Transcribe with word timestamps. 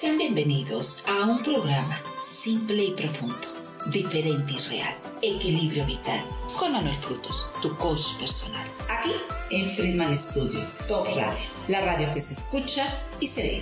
Sean 0.00 0.16
bienvenidos 0.16 1.04
a 1.08 1.28
un 1.28 1.42
programa 1.42 1.98
simple 2.20 2.84
y 2.84 2.92
profundo, 2.92 3.34
diferente 3.90 4.52
y 4.52 4.58
real, 4.70 4.94
equilibrio 5.22 5.84
vital, 5.86 6.24
con 6.56 6.72
Manuel 6.72 6.94
Frutos, 6.94 7.50
tu 7.60 7.76
coach 7.78 8.16
personal. 8.20 8.64
Aquí 8.88 9.10
en 9.50 9.66
Friedman 9.66 10.16
Studio, 10.16 10.60
Top 10.86 11.04
Radio, 11.16 11.48
la 11.66 11.80
radio 11.80 12.06
que 12.14 12.20
se 12.20 12.34
escucha 12.34 12.84
y 13.18 13.26
se 13.26 13.42
ve. 13.42 13.60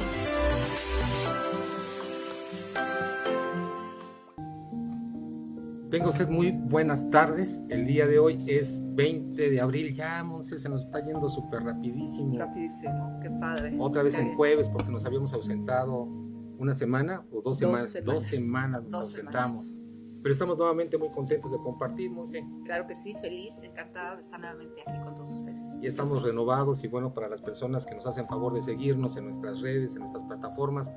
Tenga 5.89 6.11
usted 6.11 6.29
muy 6.29 6.51
buenas 6.51 7.09
tardes. 7.11 7.63
El 7.71 7.87
día 7.87 8.07
de 8.07 8.19
hoy 8.19 8.45
es 8.47 8.83
20 8.83 9.49
de 9.49 9.61
abril. 9.63 9.95
Ya, 9.95 10.23
Monse, 10.23 10.59
se 10.59 10.69
nos 10.69 10.83
está 10.83 11.03
yendo 11.03 11.31
súper 11.31 11.63
rapidísimo. 11.63 12.37
Rapidísimo, 12.37 13.19
qué 13.23 13.31
padre. 13.31 13.75
Otra 13.79 14.03
vez 14.03 14.19
en 14.19 14.35
jueves 14.37 14.69
porque 14.69 14.91
nos 14.91 15.07
habíamos 15.07 15.33
ausentado 15.33 16.26
una 16.59 16.75
semana 16.75 17.25
o 17.31 17.37
dos, 17.37 17.45
Dos 17.45 17.59
semanas. 17.59 17.91
semanas. 17.91 18.15
Dos 18.15 18.25
semanas 18.25 18.83
nos 18.83 18.91
Dos 18.93 19.01
ausentamos. 19.03 19.67
semanas. 19.67 19.83
Pero 20.23 20.33
estamos 20.33 20.59
nuevamente 20.59 20.99
muy 20.99 21.11
contentos 21.13 21.53
de 21.53 21.59
compartir, 21.59 22.11
Monse. 22.11 22.45
Claro 22.65 22.87
que 22.89 22.97
sí, 22.97 23.15
feliz, 23.21 23.63
encantada 23.63 24.17
de 24.17 24.23
estar 24.23 24.41
nuevamente 24.41 24.83
aquí 24.85 24.99
con 25.05 25.15
todos 25.15 25.31
ustedes. 25.33 25.61
Y 25.81 25.87
estamos 25.87 26.11
Entonces, 26.13 26.29
renovados 26.33 26.83
y 26.83 26.89
bueno, 26.89 27.15
para 27.15 27.29
las 27.29 27.43
personas 27.43 27.87
que 27.87 27.95
nos 27.95 28.07
hacen 28.07 28.27
favor 28.27 28.53
de 28.53 28.61
seguirnos 28.63 29.17
en 29.17 29.25
nuestras 29.27 29.61
redes, 29.61 29.95
en 29.95 30.01
nuestras 30.01 30.25
plataformas, 30.25 30.93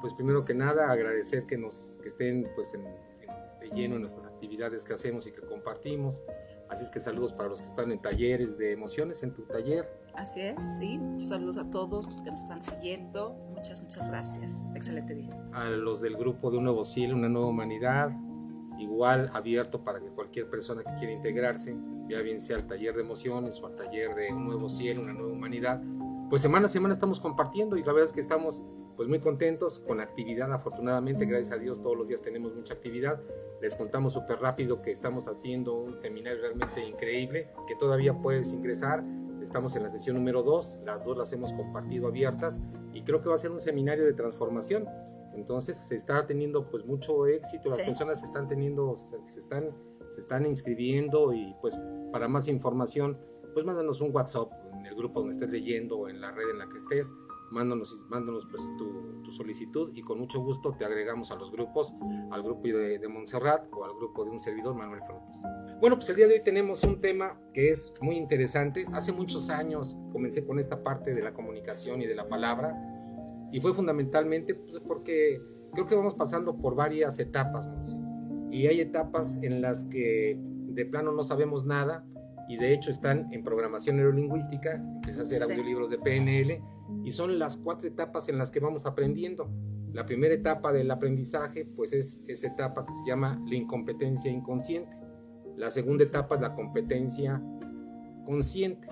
pues 0.00 0.12
primero 0.14 0.44
que 0.44 0.54
nada 0.54 0.90
agradecer 0.90 1.46
que 1.46 1.56
nos 1.56 1.96
que 2.02 2.08
estén 2.08 2.48
pues 2.56 2.74
en, 2.74 2.80
en- 2.86 3.60
de 3.60 3.70
lleno 3.76 3.94
en 3.94 4.00
nuestras 4.00 4.26
actividades 4.26 4.82
que 4.82 4.94
hacemos 4.94 5.28
y 5.28 5.32
que 5.32 5.42
compartimos. 5.42 6.24
Así 6.68 6.82
es 6.82 6.90
que 6.90 6.98
saludos 6.98 7.32
para 7.32 7.48
los 7.50 7.60
que 7.60 7.68
están 7.68 7.92
en 7.92 8.00
talleres 8.02 8.58
de 8.58 8.72
emociones, 8.72 9.22
en 9.22 9.32
tu 9.32 9.42
taller. 9.42 9.88
Así 10.14 10.40
es, 10.40 10.56
sí. 10.78 11.00
Saludos 11.18 11.56
a 11.56 11.70
todos 11.70 12.06
los 12.06 12.22
que 12.22 12.30
nos 12.30 12.42
están 12.42 12.62
siguiendo. 12.62 13.34
Muchas, 13.54 13.82
muchas 13.82 14.08
gracias. 14.10 14.66
Excelente 14.74 15.14
día. 15.14 15.36
a 15.52 15.64
los 15.70 16.00
del 16.00 16.16
grupo 16.16 16.50
de 16.50 16.58
Un 16.58 16.64
Nuevo 16.64 16.84
Cielo, 16.84 17.16
Una 17.16 17.28
Nueva 17.28 17.48
Humanidad, 17.48 18.10
igual 18.78 19.30
abierto 19.32 19.82
para 19.84 20.00
que 20.00 20.08
cualquier 20.08 20.48
persona 20.50 20.82
que 20.82 20.94
quiera 20.96 21.12
integrarse, 21.12 21.76
ya 22.08 22.20
bien 22.20 22.40
sea 22.40 22.56
al 22.56 22.66
taller 22.66 22.94
de 22.94 23.02
emociones 23.02 23.60
o 23.60 23.66
al 23.66 23.76
taller 23.76 24.14
de 24.14 24.32
Un 24.32 24.46
Nuevo 24.46 24.68
Cielo, 24.68 25.02
Una 25.02 25.12
Nueva 25.12 25.32
Humanidad, 25.32 25.82
pues 26.28 26.42
semana 26.42 26.66
a 26.66 26.68
semana 26.68 26.94
estamos 26.94 27.20
compartiendo 27.20 27.76
y 27.76 27.82
la 27.82 27.92
verdad 27.92 28.08
es 28.08 28.12
que 28.12 28.20
estamos 28.20 28.62
pues 28.96 29.08
muy 29.08 29.20
contentos 29.20 29.80
con 29.80 30.00
actividad, 30.00 30.52
afortunadamente, 30.52 31.24
gracias 31.24 31.52
a 31.52 31.58
Dios 31.58 31.80
todos 31.82 31.96
los 31.96 32.08
días 32.08 32.20
tenemos 32.20 32.54
mucha 32.54 32.74
actividad. 32.74 33.20
Les 33.60 33.76
contamos 33.76 34.12
súper 34.12 34.38
rápido 34.40 34.82
que 34.82 34.90
estamos 34.90 35.28
haciendo 35.28 35.74
un 35.74 35.96
seminario 35.96 36.40
realmente 36.40 36.84
increíble, 36.84 37.48
que 37.66 37.74
todavía 37.74 38.14
puedes 38.14 38.52
ingresar. 38.52 39.04
Estamos 39.52 39.76
en 39.76 39.82
la 39.82 39.90
sesión 39.90 40.16
número 40.16 40.42
2, 40.42 40.78
las 40.86 41.04
dos 41.04 41.14
las 41.14 41.30
hemos 41.34 41.52
compartido 41.52 42.06
abiertas 42.08 42.58
y 42.94 43.02
creo 43.02 43.20
que 43.20 43.28
va 43.28 43.34
a 43.34 43.38
ser 43.38 43.50
un 43.50 43.60
seminario 43.60 44.02
de 44.02 44.14
transformación. 44.14 44.88
Entonces 45.34 45.76
se 45.76 45.94
está 45.94 46.26
teniendo 46.26 46.70
pues 46.70 46.86
mucho 46.86 47.26
éxito, 47.26 47.68
las 47.68 47.80
Sí. 47.80 47.84
personas 47.84 48.20
se 48.20 48.24
están 48.24 48.48
teniendo, 48.48 48.96
se 48.96 49.18
se 49.26 49.40
están, 49.40 49.76
se 50.08 50.22
están 50.22 50.46
inscribiendo 50.46 51.34
y 51.34 51.54
pues 51.60 51.78
para 52.12 52.28
más 52.28 52.48
información 52.48 53.18
pues 53.52 53.66
mándanos 53.66 54.00
un 54.00 54.10
WhatsApp 54.16 54.50
en 54.72 54.86
el 54.86 54.94
grupo 54.94 55.20
donde 55.20 55.34
estés 55.34 55.50
leyendo 55.50 55.98
o 55.98 56.08
en 56.08 56.22
la 56.22 56.30
red 56.30 56.48
en 56.50 56.58
la 56.58 56.66
que 56.70 56.78
estés, 56.78 57.12
mándanos, 57.52 58.02
mándanos 58.08 58.46
pues 58.46 58.70
tu, 58.76 59.22
tu 59.22 59.30
solicitud 59.30 59.90
y 59.94 60.02
con 60.02 60.18
mucho 60.18 60.40
gusto 60.40 60.74
te 60.76 60.84
agregamos 60.84 61.30
a 61.30 61.36
los 61.36 61.52
grupos, 61.52 61.94
al 62.30 62.42
grupo 62.42 62.66
de, 62.66 62.98
de 62.98 63.08
Montserrat 63.08 63.72
o 63.72 63.84
al 63.84 63.94
grupo 63.94 64.24
de 64.24 64.30
un 64.30 64.40
servidor 64.40 64.74
Manuel 64.74 65.02
Frutos. 65.02 65.36
Bueno, 65.80 65.96
pues 65.96 66.08
el 66.08 66.16
día 66.16 66.26
de 66.26 66.34
hoy 66.34 66.42
tenemos 66.42 66.82
un 66.84 67.00
tema 67.00 67.38
que 67.52 67.68
es 67.68 67.92
muy 68.00 68.16
interesante. 68.16 68.86
Hace 68.92 69.12
muchos 69.12 69.50
años 69.50 69.98
comencé 70.12 70.44
con 70.44 70.58
esta 70.58 70.82
parte 70.82 71.14
de 71.14 71.22
la 71.22 71.32
comunicación 71.34 72.02
y 72.02 72.06
de 72.06 72.14
la 72.14 72.28
palabra 72.28 72.74
y 73.52 73.60
fue 73.60 73.74
fundamentalmente 73.74 74.54
pues, 74.54 74.80
porque 74.80 75.40
creo 75.72 75.86
que 75.86 75.94
vamos 75.94 76.14
pasando 76.14 76.56
por 76.56 76.74
varias 76.74 77.18
etapas. 77.18 77.96
Y 78.50 78.66
hay 78.66 78.80
etapas 78.80 79.38
en 79.42 79.62
las 79.62 79.84
que 79.84 80.38
de 80.38 80.86
plano 80.86 81.12
no 81.12 81.22
sabemos 81.22 81.64
nada 81.64 82.04
y 82.48 82.56
de 82.56 82.72
hecho 82.72 82.90
están 82.90 83.28
en 83.32 83.42
programación 83.44 83.96
neurolingüística, 83.96 84.74
empecé 84.74 85.20
a 85.20 85.22
hacer 85.24 85.38
Sí. 85.42 85.44
audiolibros 85.50 85.90
de 85.90 85.98
PNL 85.98 86.60
y 87.04 87.12
son 87.12 87.38
las 87.38 87.56
cuatro 87.56 87.88
etapas 87.88 88.28
en 88.28 88.38
las 88.38 88.50
que 88.50 88.60
vamos 88.60 88.86
aprendiendo. 88.86 89.50
La 89.92 90.06
primera 90.06 90.34
etapa 90.34 90.72
del 90.72 90.90
aprendizaje 90.90 91.64
pues 91.64 91.92
es 91.92 92.22
esa 92.26 92.46
etapa 92.48 92.84
que 92.86 92.92
se 92.94 93.06
llama 93.06 93.40
la 93.46 93.54
incompetencia 93.54 94.30
inconsciente. 94.30 94.96
La 95.56 95.70
segunda 95.70 96.04
etapa 96.04 96.36
es 96.36 96.40
la 96.40 96.54
competencia 96.54 97.42
consciente. 98.24 98.88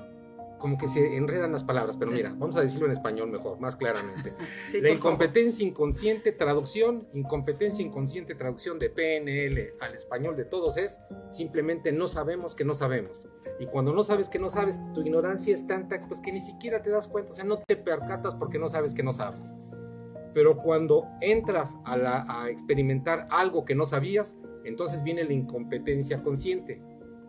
Como 0.61 0.77
que 0.79 0.87
se 0.89 1.17
enredan 1.17 1.51
las 1.53 1.65
palabras, 1.65 1.97
pero 1.97 2.11
Sí. 2.13 2.19
mira, 2.19 2.35
vamos 2.37 2.55
a 2.57 2.61
decirlo 2.61 2.87
en 2.87 2.93
español 2.93 3.31
mejor, 3.31 3.59
más 3.59 3.75
claramente. 3.77 4.31
Sí, 4.69 4.81
La 4.81 4.89
favor. 4.91 4.97
incompetencia 4.99 5.67
inconsciente, 5.67 6.33
traducción, 6.33 7.09
incompetencia 7.15 7.85
inconsciente, 7.85 8.35
traducción 8.35 8.79
de 8.79 8.91
PNL 8.91 9.75
al 9.81 9.95
español 9.95 10.37
de 10.37 10.45
todos 10.45 10.77
es 10.77 11.01
simplemente 11.31 11.91
no 11.93 12.07
sabemos 12.07 12.55
que 12.55 12.65
no 12.65 12.75
sabemos. 12.75 13.27
Y 13.59 13.67
cuando 13.67 13.93
no 13.93 14.05
sabes 14.05 14.29
que 14.29 14.39
no 14.39 14.49
sabes, 14.51 14.79
tu 14.95 15.01
ignorancia 15.01 15.55
es 15.55 15.67
tanta 15.67 16.07
pues 16.07 16.21
que 16.21 16.31
ni 16.31 16.41
siquiera 16.41 16.83
te 16.83 16.91
das 16.91 17.09
cuenta, 17.09 17.33
o 17.33 17.35
sea, 17.35 17.45
no 17.45 17.59
te 17.67 17.77
percatas 17.77 18.35
porque 18.37 18.59
no 18.59 18.69
sabes 18.69 18.93
que 18.95 19.03
no 19.03 19.13
sabes. 19.13 19.55
Pero 20.35 20.59
cuando 20.59 21.07
entras 21.21 21.79
a, 21.85 21.97
la- 21.97 22.25
a 22.29 22.51
experimentar 22.51 23.27
algo 23.31 23.65
que 23.65 23.75
no 23.75 23.85
sabías, 23.87 24.37
entonces 24.65 25.03
viene 25.03 25.25
la 25.25 25.33
incompetencia 25.33 26.23
consciente. 26.23 26.81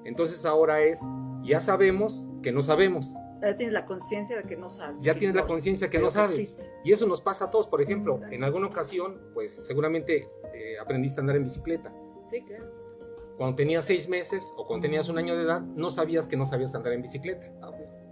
Entonces 0.03 0.45
ahora 0.45 0.81
es, 0.81 0.99
ya 1.43 1.59
sabemos 1.59 2.27
que 2.41 2.51
no 2.51 2.61
sabemos. 2.61 3.13
Ya 3.41 3.57
tienes 3.57 3.73
la 3.73 3.85
conciencia 3.85 4.37
de 4.37 4.43
que 4.43 4.55
no 4.55 4.69
sabes. 4.69 5.01
Ya 5.01 5.15
tienes 5.15 5.35
la 5.35 5.45
conciencia 5.45 5.89
que 5.89 5.97
no 5.97 6.09
sabes. 6.11 6.37
existe. 6.37 6.69
Y 6.83 6.91
eso 6.91 7.07
nos 7.07 7.21
pasa 7.21 7.45
a 7.45 7.49
todos. 7.49 7.67
Por 7.67 7.81
ejemplo, 7.81 8.21
en 8.29 8.43
alguna 8.43 8.67
ocasión, 8.67 9.19
pues 9.33 9.51
seguramente 9.51 10.29
eh, 10.53 10.77
aprendiste 10.79 11.19
a 11.19 11.21
andar 11.21 11.35
en 11.37 11.43
bicicleta. 11.43 11.91
Sí, 12.29 12.43
claro. 12.43 12.71
Cuando 13.37 13.55
tenías 13.55 13.85
seis 13.85 14.07
meses 14.07 14.53
o 14.55 14.67
cuando 14.67 14.83
tenías 14.83 15.09
un 15.09 15.17
año 15.17 15.35
de 15.35 15.43
edad, 15.43 15.61
no 15.61 15.89
sabías 15.89 16.27
que 16.27 16.37
no 16.37 16.45
sabías 16.45 16.75
andar 16.75 16.93
en 16.93 17.01
bicicleta. 17.01 17.51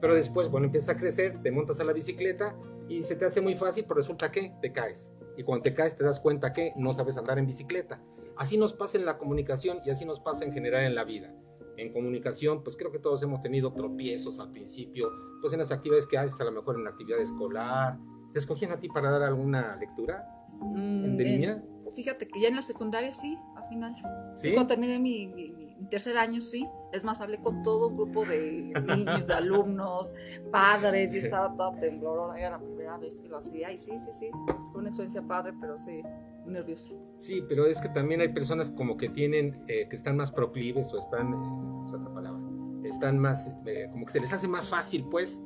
Pero 0.01 0.15
después, 0.15 0.49
bueno, 0.49 0.65
empiezas 0.65 0.89
a 0.89 0.97
crecer, 0.97 1.41
te 1.43 1.51
montas 1.51 1.79
a 1.79 1.83
la 1.83 1.93
bicicleta 1.93 2.55
y 2.87 3.03
se 3.03 3.15
te 3.15 3.25
hace 3.25 3.41
muy 3.41 3.55
fácil, 3.55 3.83
pero 3.83 3.95
resulta 3.97 4.31
que 4.31 4.53
te 4.61 4.71
caes. 4.71 5.13
Y 5.37 5.43
cuando 5.43 5.63
te 5.63 5.73
caes 5.75 5.95
te 5.95 6.03
das 6.03 6.19
cuenta 6.19 6.53
que 6.53 6.73
no 6.75 6.91
sabes 6.93 7.17
andar 7.17 7.37
en 7.37 7.45
bicicleta. 7.45 8.01
Así 8.37 8.57
nos 8.57 8.73
pasa 8.73 8.97
en 8.97 9.05
la 9.05 9.17
comunicación 9.17 9.79
y 9.85 9.91
así 9.91 10.05
nos 10.05 10.19
pasa 10.19 10.45
en 10.45 10.53
general 10.53 10.85
en 10.85 10.95
la 10.95 11.03
vida. 11.03 11.31
En 11.79 11.93
comunicación, 11.93 12.61
pues 12.63 12.75
creo 12.75 12.91
que 12.91 12.99
todos 12.99 13.23
hemos 13.23 13.41
tenido 13.41 13.71
tropiezos 13.73 14.39
al 14.39 14.51
principio, 14.51 15.09
pues 15.41 15.53
en 15.53 15.59
las 15.59 15.71
actividades 15.71 16.07
que 16.07 16.17
haces, 16.17 16.39
a 16.41 16.43
lo 16.43 16.51
mejor 16.51 16.75
en 16.75 16.83
la 16.83 16.89
actividad 16.89 17.19
escolar. 17.21 17.97
¿Te 18.33 18.39
escogían 18.39 18.71
a 18.71 18.79
ti 18.79 18.89
para 18.89 19.09
dar 19.09 19.23
alguna 19.23 19.75
lectura 19.77 20.25
Mm, 20.61 21.15
de? 21.15 21.61
Fíjate 21.95 22.27
que 22.27 22.41
ya 22.41 22.49
en 22.49 22.55
la 22.57 22.61
secundaria 22.61 23.13
sí, 23.13 23.37
a 23.55 23.61
finales. 23.63 24.03
¿Sí? 24.35 24.53
Cuando 24.53 24.67
terminé 24.67 24.99
mi, 24.99 25.27
mi- 25.27 25.51
mi 25.51 25.87
tercer 25.89 26.17
año, 26.17 26.41
sí. 26.41 26.67
Es 26.91 27.03
más, 27.05 27.21
hablé 27.21 27.39
con 27.39 27.63
todo 27.63 27.87
un 27.87 27.95
grupo 27.95 28.25
de 28.25 28.73
niños, 28.83 29.25
de 29.25 29.33
alumnos, 29.33 30.13
padres, 30.51 31.13
y 31.13 31.19
estaba 31.19 31.55
toda 31.55 31.79
temblorona. 31.79 32.37
Era 32.37 32.51
la 32.51 32.59
primera 32.59 32.97
vez 32.97 33.19
que 33.21 33.29
lo 33.29 33.37
hacía. 33.37 33.71
Y 33.71 33.77
sí, 33.77 33.97
sí, 33.97 34.11
sí. 34.11 34.29
Fue 34.71 34.81
una 34.81 34.89
experiencia 34.89 35.21
padre, 35.21 35.53
pero 35.61 35.77
sí, 35.77 36.01
nerviosa. 36.49 36.93
Sí, 37.17 37.43
pero 37.47 37.65
es 37.65 37.81
que 37.81 37.89
también 37.89 38.21
hay 38.21 38.29
personas 38.29 38.71
como 38.71 38.97
que 38.97 39.09
tienen, 39.09 39.63
eh, 39.67 39.87
que 39.89 39.95
están 39.95 40.17
más 40.17 40.31
proclives 40.31 40.93
o 40.93 40.97
están, 40.97 41.33
eh, 41.33 41.83
es 41.85 41.93
otra 41.93 42.13
palabra, 42.13 42.41
están 42.83 43.19
más, 43.19 43.53
eh, 43.65 43.87
como 43.91 44.05
que 44.05 44.11
se 44.13 44.19
les 44.19 44.33
hace 44.33 44.47
más 44.47 44.67
fácil, 44.69 45.05
pues, 45.09 45.41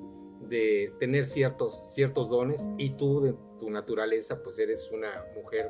de 0.50 0.94
tener 1.00 1.26
ciertos, 1.26 1.94
ciertos 1.94 2.30
dones 2.30 2.68
y 2.78 2.92
tú, 2.92 3.22
de 3.22 3.36
tu 3.60 3.70
naturaleza, 3.70 4.42
pues 4.44 4.60
eres 4.60 4.90
una 4.92 5.10
mujer 5.36 5.70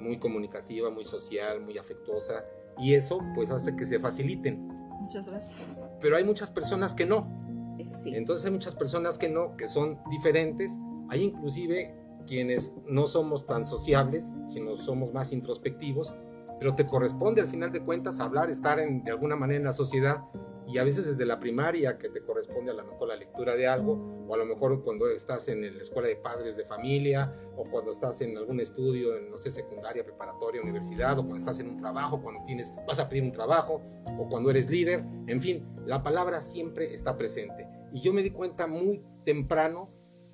muy 0.00 0.18
comunicativa, 0.18 0.90
muy 0.90 1.04
social, 1.04 1.60
muy 1.60 1.78
afectuosa 1.78 2.44
y 2.78 2.94
eso, 2.94 3.20
pues, 3.34 3.50
hace 3.50 3.76
que 3.76 3.86
se 3.86 3.98
faciliten. 4.00 4.66
Muchas 5.00 5.28
gracias. 5.28 5.88
Pero 6.00 6.16
hay 6.16 6.24
muchas 6.24 6.50
personas 6.50 6.94
que 6.94 7.06
no, 7.06 7.36
Eh, 7.78 7.84
Sí. 8.02 8.12
entonces 8.16 8.44
hay 8.44 8.50
muchas 8.50 8.74
personas 8.74 9.18
que 9.18 9.28
no, 9.28 9.56
que 9.56 9.68
son 9.68 10.00
diferentes. 10.10 10.76
Hay 11.10 11.22
inclusive 11.22 11.94
quienes 12.28 12.72
no 12.86 13.06
somos 13.06 13.46
tan 13.46 13.64
sociables, 13.64 14.36
sino 14.46 14.76
somos 14.76 15.12
más 15.12 15.32
introspectivos, 15.32 16.14
pero 16.58 16.74
te 16.74 16.86
corresponde 16.86 17.40
al 17.40 17.48
final 17.48 17.72
de 17.72 17.80
cuentas 17.80 18.20
hablar, 18.20 18.50
estar 18.50 18.78
en, 18.78 19.02
de 19.02 19.10
alguna 19.10 19.34
manera 19.34 19.58
en 19.58 19.64
la 19.64 19.72
sociedad 19.72 20.24
y 20.66 20.76
a 20.76 20.84
veces 20.84 21.06
desde 21.06 21.24
la 21.24 21.40
primaria 21.40 21.96
que 21.96 22.10
te 22.10 22.20
corresponde 22.20 22.70
a 22.70 22.74
lo 22.74 22.84
mejor 22.84 23.08
la 23.08 23.16
lectura 23.16 23.56
de 23.56 23.66
algo 23.66 24.26
o 24.28 24.34
a 24.34 24.36
lo 24.36 24.44
mejor 24.44 24.82
cuando 24.84 25.08
estás 25.08 25.48
en 25.48 25.62
la 25.62 25.80
escuela 25.80 26.08
de 26.08 26.16
padres 26.16 26.58
de 26.58 26.66
familia 26.66 27.32
o 27.56 27.64
cuando 27.64 27.90
estás 27.90 28.20
en 28.20 28.36
algún 28.36 28.60
estudio 28.60 29.16
en 29.16 29.30
no 29.30 29.38
sé 29.38 29.50
secundaria 29.50 30.04
preparatoria 30.04 30.60
universidad 30.60 31.18
o 31.18 31.22
cuando 31.22 31.38
estás 31.38 31.58
en 31.60 31.70
un 31.70 31.78
trabajo 31.78 32.20
cuando 32.20 32.44
tienes 32.44 32.74
vas 32.86 32.98
a 32.98 33.08
pedir 33.08 33.22
un 33.22 33.32
trabajo 33.32 33.80
o 34.18 34.28
cuando 34.28 34.50
eres 34.50 34.68
líder 34.68 35.02
en 35.26 35.40
fin 35.40 35.66
la 35.86 36.02
palabra 36.02 36.42
siempre 36.42 36.92
está 36.92 37.16
presente. 37.16 37.66
Y 37.94 38.02
yo 38.02 38.12
me 38.12 38.22
di 38.22 38.30
cuenta 38.30 38.66
muy 38.66 39.02
temprano 39.24 39.88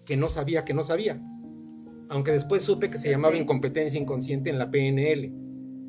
que 0.05 0.17
no 0.17 0.29
sabía 0.29 0.65
que 0.65 0.75
no 0.75 0.83
sabía 0.83 1.23
aunque 2.09 2.33
después 2.33 2.63
supe 2.63 2.91
que 2.91 2.99
se 2.99 3.11
llamaba 3.11 3.37
incompetencia 3.37 3.99
inconsciente 4.01 4.51
en 4.51 4.59
la 4.59 4.71
PNL 4.71 5.33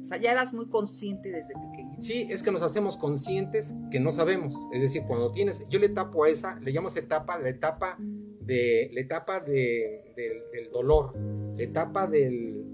O 0.01 0.05
sea, 0.05 0.17
ya 0.17 0.31
eras 0.31 0.53
muy 0.53 0.67
consciente 0.67 1.31
desde 1.31 1.53
pequeño. 1.53 1.97
Sí, 1.99 2.27
es 2.29 2.43
que 2.43 2.51
nos 2.51 2.61
hacemos 2.61 2.97
conscientes 2.97 3.73
que 3.91 3.99
no 3.99 4.11
sabemos. 4.11 4.55
Es 4.73 4.81
decir, 4.81 5.03
cuando 5.07 5.31
tienes, 5.31 5.67
yo 5.69 5.79
le 5.79 5.89
tapo 5.89 6.23
a 6.23 6.29
esa, 6.29 6.59
le 6.59 6.71
llamo 6.71 6.87
esa 6.87 6.99
etapa 6.99 7.37
la 7.39 7.49
etapa 7.49 7.97
de 8.45 8.89
la 8.93 9.01
etapa 9.01 9.39
de, 9.39 10.13
del 10.15 10.69
dolor, 10.71 11.17
la 11.57 11.63
etapa 11.63 12.05
del, 12.07 12.73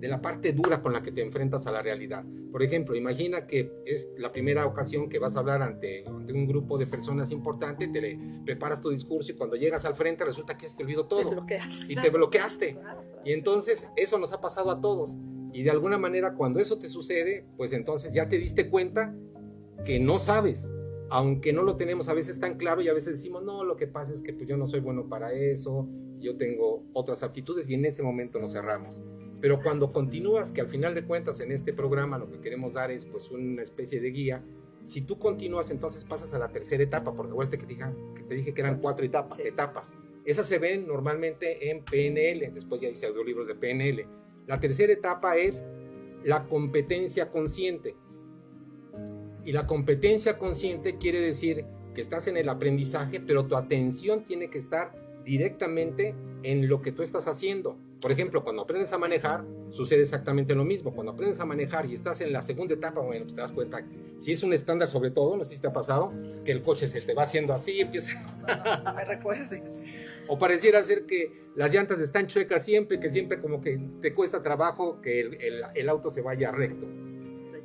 de 0.00 0.08
la 0.08 0.20
parte 0.20 0.52
dura 0.52 0.80
con 0.80 0.92
la 0.94 1.02
que 1.02 1.12
te 1.12 1.20
enfrentas 1.20 1.66
a 1.66 1.72
la 1.72 1.82
realidad. 1.82 2.24
Por 2.50 2.62
ejemplo, 2.62 2.96
imagina 2.96 3.46
que 3.46 3.70
es 3.84 4.08
la 4.16 4.32
primera 4.32 4.66
ocasión 4.66 5.08
que 5.10 5.18
vas 5.18 5.36
a 5.36 5.40
hablar 5.40 5.60
ante, 5.60 6.04
un 6.08 6.46
grupo 6.46 6.78
de 6.78 6.86
personas 6.86 7.30
importante, 7.30 7.86
te 7.88 8.18
preparas 8.44 8.80
tu 8.80 8.90
discurso 8.90 9.32
y 9.32 9.34
cuando 9.34 9.56
llegas 9.56 9.84
al 9.84 9.94
frente 9.94 10.24
resulta 10.24 10.56
que 10.56 10.68
se 10.68 10.78
te 10.78 10.84
olvidó 10.84 11.06
todo. 11.06 11.44
y 11.88 11.96
te 11.96 12.10
bloqueaste. 12.10 12.78
Y 13.22 13.32
entonces 13.34 13.90
eso 13.96 14.18
nos 14.18 14.32
ha 14.32 14.40
pasado 14.40 14.70
a 14.70 14.80
todos. 14.80 15.18
Y 15.52 15.62
de 15.62 15.70
alguna 15.70 15.98
manera 15.98 16.32
cuando 16.32 16.58
eso 16.58 16.78
te 16.78 16.88
sucede, 16.88 17.44
pues 17.58 17.74
entonces 17.74 18.12
ya 18.12 18.30
te 18.30 18.38
diste 18.38 18.70
cuenta 18.70 19.14
que 19.84 20.00
no 20.00 20.18
sabes, 20.18 20.72
aunque 21.10 21.52
no 21.52 21.62
lo 21.62 21.76
tenemos 21.76 22.08
a 22.08 22.14
veces 22.14 22.38
tan 22.40 22.56
claro 22.56 22.80
y 22.80 22.88
a 22.88 22.94
veces 22.94 23.14
decimos, 23.14 23.42
no, 23.42 23.64
lo 23.64 23.76
que 23.76 23.86
pasa 23.86 24.14
es 24.14 24.22
que 24.22 24.32
pues 24.32 24.48
yo 24.48 24.56
no 24.56 24.66
soy 24.66 24.80
bueno 24.80 25.06
para 25.08 25.32
eso, 25.34 25.86
yo 26.20 26.36
tengo 26.36 26.82
otras 26.92 27.22
aptitudes 27.22 27.68
y 27.68 27.74
en 27.74 27.84
ese 27.84 28.02
momento 28.02 28.38
nos 28.38 28.52
cerramos. 28.52 29.02
Pero 29.40 29.62
cuando 29.62 29.88
continúas, 29.88 30.52
que 30.52 30.60
al 30.60 30.68
final 30.68 30.94
de 30.94 31.04
cuentas 31.04 31.40
en 31.40 31.50
este 31.50 31.72
programa 31.72 32.18
lo 32.18 32.30
que 32.30 32.40
queremos 32.40 32.74
dar 32.74 32.90
es 32.90 33.06
pues 33.06 33.30
una 33.30 33.62
especie 33.62 34.00
de 34.00 34.10
guía, 34.10 34.44
si 34.84 35.02
tú 35.02 35.18
continúas 35.18 35.70
entonces 35.70 36.04
pasas 36.04 36.34
a 36.34 36.38
la 36.38 36.48
tercera 36.48 36.82
etapa, 36.82 37.14
porque 37.14 37.32
vuelta 37.32 37.56
que 37.56 37.66
te, 37.66 37.74
dije, 37.74 37.86
que 38.14 38.22
te 38.22 38.34
dije 38.34 38.54
que 38.54 38.60
eran 38.60 38.80
cuatro 38.80 39.04
etapas, 39.04 39.38
etapas. 39.38 39.94
Esas 40.24 40.46
se 40.46 40.58
ven 40.58 40.86
normalmente 40.86 41.70
en 41.70 41.82
PNL, 41.84 42.52
después 42.52 42.80
ya 42.80 42.88
hice 42.88 43.06
audiolibros 43.06 43.46
de 43.46 43.54
PNL. 43.54 44.06
La 44.46 44.60
tercera 44.60 44.92
etapa 44.92 45.36
es 45.36 45.64
la 46.24 46.46
competencia 46.46 47.30
consciente. 47.30 47.96
Y 49.44 49.52
la 49.52 49.66
competencia 49.66 50.38
consciente 50.38 50.98
quiere 50.98 51.20
decir 51.20 51.64
que 51.94 52.00
estás 52.00 52.26
en 52.28 52.36
el 52.36 52.48
aprendizaje, 52.48 53.20
pero 53.20 53.46
tu 53.46 53.56
atención 53.56 54.24
tiene 54.24 54.50
que 54.50 54.58
estar 54.58 54.92
directamente 55.24 56.14
en 56.42 56.68
lo 56.68 56.80
que 56.80 56.92
tú 56.92 57.02
estás 57.02 57.28
haciendo. 57.28 57.76
Por 58.00 58.12
ejemplo, 58.12 58.42
cuando 58.42 58.62
aprendes 58.62 58.92
a 58.92 58.98
manejar, 58.98 59.44
sucede 59.68 60.00
exactamente 60.00 60.54
lo 60.54 60.64
mismo. 60.64 60.94
Cuando 60.94 61.12
aprendes 61.12 61.38
a 61.40 61.44
manejar 61.44 61.86
y 61.86 61.94
estás 61.94 62.20
en 62.22 62.32
la 62.32 62.40
segunda 62.40 62.74
etapa, 62.74 63.00
bueno, 63.00 63.24
pues 63.24 63.34
te 63.34 63.40
das 63.40 63.52
cuenta, 63.52 63.84
si 64.16 64.32
es 64.32 64.42
un 64.42 64.52
estándar 64.54 64.88
sobre 64.88 65.10
todo, 65.10 65.36
no 65.36 65.44
sé 65.44 65.54
si 65.54 65.60
te 65.60 65.66
ha 65.66 65.72
pasado, 65.72 66.12
que 66.44 66.52
el 66.52 66.62
coche 66.62 66.88
se 66.88 67.00
te 67.02 67.14
va 67.14 67.24
haciendo 67.24 67.52
así, 67.52 67.80
empieza... 67.80 68.18
No, 68.84 68.94
me 68.94 69.04
recuerdes. 69.04 69.84
O 70.28 70.38
pareciera 70.38 70.82
ser 70.82 71.04
que 71.04 71.44
las 71.54 71.72
llantas 71.72 72.00
están 72.00 72.26
chuecas 72.26 72.64
siempre, 72.64 72.98
que 72.98 73.10
siempre 73.10 73.40
como 73.40 73.60
que 73.60 73.78
te 74.00 74.14
cuesta 74.14 74.42
trabajo 74.42 75.00
que 75.00 75.20
el, 75.20 75.64
el 75.74 75.88
auto 75.88 76.10
se 76.10 76.22
vaya 76.22 76.50
recto. 76.50 76.86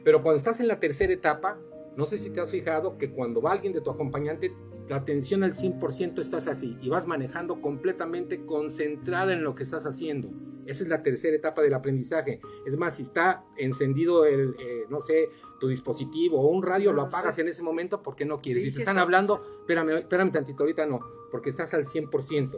Pero 0.03 0.21
cuando 0.21 0.37
estás 0.37 0.59
en 0.59 0.67
la 0.67 0.79
tercera 0.79 1.13
etapa, 1.13 1.57
no 1.95 2.05
sé 2.05 2.17
si 2.17 2.29
te 2.29 2.41
has 2.41 2.49
fijado 2.49 2.97
que 2.97 3.09
cuando 3.09 3.41
va 3.41 3.53
alguien 3.53 3.73
de 3.73 3.81
tu 3.81 3.89
acompañante, 3.89 4.51
la 4.87 4.97
atención 4.97 5.43
al 5.43 5.53
100% 5.53 6.19
estás 6.19 6.47
así 6.47 6.77
y 6.81 6.89
vas 6.89 7.07
manejando 7.07 7.61
completamente 7.61 8.45
concentrada 8.45 9.33
en 9.33 9.43
lo 9.43 9.55
que 9.55 9.63
estás 9.63 9.85
haciendo. 9.85 10.29
Esa 10.65 10.83
es 10.83 10.89
la 10.89 11.03
tercera 11.03 11.35
etapa 11.35 11.61
del 11.61 11.73
aprendizaje. 11.73 12.39
Es 12.65 12.77
más, 12.77 12.95
si 12.95 13.03
está 13.03 13.43
encendido 13.57 14.25
el, 14.25 14.55
eh, 14.59 14.85
no 14.89 14.99
sé, 14.99 15.29
tu 15.59 15.67
dispositivo 15.67 16.39
o 16.39 16.47
un 16.47 16.63
radio, 16.63 16.91
lo 16.91 17.03
apagas 17.03 17.37
en 17.39 17.47
ese 17.47 17.63
momento 17.63 18.01
porque 18.01 18.25
no 18.25 18.41
quieres. 18.41 18.63
Si 18.63 18.71
te 18.71 18.79
están 18.79 18.97
hablando, 18.97 19.43
espérame, 19.61 19.97
espérame 19.99 20.31
tantito, 20.31 20.63
ahorita 20.63 20.85
no, 20.85 20.99
porque 21.31 21.49
estás 21.49 21.73
al 21.73 21.85
100%. 21.85 22.55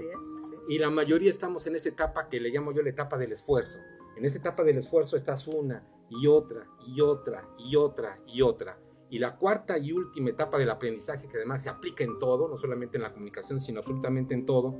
Y 0.69 0.79
la 0.79 0.89
mayoría 0.89 1.29
estamos 1.29 1.68
en 1.68 1.75
esa 1.75 1.89
etapa 1.89 2.29
que 2.29 2.39
le 2.39 2.50
llamo 2.50 2.74
yo 2.74 2.81
la 2.81 2.89
etapa 2.89 3.18
del 3.18 3.31
esfuerzo. 3.31 3.79
En 4.18 4.25
esa 4.25 4.38
etapa 4.38 4.63
del 4.63 4.77
esfuerzo 4.77 5.15
estás 5.15 5.47
una 5.47 5.85
y 6.09 6.27
otra 6.27 6.68
y 6.85 7.01
otra 7.01 7.47
y 7.57 7.75
otra 7.75 8.19
y 8.25 8.41
otra. 8.41 8.77
Y 9.09 9.19
la 9.19 9.38
cuarta 9.38 9.77
y 9.77 9.92
última 9.92 10.30
etapa 10.30 10.57
del 10.57 10.69
aprendizaje, 10.69 11.27
que 11.27 11.38
además 11.38 11.63
se 11.63 11.69
aplica 11.69 12.04
en 12.04 12.19
todo, 12.19 12.48
no 12.48 12.57
solamente 12.57 12.98
en 12.98 13.04
la 13.04 13.13
comunicación, 13.13 13.62
sino 13.62 13.80
absolutamente 13.80 14.33
en 14.33 14.45
todo, 14.45 14.75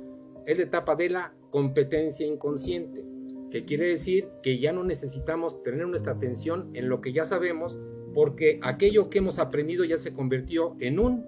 es 0.46 0.58
la 0.58 0.64
etapa 0.64 0.94
de 0.94 1.10
la 1.10 1.34
competencia 1.50 2.26
inconsciente, 2.26 3.04
que 3.50 3.64
quiere 3.64 3.86
decir 3.88 4.28
que 4.42 4.58
ya 4.58 4.72
no 4.72 4.84
necesitamos 4.84 5.62
tener 5.62 5.86
nuestra 5.86 6.12
atención 6.12 6.70
en 6.74 6.88
lo 6.88 7.00
que 7.00 7.12
ya 7.12 7.24
sabemos, 7.24 7.78
porque 8.14 8.60
aquello 8.62 9.08
que 9.08 9.18
hemos 9.18 9.38
aprendido 9.38 9.84
ya 9.84 9.96
se 9.96 10.12
convirtió 10.12 10.76
en 10.80 10.98
un 10.98 11.26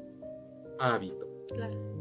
hábito. 0.78 1.30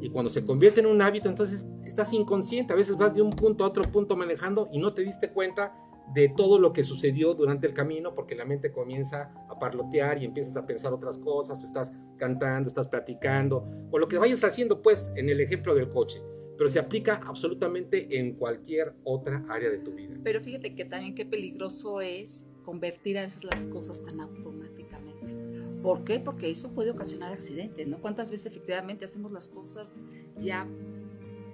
Y 0.01 0.09
cuando 0.09 0.29
se 0.29 0.45
convierte 0.45 0.79
en 0.79 0.85
un 0.85 1.01
hábito, 1.01 1.27
entonces 1.27 1.67
estás 1.83 2.13
inconsciente. 2.13 2.73
A 2.73 2.75
veces 2.75 2.95
vas 2.97 3.13
de 3.13 3.21
un 3.21 3.31
punto 3.31 3.63
a 3.63 3.67
otro 3.67 3.83
punto 3.83 4.15
manejando 4.15 4.69
y 4.71 4.79
no 4.79 4.93
te 4.93 5.01
diste 5.01 5.31
cuenta 5.31 5.73
de 6.13 6.29
todo 6.29 6.59
lo 6.59 6.73
que 6.73 6.83
sucedió 6.83 7.33
durante 7.33 7.67
el 7.67 7.73
camino, 7.73 8.15
porque 8.15 8.35
la 8.35 8.45
mente 8.45 8.71
comienza 8.71 9.31
a 9.49 9.59
parlotear 9.59 10.21
y 10.21 10.25
empiezas 10.25 10.57
a 10.57 10.65
pensar 10.65 10.93
otras 10.93 11.19
cosas, 11.19 11.61
o 11.61 11.65
estás 11.65 11.93
cantando, 12.17 12.67
estás 12.67 12.87
platicando, 12.87 13.65
o 13.91 13.99
lo 13.99 14.07
que 14.07 14.17
vayas 14.17 14.43
haciendo, 14.43 14.81
pues, 14.81 15.11
en 15.15 15.29
el 15.29 15.39
ejemplo 15.39 15.75
del 15.75 15.89
coche. 15.89 16.21
Pero 16.57 16.69
se 16.69 16.79
aplica 16.79 17.21
absolutamente 17.25 18.19
en 18.19 18.33
cualquier 18.33 18.93
otra 19.03 19.45
área 19.49 19.69
de 19.69 19.77
tu 19.77 19.91
vida. 19.91 20.15
Pero 20.23 20.41
fíjate 20.41 20.75
que 20.75 20.85
también 20.85 21.15
qué 21.15 21.25
peligroso 21.25 22.01
es 22.01 22.47
convertir 22.63 23.17
a 23.17 23.21
veces 23.21 23.43
las 23.43 23.65
cosas 23.67 24.03
tan 24.03 24.19
automáticamente. 24.19 25.79
¿Por 25.81 26.03
qué? 26.03 26.19
Porque 26.19 26.49
eso 26.49 26.71
puede 26.71 26.91
ocasionar 26.91 27.31
accidentes, 27.31 27.87
¿no? 27.87 28.01
¿Cuántas 28.01 28.29
veces 28.29 28.47
efectivamente 28.47 29.05
hacemos 29.05 29.31
las 29.31 29.47
cosas 29.49 29.93
ya 30.37 30.67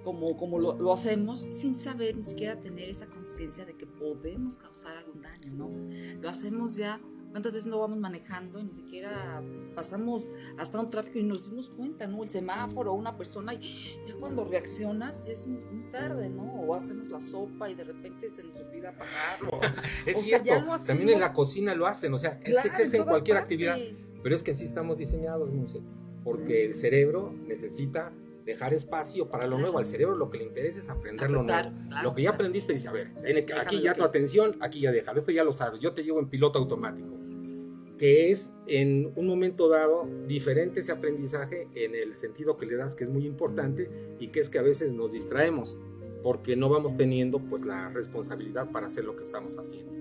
como, 0.06 0.36
como 0.36 0.60
lo, 0.60 0.78
lo, 0.78 0.92
hacemos 0.92 1.48
sin 1.50 1.74
saber 1.74 2.16
ni 2.16 2.22
siquiera 2.22 2.60
tener 2.60 2.88
esa 2.88 3.08
conciencia 3.08 3.64
de 3.64 3.74
que 3.74 3.86
podemos 3.86 4.56
causar 4.56 4.96
algún 4.96 5.20
daño, 5.20 5.52
¿no? 5.52 5.68
Lo 6.22 6.28
hacemos 6.28 6.76
ya, 6.76 7.00
¿cuántas 7.32 7.54
veces 7.54 7.68
no 7.68 7.80
vamos 7.80 7.98
manejando 7.98 8.60
y 8.60 8.64
ni 8.66 8.72
siquiera 8.72 9.42
pasamos 9.74 10.28
hasta 10.58 10.78
un 10.78 10.90
tráfico 10.90 11.18
y 11.18 11.24
nos 11.24 11.50
dimos 11.50 11.70
cuenta, 11.70 12.06
¿no? 12.06 12.22
El 12.22 12.30
semáforo, 12.30 12.92
una 12.92 13.16
persona, 13.16 13.52
y 13.54 13.98
ya 14.06 14.14
cuando 14.14 14.44
reaccionas 14.44 15.26
ya 15.26 15.32
es 15.32 15.48
muy, 15.48 15.90
tarde, 15.90 16.28
¿no? 16.28 16.44
O 16.44 16.72
hacemos 16.76 17.08
la 17.08 17.18
sopa 17.18 17.68
y 17.68 17.74
de 17.74 17.82
repente 17.82 18.30
se 18.30 18.44
nos 18.44 18.60
olvida 18.60 18.90
apagarlo. 18.90 19.60
es 20.06 20.22
cierto, 20.22 20.50
también 20.86 21.08
en 21.08 21.18
la 21.18 21.32
cocina 21.32 21.74
lo 21.74 21.88
hacen, 21.88 22.14
o 22.14 22.18
sea, 22.18 22.38
es, 22.44 22.64
es 22.64 22.94
en, 22.94 23.02
cualquier 23.02 23.38
actividad, 23.38 23.76
pero 24.22 24.36
es 24.36 24.44
que 24.44 24.52
así 24.52 24.66
estamos 24.66 24.96
diseñados, 24.98 25.50
sé, 25.68 25.80
porque 26.22 26.64
el 26.64 26.76
cerebro 26.76 27.34
necesita 27.48 28.12
dejar 28.46 28.72
espacio 28.72 29.28
para 29.28 29.46
lo 29.46 29.58
nuevo. 29.58 29.78
Al 29.78 29.86
cerebro 29.86 30.16
lo 30.16 30.30
que 30.30 30.38
le 30.38 30.44
interesa 30.44 30.78
es 30.78 30.88
aprender 30.88 31.30
lo 31.30 31.42
nuevo. 31.42 31.70
lo 32.02 32.14
que 32.14 32.22
ya 32.22 32.30
aprendiste 32.30 32.72
dice, 32.72 32.88
a 32.88 32.92
ver, 32.92 33.12
aquí 33.60 33.82
ya 33.82 33.92
tu 33.92 34.04
atención, 34.04 34.56
aquí 34.60 34.80
ya 34.80 34.92
déjalo. 34.92 35.18
Esto 35.18 35.32
ya 35.32 35.44
lo 35.44 35.52
sabes, 35.52 35.80
yo 35.80 35.92
te 35.92 36.04
llevo 36.04 36.20
en 36.20 36.28
piloto 36.28 36.58
automático. 36.58 37.12
Que 37.98 38.30
es 38.30 38.52
en 38.66 39.12
un 39.16 39.26
momento 39.26 39.68
dado 39.68 40.06
diferente 40.26 40.80
ese 40.80 40.92
aprendizaje 40.92 41.66
en 41.74 41.94
el 41.94 42.14
sentido 42.14 42.56
que 42.56 42.66
le 42.66 42.76
das, 42.76 42.94
que 42.94 43.04
es 43.04 43.10
muy 43.10 43.26
importante, 43.26 43.90
y 44.18 44.28
que 44.28 44.40
es 44.40 44.48
que 44.48 44.58
a 44.58 44.62
veces 44.62 44.92
nos 44.92 45.12
distraemos 45.12 45.78
porque 46.22 46.56
no 46.56 46.68
vamos 46.68 46.96
teniendo 46.96 47.38
pues 47.38 47.62
la 47.64 47.88
responsabilidad 47.90 48.70
para 48.70 48.88
hacer 48.88 49.04
lo 49.04 49.16
que 49.16 49.22
estamos 49.22 49.58
haciendo. 49.58 49.92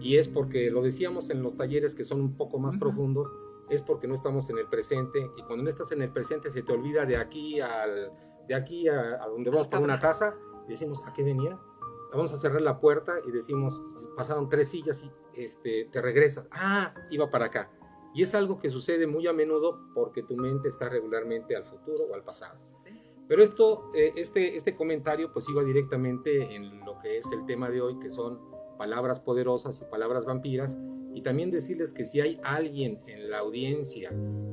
Y 0.00 0.16
es 0.16 0.28
porque 0.28 0.70
lo 0.70 0.82
decíamos 0.82 1.30
en 1.30 1.42
los 1.42 1.56
talleres 1.56 1.94
que 1.94 2.04
son 2.04 2.20
un 2.20 2.36
poco 2.36 2.58
más 2.58 2.76
profundos, 2.76 3.32
es 3.70 3.82
porque 3.82 4.06
no 4.06 4.14
estamos 4.14 4.48
en 4.50 4.58
el 4.58 4.66
presente 4.66 5.30
y 5.36 5.42
cuando 5.42 5.64
no 5.64 5.70
estás 5.70 5.92
en 5.92 6.02
el 6.02 6.10
presente 6.10 6.50
se 6.50 6.62
te 6.62 6.72
olvida 6.72 7.04
de 7.04 7.16
aquí 7.16 7.60
al 7.60 8.12
de 8.46 8.54
aquí 8.54 8.88
a, 8.88 9.18
donde 9.26 9.50
vamos 9.50 9.68
por 9.68 9.80
una 9.80 10.00
taza 10.00 10.34
y 10.66 10.70
decimos 10.70 11.02
a 11.06 11.12
qué 11.12 11.22
venía 11.22 11.58
vamos 12.12 12.32
a 12.32 12.38
cerrar 12.38 12.62
la 12.62 12.80
puerta 12.80 13.14
y 13.26 13.30
decimos 13.30 13.82
pasaron 14.16 14.48
tres 14.48 14.70
sillas 14.70 15.04
y 15.04 15.10
este 15.34 15.88
te 15.92 16.00
regresas 16.00 16.46
ah 16.50 16.94
iba 17.10 17.30
para 17.30 17.46
acá. 17.46 17.70
Y 18.14 18.22
es 18.22 18.34
algo 18.34 18.58
que 18.58 18.70
sucede 18.70 19.06
muy 19.06 19.26
a 19.26 19.34
menudo 19.34 19.80
porque 19.94 20.22
tu 20.22 20.34
mente 20.34 20.68
está 20.68 20.88
regularmente 20.88 21.54
al 21.54 21.64
futuro 21.64 22.04
o 22.10 22.14
al 22.14 22.24
pasado. 22.24 22.58
Pero 23.28 23.42
esto 23.42 23.90
eh, 23.94 24.14
este 24.16 24.56
este 24.56 24.74
comentario 24.74 25.30
pues 25.30 25.48
iba 25.50 25.62
directamente 25.62 26.54
en 26.54 26.80
lo 26.80 26.98
que 26.98 27.18
es 27.18 27.30
el 27.32 27.44
tema 27.44 27.68
de 27.68 27.82
hoy 27.82 27.98
que 27.98 28.10
son 28.10 28.40
palabras 28.78 29.20
poderosas 29.20 29.82
y 29.82 29.84
palabras 29.84 30.24
vampiras 30.24 30.78
y 31.14 31.22
también 31.22 31.50
decirles 31.50 31.92
que 31.92 32.06
si 32.06 32.20
hay 32.20 32.38
alguien 32.44 32.98
en 33.06 33.30
la 33.30 33.38
audiencia 33.38 34.10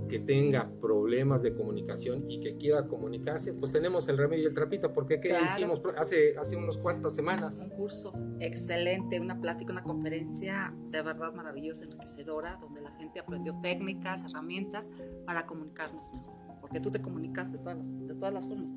que 0.10 0.20
tenga 0.20 0.72
problemas 0.82 1.42
de 1.44 1.54
comunicación 1.54 2.30
y 2.30 2.40
que 2.40 2.58
quiera 2.58 2.88
comunicarse, 2.88 3.54
pues 3.54 3.72
tenemos 3.72 4.08
el 4.08 4.18
remedio 4.18 4.44
y 4.44 4.48
el 4.48 4.54
trapito, 4.54 4.94
porque 4.94 5.20
¿qué 5.20 5.36
hicimos 5.46 5.82
hace, 5.98 6.38
hace 6.38 6.56
unos 6.56 6.78
cuantas 6.78 7.16
semanas? 7.16 7.60
Un 7.62 7.70
curso 7.70 8.14
excelente, 8.40 9.20
una 9.20 9.40
plática, 9.40 9.72
una 9.72 9.84
conferencia 9.84 10.74
de 10.90 11.02
verdad 11.02 11.34
maravillosa, 11.34 11.84
enriquecedora, 11.84 12.58
donde 12.62 12.82
la 12.82 12.92
gente 12.94 13.20
aprendió 13.20 13.60
técnicas, 13.62 14.24
herramientas 14.26 14.90
para 15.26 15.46
comunicarnos 15.46 16.12
mejor, 16.14 16.36
porque 16.62 16.80
tú 16.80 16.92
te 16.92 17.02
comunicas 17.02 17.52
de 17.52 17.60
todas 17.60 17.78
las, 17.78 18.08
de 18.08 18.16
todas 18.16 18.34
las 18.34 18.48
formas, 18.48 18.74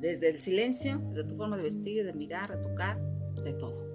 desde 0.00 0.30
el 0.30 0.40
silencio, 0.40 1.00
desde 1.10 1.28
tu 1.28 1.36
forma 1.36 1.56
de 1.56 1.62
vestir, 1.62 2.04
de 2.04 2.12
mirar, 2.12 2.50
de 2.50 2.62
tocar, 2.62 3.00
de 3.44 3.52
todo. 3.54 3.92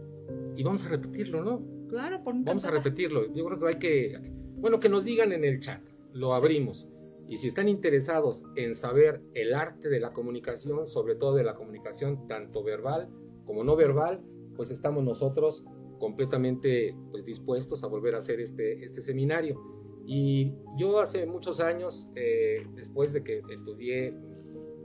Y 0.55 0.63
vamos 0.63 0.85
a 0.85 0.89
repetirlo, 0.89 1.43
¿no? 1.43 1.76
Claro, 1.89 2.23
por 2.23 2.35
Vamos 2.43 2.65
a 2.65 2.71
repetirlo. 2.71 3.33
Yo 3.33 3.45
creo 3.45 3.59
que 3.59 3.67
hay 3.67 3.75
que, 3.75 4.19
bueno, 4.57 4.79
que 4.79 4.89
nos 4.89 5.03
digan 5.03 5.31
en 5.31 5.43
el 5.43 5.59
chat. 5.59 5.81
Lo 6.13 6.33
abrimos. 6.33 6.87
Y 7.27 7.39
si 7.39 7.49
están 7.49 7.67
interesados 7.67 8.43
en 8.55 8.75
saber 8.75 9.21
el 9.33 9.53
arte 9.53 9.89
de 9.89 9.99
la 9.99 10.13
comunicación, 10.13 10.87
sobre 10.87 11.15
todo 11.15 11.35
de 11.35 11.43
la 11.43 11.55
comunicación 11.55 12.27
tanto 12.27 12.63
verbal 12.63 13.09
como 13.45 13.63
no 13.63 13.75
verbal, 13.75 14.21
pues 14.55 14.71
estamos 14.71 15.03
nosotros 15.03 15.63
completamente 15.99 16.95
pues, 17.11 17.25
dispuestos 17.25 17.83
a 17.83 17.87
volver 17.87 18.15
a 18.15 18.19
hacer 18.19 18.39
este, 18.39 18.83
este 18.83 19.01
seminario. 19.01 19.61
Y 20.05 20.53
yo 20.77 20.99
hace 20.99 21.25
muchos 21.25 21.59
años, 21.59 22.09
eh, 22.15 22.65
después 22.75 23.11
de 23.11 23.23
que 23.23 23.41
estudié 23.49 24.13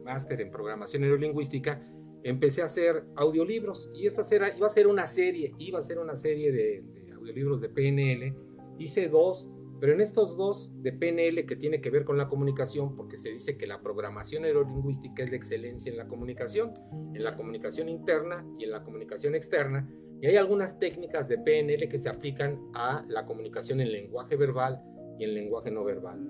máster 0.04 0.40
en 0.40 0.50
programación 0.50 1.02
neurolingüística, 1.02 1.80
empecé 2.24 2.62
a 2.62 2.66
hacer 2.66 3.04
audiolibros 3.16 3.90
y 3.94 4.06
esta 4.06 4.22
era, 4.34 4.54
iba 4.56 4.66
a 4.66 4.70
ser 4.70 4.86
una 4.86 5.06
serie, 5.06 5.54
iba 5.58 5.78
a 5.78 5.82
ser 5.82 5.98
una 5.98 6.16
serie 6.16 6.52
de, 6.52 6.82
de 6.82 7.12
audiolibros 7.12 7.60
de 7.60 7.68
PNL. 7.68 8.34
Hice 8.78 9.08
dos, 9.08 9.48
pero 9.82 9.94
en 9.94 10.00
estos 10.00 10.36
dos 10.36 10.72
de 10.80 10.92
PNL 10.92 11.44
que 11.44 11.56
tiene 11.56 11.80
que 11.80 11.90
ver 11.90 12.04
con 12.04 12.16
la 12.16 12.28
comunicación, 12.28 12.94
porque 12.94 13.18
se 13.18 13.30
dice 13.30 13.56
que 13.56 13.66
la 13.66 13.82
programación 13.82 14.42
neurolingüística 14.42 15.24
es 15.24 15.30
la 15.30 15.36
excelencia 15.36 15.90
en 15.90 15.98
la 15.98 16.06
comunicación, 16.06 16.70
en 16.92 17.24
la 17.24 17.34
comunicación 17.34 17.88
interna 17.88 18.46
y 18.58 18.64
en 18.64 18.70
la 18.70 18.84
comunicación 18.84 19.34
externa, 19.34 19.88
y 20.20 20.28
hay 20.28 20.36
algunas 20.36 20.78
técnicas 20.78 21.28
de 21.28 21.36
PNL 21.36 21.88
que 21.88 21.98
se 21.98 22.08
aplican 22.08 22.60
a 22.74 23.04
la 23.08 23.26
comunicación 23.26 23.80
en 23.80 23.90
lenguaje 23.90 24.36
verbal 24.36 24.80
y 25.18 25.24
en 25.24 25.34
lenguaje 25.34 25.72
no 25.72 25.82
verbal. 25.82 26.20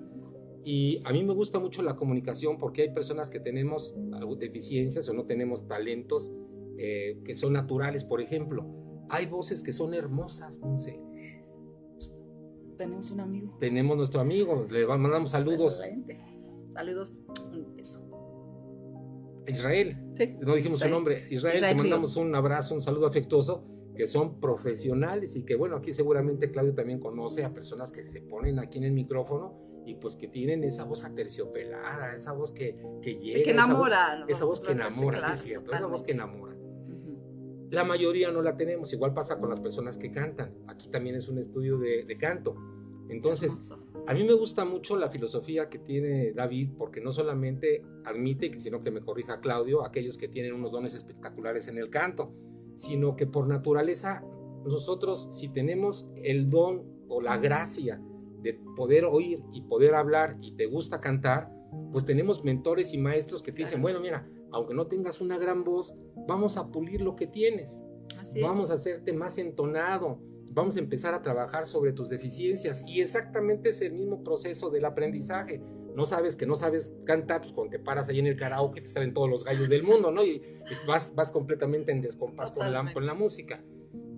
Y 0.63 1.01
a 1.03 1.11
mí 1.11 1.23
me 1.23 1.33
gusta 1.33 1.59
mucho 1.59 1.81
la 1.81 1.95
comunicación 1.95 2.57
porque 2.57 2.83
hay 2.83 2.93
personas 2.93 3.29
que 3.29 3.39
tenemos 3.39 3.95
deficiencias 4.37 5.09
o 5.09 5.13
no 5.13 5.25
tenemos 5.25 5.67
talentos 5.67 6.31
eh, 6.77 7.19
que 7.25 7.35
son 7.35 7.53
naturales. 7.53 8.05
Por 8.05 8.21
ejemplo, 8.21 8.65
hay 9.09 9.25
voces 9.25 9.61
que 9.61 9.73
son 9.73 9.93
hermosas, 9.93 10.59
Monse. 10.59 11.01
Tenemos 12.77 13.11
un 13.11 13.19
amigo. 13.19 13.57
Tenemos 13.59 13.97
nuestro 13.97 14.21
amigo, 14.21 14.65
le 14.71 14.87
mandamos 14.87 15.31
saludos. 15.31 15.79
Excelente. 15.79 16.19
Saludos, 16.69 17.21
un 17.51 17.75
beso. 17.75 18.09
Israel, 19.47 19.97
Sí, 20.17 20.37
no 20.39 20.55
dijimos 20.55 20.79
su 20.79 20.87
nombre. 20.87 21.25
Israel, 21.29 21.57
Israel 21.57 21.75
te 21.75 21.83
mandamos 21.83 22.15
un 22.15 22.33
abrazo, 22.33 22.73
un 22.73 22.81
saludo 22.81 23.05
afectuoso, 23.07 23.65
que 23.95 24.07
son 24.07 24.39
profesionales 24.39 25.35
y 25.35 25.43
que 25.43 25.55
bueno, 25.55 25.75
aquí 25.75 25.93
seguramente 25.93 26.49
Claudio 26.49 26.73
también 26.73 26.99
conoce 26.99 27.43
a 27.43 27.53
personas 27.53 27.91
que 27.91 28.03
se 28.03 28.21
ponen 28.21 28.59
aquí 28.59 28.77
en 28.77 28.85
el 28.85 28.93
micrófono 28.93 29.72
y 29.85 29.95
pues 29.95 30.15
que 30.15 30.27
tienen 30.27 30.63
esa 30.63 30.83
voz 30.85 31.03
aterciopelada, 31.03 32.15
esa 32.15 32.31
voz 32.33 32.53
que, 32.53 32.77
que 33.01 33.15
llega. 33.15 33.37
Sí, 33.39 33.43
que 33.43 33.51
esa 33.51 33.61
voz- 33.61 33.87
enamora. 33.87 34.25
Esa 34.27 34.45
voz 34.45 34.61
que 34.61 34.71
enamora, 34.71 35.17
claro, 35.19 35.35
sí 35.35 35.39
es 35.39 35.45
cierto, 35.45 35.73
es 35.73 35.81
la 35.81 35.87
voz 35.87 36.03
que 36.03 36.13
totalmente. 36.13 36.37
enamora. 36.37 36.53
La 37.71 37.83
mayoría 37.83 38.31
no 38.31 38.41
la 38.41 38.55
tenemos, 38.55 38.93
igual 38.93 39.13
pasa 39.13 39.39
con 39.39 39.49
las 39.49 39.59
personas 39.59 39.97
que 39.97 40.11
cantan. 40.11 40.53
Aquí 40.67 40.89
también 40.89 41.15
es 41.15 41.27
un 41.27 41.39
estudio 41.39 41.77
de, 41.79 42.03
de 42.03 42.17
canto. 42.17 42.55
Entonces, 43.09 43.73
a 44.07 44.13
mí 44.13 44.23
me 44.23 44.33
gusta 44.33 44.63
mucho 44.63 44.95
la 44.95 45.09
filosofía 45.09 45.69
que 45.69 45.79
tiene 45.79 46.33
David, 46.33 46.69
porque 46.77 47.01
no 47.01 47.11
solamente 47.11 47.83
admite, 48.05 48.59
sino 48.59 48.79
que 48.79 48.91
me 48.91 49.01
corrija 49.01 49.39
Claudio, 49.39 49.83
aquellos 49.83 50.17
que 50.17 50.27
tienen 50.27 50.53
unos 50.53 50.71
dones 50.71 50.93
espectaculares 50.93 51.67
en 51.67 51.77
el 51.79 51.89
canto, 51.89 52.31
sino 52.75 53.15
que 53.15 53.25
por 53.27 53.47
naturaleza 53.47 54.23
nosotros 54.65 55.29
si 55.31 55.49
tenemos 55.49 56.07
el 56.23 56.49
don 56.49 56.83
o 57.07 57.21
la 57.21 57.37
gracia 57.37 58.01
de 58.43 58.53
poder 58.75 59.05
oír 59.05 59.41
y 59.51 59.61
poder 59.61 59.95
hablar 59.95 60.37
y 60.41 60.51
te 60.51 60.65
gusta 60.65 61.01
cantar, 61.01 61.51
pues 61.91 62.05
tenemos 62.05 62.43
mentores 62.43 62.93
y 62.93 62.97
maestros 62.97 63.41
que 63.41 63.51
te 63.51 63.63
dicen, 63.63 63.81
bueno, 63.81 63.99
mira, 63.99 64.27
aunque 64.51 64.73
no 64.73 64.87
tengas 64.87 65.21
una 65.21 65.37
gran 65.37 65.63
voz, 65.63 65.95
vamos 66.27 66.57
a 66.57 66.69
pulir 66.69 67.01
lo 67.01 67.15
que 67.15 67.25
tienes 67.25 67.83
Así 68.19 68.41
vamos 68.41 68.65
es. 68.65 68.71
a 68.71 68.73
hacerte 68.75 69.13
más 69.13 69.37
entonado, 69.37 70.19
vamos 70.51 70.77
a 70.77 70.79
empezar 70.79 71.13
a 71.13 71.21
trabajar 71.21 71.65
sobre 71.65 71.93
tus 71.93 72.09
deficiencias 72.09 72.83
y 72.87 73.01
exactamente 73.01 73.69
es 73.69 73.81
el 73.81 73.93
mismo 73.93 74.23
proceso 74.23 74.69
del 74.69 74.85
aprendizaje. 74.85 75.61
No 75.95 76.05
sabes 76.05 76.35
que 76.35 76.45
no 76.45 76.55
sabes 76.55 76.95
cantar, 77.05 77.41
pues 77.41 77.53
cuando 77.53 77.71
te 77.71 77.79
paras 77.79 78.09
ahí 78.09 78.19
en 78.19 78.27
el 78.27 78.35
karaoke 78.35 78.81
te 78.81 78.87
salen 78.87 79.13
todos 79.13 79.29
los 79.29 79.43
gallos 79.43 79.69
del 79.69 79.83
mundo, 79.83 80.11
¿no? 80.11 80.23
Y 80.23 80.41
vas, 80.87 81.13
vas 81.15 81.31
completamente 81.31 81.91
en 81.91 82.01
descompás 82.01 82.51
con 82.51 82.71
la, 82.71 82.91
con 82.93 83.05
la 83.05 83.13
música. 83.13 83.63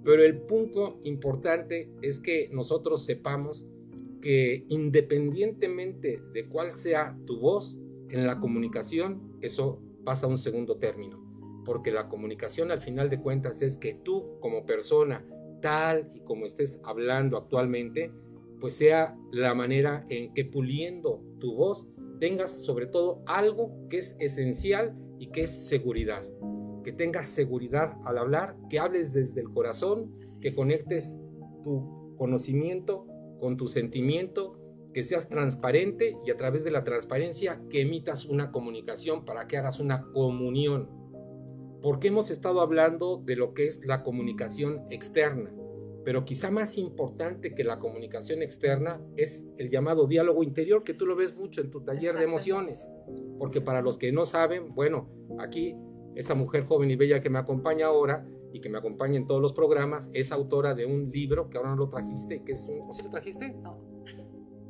Pero 0.04 0.24
el 0.24 0.40
punto 0.42 1.00
importante 1.04 1.92
es 2.02 2.20
que 2.20 2.50
nosotros 2.52 3.04
sepamos 3.04 3.66
que 4.26 4.66
independientemente 4.70 6.20
de 6.34 6.48
cuál 6.48 6.74
sea 6.74 7.16
tu 7.28 7.40
voz 7.40 7.78
en 8.10 8.26
la 8.26 8.40
comunicación, 8.40 9.38
eso 9.40 9.80
pasa 10.04 10.26
a 10.26 10.30
un 10.30 10.40
segundo 10.40 10.78
término 10.78 11.26
porque 11.64 11.92
la 11.92 12.08
comunicación 12.08 12.72
al 12.72 12.80
final 12.82 13.10
de 13.10 13.20
cuentas 13.20 13.62
es 13.62 13.78
que 13.78 13.94
tú 13.94 14.40
como 14.40 14.66
persona, 14.66 15.26
tal 15.62 16.10
y 16.14 16.22
como 16.22 16.46
estés 16.46 16.80
hablando 16.84 17.38
actualmente, 17.38 18.14
pues 18.62 18.76
sea 18.76 19.18
la 19.32 19.54
manera 19.54 20.06
en 20.10 20.34
que 20.34 20.46
puliendo 20.46 21.22
tu 21.40 21.56
voz 21.56 21.90
tengas 22.20 22.52
sobre 22.64 22.86
todo 22.86 23.24
algo 23.26 23.72
que 23.90 23.98
es 23.98 24.16
esencial 24.20 24.96
y 25.20 25.28
que 25.28 25.44
es 25.44 25.68
seguridad. 25.68 26.22
Que 26.84 26.94
tengas 26.94 27.28
seguridad 27.28 27.98
al 28.06 28.20
hablar, 28.20 28.56
que 28.70 28.80
hables 28.80 29.14
desde 29.14 29.42
el 29.42 29.50
corazón, 29.50 30.16
que 30.40 30.50
es. 30.50 30.56
conectes 30.56 31.18
tu 31.64 32.16
conocimiento 32.18 33.08
con 33.40 33.58
tu 33.58 33.68
sentimiento, 33.68 34.60
que 34.94 35.04
seas 35.04 35.28
transparente 35.28 36.18
y 36.26 36.32
a 36.32 36.38
través 36.38 36.64
de 36.64 36.72
la 36.72 36.84
transparencia 36.84 37.62
que 37.70 37.82
emitas 37.82 38.26
una 38.26 38.52
comunicación 38.52 39.26
para 39.26 39.46
que 39.46 39.58
hagas 39.58 39.80
una 39.80 40.10
comunión. 40.14 40.90
Porque 41.82 42.08
hemos 42.08 42.32
estado 42.32 42.62
hablando 42.62 43.22
de 43.24 43.36
lo 43.36 43.54
que 43.54 43.68
es 43.68 43.86
la 43.86 44.04
comunicación 44.04 44.86
externa, 44.90 45.54
pero 46.06 46.24
quizá 46.24 46.50
más 46.52 46.78
importante 46.78 47.54
que 47.54 47.64
la 47.64 47.80
comunicación 47.80 48.42
externa 48.42 49.02
es 49.18 49.48
el 49.58 49.70
llamado 49.70 50.08
diálogo 50.08 50.44
interior, 50.44 50.84
que 50.84 50.94
tú 50.94 51.06
lo 51.06 51.16
ves 51.16 51.36
mucho 51.36 51.62
en 51.62 51.72
tu 51.72 51.82
taller 51.82 52.16
de 52.16 52.24
emociones, 52.24 52.90
porque 53.38 53.60
para 53.60 53.82
los 53.82 53.98
que 53.98 54.12
no 54.12 54.24
saben, 54.24 54.74
bueno, 54.74 55.10
aquí 55.40 55.76
esta 56.16 56.36
mujer 56.36 56.64
joven 56.64 56.92
y 56.92 56.96
bella 56.96 57.20
que 57.20 57.30
me 57.30 57.40
acompaña 57.40 57.88
ahora 57.88 58.26
y 58.56 58.62
que 58.62 58.70
me 58.70 58.78
acompaña 58.78 59.18
en 59.18 59.28
todos 59.28 59.42
los 59.42 59.52
programas 59.52 60.10
es 60.14 60.32
autora 60.32 60.74
de 60.74 60.86
un 60.86 61.12
libro 61.12 61.50
que 61.50 61.58
ahora 61.58 61.72
no 61.72 61.76
lo 61.76 61.90
trajiste, 61.90 62.42
que 62.46 62.54
es 62.54 62.66
un, 62.70 62.88
¿o 62.88 62.94
sí 62.94 63.04
lo 63.04 63.10
trajiste? 63.10 63.54
No. 63.54 63.78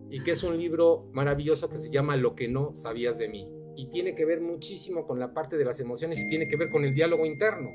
y 0.09 0.23
que 0.23 0.31
es 0.31 0.41
un 0.41 0.57
libro 0.57 1.07
maravilloso 1.13 1.69
que 1.69 1.77
se 1.77 1.91
llama 1.91 2.15
Lo 2.15 2.33
que 2.33 2.47
no 2.47 2.73
sabías 2.73 3.19
de 3.19 3.29
mí. 3.29 3.47
Y 3.75 3.91
tiene 3.91 4.15
que 4.15 4.25
ver 4.25 4.41
muchísimo 4.41 5.05
con 5.05 5.19
la 5.19 5.35
parte 5.35 5.55
de 5.55 5.65
las 5.65 5.79
emociones 5.79 6.19
y 6.19 6.27
tiene 6.27 6.47
que 6.47 6.55
ver 6.55 6.69
con 6.69 6.83
el 6.83 6.95
diálogo 6.95 7.27
interno, 7.27 7.69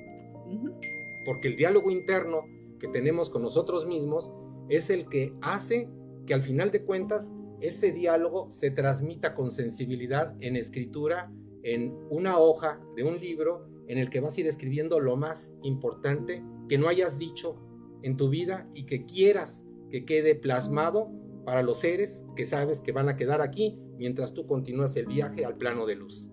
porque 1.25 1.47
el 1.47 1.57
diálogo 1.57 1.93
interno 1.93 2.41
que 2.81 2.89
tenemos 2.89 3.31
con 3.31 3.43
nosotros 3.43 3.87
mismos 3.87 4.33
es 4.69 4.91
el 4.91 5.09
que 5.09 5.33
hace 5.43 5.89
que 6.27 6.35
al 6.35 6.43
final 6.43 6.73
de 6.73 6.83
cuentas 6.83 7.33
ese 7.61 7.93
diálogo 7.93 8.51
se 8.51 8.73
transmita 8.73 9.33
con 9.33 9.53
sensibilidad 9.53 10.35
en 10.41 10.57
escritura, 10.57 11.31
en 11.63 11.97
una 12.11 12.41
hoja 12.41 12.81
de 12.97 13.05
un 13.05 13.21
libro 13.21 13.70
en 13.91 13.99
el 13.99 14.09
que 14.09 14.21
vas 14.21 14.37
a 14.37 14.41
ir 14.41 14.47
escribiendo 14.47 15.01
lo 15.01 15.17
más 15.17 15.53
importante 15.65 16.45
que 16.69 16.79
no 16.79 16.87
hayas 16.87 17.19
dicho 17.19 17.57
en 18.03 18.17
tu 18.17 18.29
vida 18.29 18.69
y 18.73 18.85
que 18.87 19.05
quieras 19.05 19.67
que 19.91 20.05
quede 20.05 20.37
plasmado 20.37 21.11
para 21.45 21.65
los 21.65 21.81
seres 21.81 22.25
que 22.37 22.47
sabes 22.47 22.81
que 22.81 22.93
van 22.93 23.09
a 23.09 23.17
quedar 23.17 23.41
aquí 23.41 23.81
mientras 23.99 24.33
tú 24.33 24.47
continúas 24.47 24.95
el 24.95 25.07
viaje 25.07 25.45
al 25.45 25.57
plano 25.57 25.87
de 25.87 25.97
luz. 25.97 26.31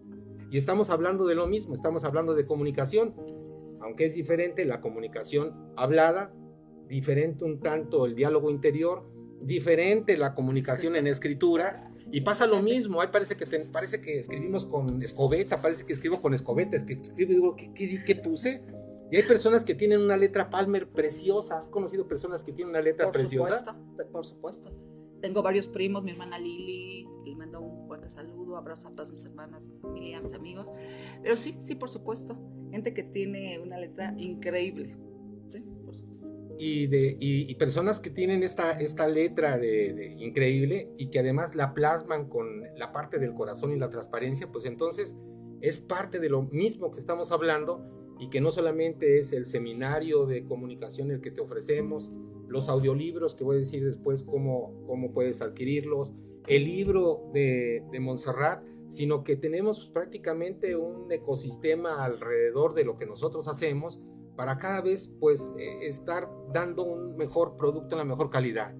Y 0.51 0.57
estamos 0.57 0.91
hablando 0.91 1.25
de 1.25 1.33
lo 1.33 1.47
mismo, 1.47 1.73
estamos 1.73 2.03
hablando 2.03 2.35
de 2.35 2.45
comunicación, 2.45 3.15
aunque 3.81 4.05
es 4.05 4.13
diferente 4.13 4.63
la 4.63 4.79
comunicación 4.79 5.73
hablada, 5.75 6.31
diferente 6.87 7.43
un 7.43 7.59
tanto 7.59 8.05
el 8.05 8.13
diálogo 8.13 8.51
interior, 8.51 9.09
diferente 9.41 10.15
la 10.15 10.35
comunicación 10.35 10.95
en 10.95 11.07
escritura, 11.07 11.83
y 12.11 12.21
pasa 12.21 12.47
lo 12.47 12.61
mismo, 12.61 13.01
ahí 13.01 13.09
parece 13.11 13.35
que, 13.35 13.45
te- 13.45 13.59
parece 13.65 14.01
que 14.01 14.19
escribimos 14.19 14.65
con 14.65 15.01
escobeta, 15.03 15.61
parece 15.61 15.85
que 15.85 15.93
escribo 15.93 16.21
con 16.21 16.33
escobetas, 16.33 16.83
que 16.83 16.93
escribo 16.93 17.31
y 17.31 17.35
digo, 17.35 17.55
¿qué, 17.55 17.73
qué, 17.73 18.03
qué 18.05 18.15
puse? 18.15 18.61
Y 19.11 19.15
hay 19.17 19.23
personas 19.23 19.63
que 19.63 19.73
tienen 19.75 20.01
una 20.01 20.17
letra 20.17 20.49
Palmer 20.49 20.89
preciosa, 20.89 21.57
¿has 21.57 21.67
conocido 21.67 22.07
personas 22.07 22.43
que 22.43 22.51
tienen 22.51 22.71
una 22.71 22.81
letra 22.81 23.05
Por 23.05 23.13
preciosa? 23.13 23.59
supuesto, 23.59 24.11
por 24.11 24.25
supuesto. 24.25 24.71
Tengo 25.21 25.41
varios 25.41 25.67
primos, 25.67 26.03
mi 26.03 26.11
hermana 26.11 26.37
Lili, 26.37 27.07
le 27.25 27.35
mando 27.35 27.59
un 27.61 27.87
fuerte 27.87 28.07
saludo, 28.07 28.55
abrazo 28.57 28.89
a 28.89 28.91
todas 28.91 29.09
mis 29.09 29.25
hermanas, 29.25 29.67
mi 29.67 29.79
familia, 29.79 30.17
a 30.19 30.21
mis 30.21 30.33
amigos. 30.33 30.71
Pero 31.23 31.35
sí, 31.35 31.55
sí, 31.59 31.73
por 31.75 31.89
supuesto. 31.89 32.37
Gente 32.71 32.93
que 32.93 33.01
tiene 33.03 33.57
una 33.59 33.77
letra 33.79 34.13
increíble. 34.17 34.95
Sí, 35.49 35.61
por 35.85 35.95
supuesto. 35.95 36.31
Y, 36.59 37.55
personas 37.55 37.99
que 37.99 38.09
tienen 38.09 38.43
esta, 38.43 39.07
letra 39.07 39.59
increíble 40.17 40.91
y 40.97 41.07
que 41.07 41.19
además 41.19 41.55
la 41.55 41.73
plasman 41.73 42.27
con 42.29 42.63
la 42.75 42.91
parte 42.91 43.19
del 43.19 43.33
corazón 43.33 43.73
y 43.73 43.77
la 43.77 43.89
transparencia, 43.89 44.51
pues 44.51 44.65
entonces 44.65 45.15
es 45.61 45.79
parte 45.79 46.19
de 46.19 46.29
lo 46.29 46.43
mismo 46.43 46.91
que 46.91 46.99
estamos 46.99 47.31
hablando 47.31 48.15
y 48.19 48.29
que 48.29 48.41
no 48.41 48.51
solamente 48.51 49.19
es 49.19 49.33
el 49.33 49.45
seminario 49.45 50.25
de 50.25 50.43
comunicación 50.45 51.11
el 51.11 51.21
que 51.21 51.31
te 51.31 51.41
ofrecemos, 51.41 52.11
los 52.47 52.69
audiolibros 52.69 53.35
que 53.35 53.43
voy 53.43 53.57
a 53.57 53.59
decir 53.59 53.85
después 53.85 54.23
cómo, 54.23 54.83
cómo 54.87 55.11
puedes 55.11 55.41
adquirirlos, 55.41 56.13
el 56.47 56.63
libro 56.63 57.29
de, 57.33 57.83
de 57.91 57.99
Montserrat, 57.99 58.63
sino 58.87 59.23
que 59.23 59.35
tenemos 59.35 59.89
prácticamente 59.89 60.75
un 60.75 61.11
ecosistema 61.11 62.05
alrededor 62.05 62.73
de 62.73 62.85
lo 62.85 62.97
que 62.97 63.05
nosotros 63.05 63.47
hacemos 63.47 64.01
para 64.37 64.57
cada 64.57 64.79
vez 64.81 65.09
pues 65.19 65.53
eh, 65.57 65.79
estar 65.87 66.29
dando 66.53 66.83
un 66.83 67.17
mejor 67.17 67.57
producto 67.57 67.95
en 67.95 67.99
la 67.99 68.05
mejor 68.05 68.29
calidad. 68.29 68.73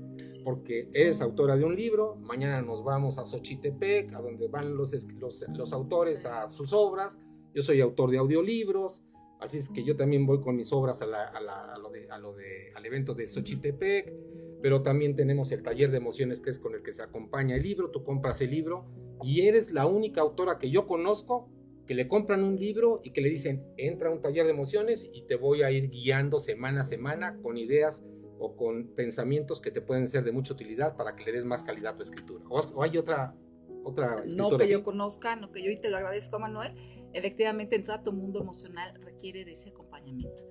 Porque 0.45 0.87
eres 0.93 1.19
autora 1.19 1.57
de 1.57 1.65
un 1.65 1.75
libro, 1.75 2.15
mañana 2.21 2.61
nos 2.61 2.81
vamos 2.85 3.17
a 3.17 3.25
Xochitepec, 3.25 4.13
a 4.13 4.21
donde 4.21 4.47
van 4.47 4.77
los, 4.77 4.93
los, 5.15 5.45
los 5.57 5.73
autores 5.73 6.25
a 6.25 6.47
sus 6.47 6.71
obras, 6.71 7.19
yo 7.53 7.61
soy 7.63 7.81
autor 7.81 8.11
de 8.11 8.17
audiolibros, 8.19 9.03
así 9.41 9.57
es 9.57 9.67
que 9.69 9.83
yo 9.83 9.97
también 9.97 10.25
voy 10.25 10.39
con 10.39 10.55
mis 10.55 10.71
obras 10.71 11.01
a, 11.01 11.05
la- 11.05 11.25
a 11.27 11.41
la- 11.41 11.73
a 11.73 11.77
lo 11.77 11.89
de, 11.89 12.09
a 12.09 12.17
lo 12.17 12.33
de- 12.33 12.71
al 12.75 12.85
evento 12.85 13.13
de 13.13 13.27
Xochitepec, 13.27 14.13
pero 14.61 14.81
también 14.83 15.17
tenemos 15.17 15.51
el 15.51 15.63
taller 15.63 15.91
de 15.91 15.97
emociones 15.97 16.39
que 16.39 16.49
es 16.51 16.59
con 16.59 16.73
el 16.75 16.81
que 16.81 16.93
se 16.93 17.01
acompaña 17.03 17.55
el 17.55 17.63
libro, 17.63 17.89
tú 17.91 18.03
compras 18.05 18.39
el 18.41 18.51
libro 18.51 18.85
y 19.23 19.41
eres 19.47 19.71
la 19.71 19.85
única 19.85 20.21
autora 20.21 20.57
que 20.59 20.69
yo 20.71 20.87
conozco 20.87 21.49
que 21.87 21.95
le 21.95 22.07
compran 22.07 22.43
un 22.43 22.57
libro 22.57 23.01
y 23.03 23.11
que 23.11 23.21
le 23.21 23.29
dicen, 23.29 23.65
entra 23.77 24.09
a 24.09 24.11
un 24.11 24.21
taller 24.21 24.45
de 24.45 24.51
emociones 24.51 25.09
y 25.11 25.23
te 25.23 25.35
voy 25.35 25.63
a 25.63 25.71
ir 25.71 25.89
guiando 25.89 26.37
semana 26.37 26.81
a 26.81 26.83
semana 26.83 27.37
con 27.41 27.57
ideas 27.57 28.03
o 28.39 28.55
con 28.55 28.89
pensamientos 28.89 29.61
que 29.61 29.71
te 29.71 29.81
pueden 29.81 30.07
ser 30.07 30.23
de 30.23 30.31
mucha 30.31 30.53
utilidad 30.53 30.95
para 30.95 31.15
que 31.15 31.23
le 31.23 31.31
des 31.31 31.45
más 31.45 31.63
calidad 31.63 31.93
a 31.93 31.97
tu 31.97 32.03
escritura. 32.03 32.45
O, 32.49 32.83
hay 32.83 32.97
otra, 32.97 33.35
otra 33.83 34.17
escritura. 34.25 34.49
No 34.49 34.57
que 34.57 34.67
yo 34.67 34.83
conozca, 34.83 35.35
no 35.35 35.51
que 35.51 35.63
yo 35.63 35.71
y 35.71 35.77
te 35.77 35.89
lo 35.89 35.97
agradezco, 35.97 36.37
Manuel. 36.37 36.75
Efectivamente, 37.13 37.77
entrar 37.77 38.01
a 38.01 38.03
tu 38.03 38.11
mundo 38.11 38.41
emocional 38.41 38.93
requiere 39.01 39.45
de 39.45 39.53
ese 39.53 39.69
acompañamiento, 39.69 40.43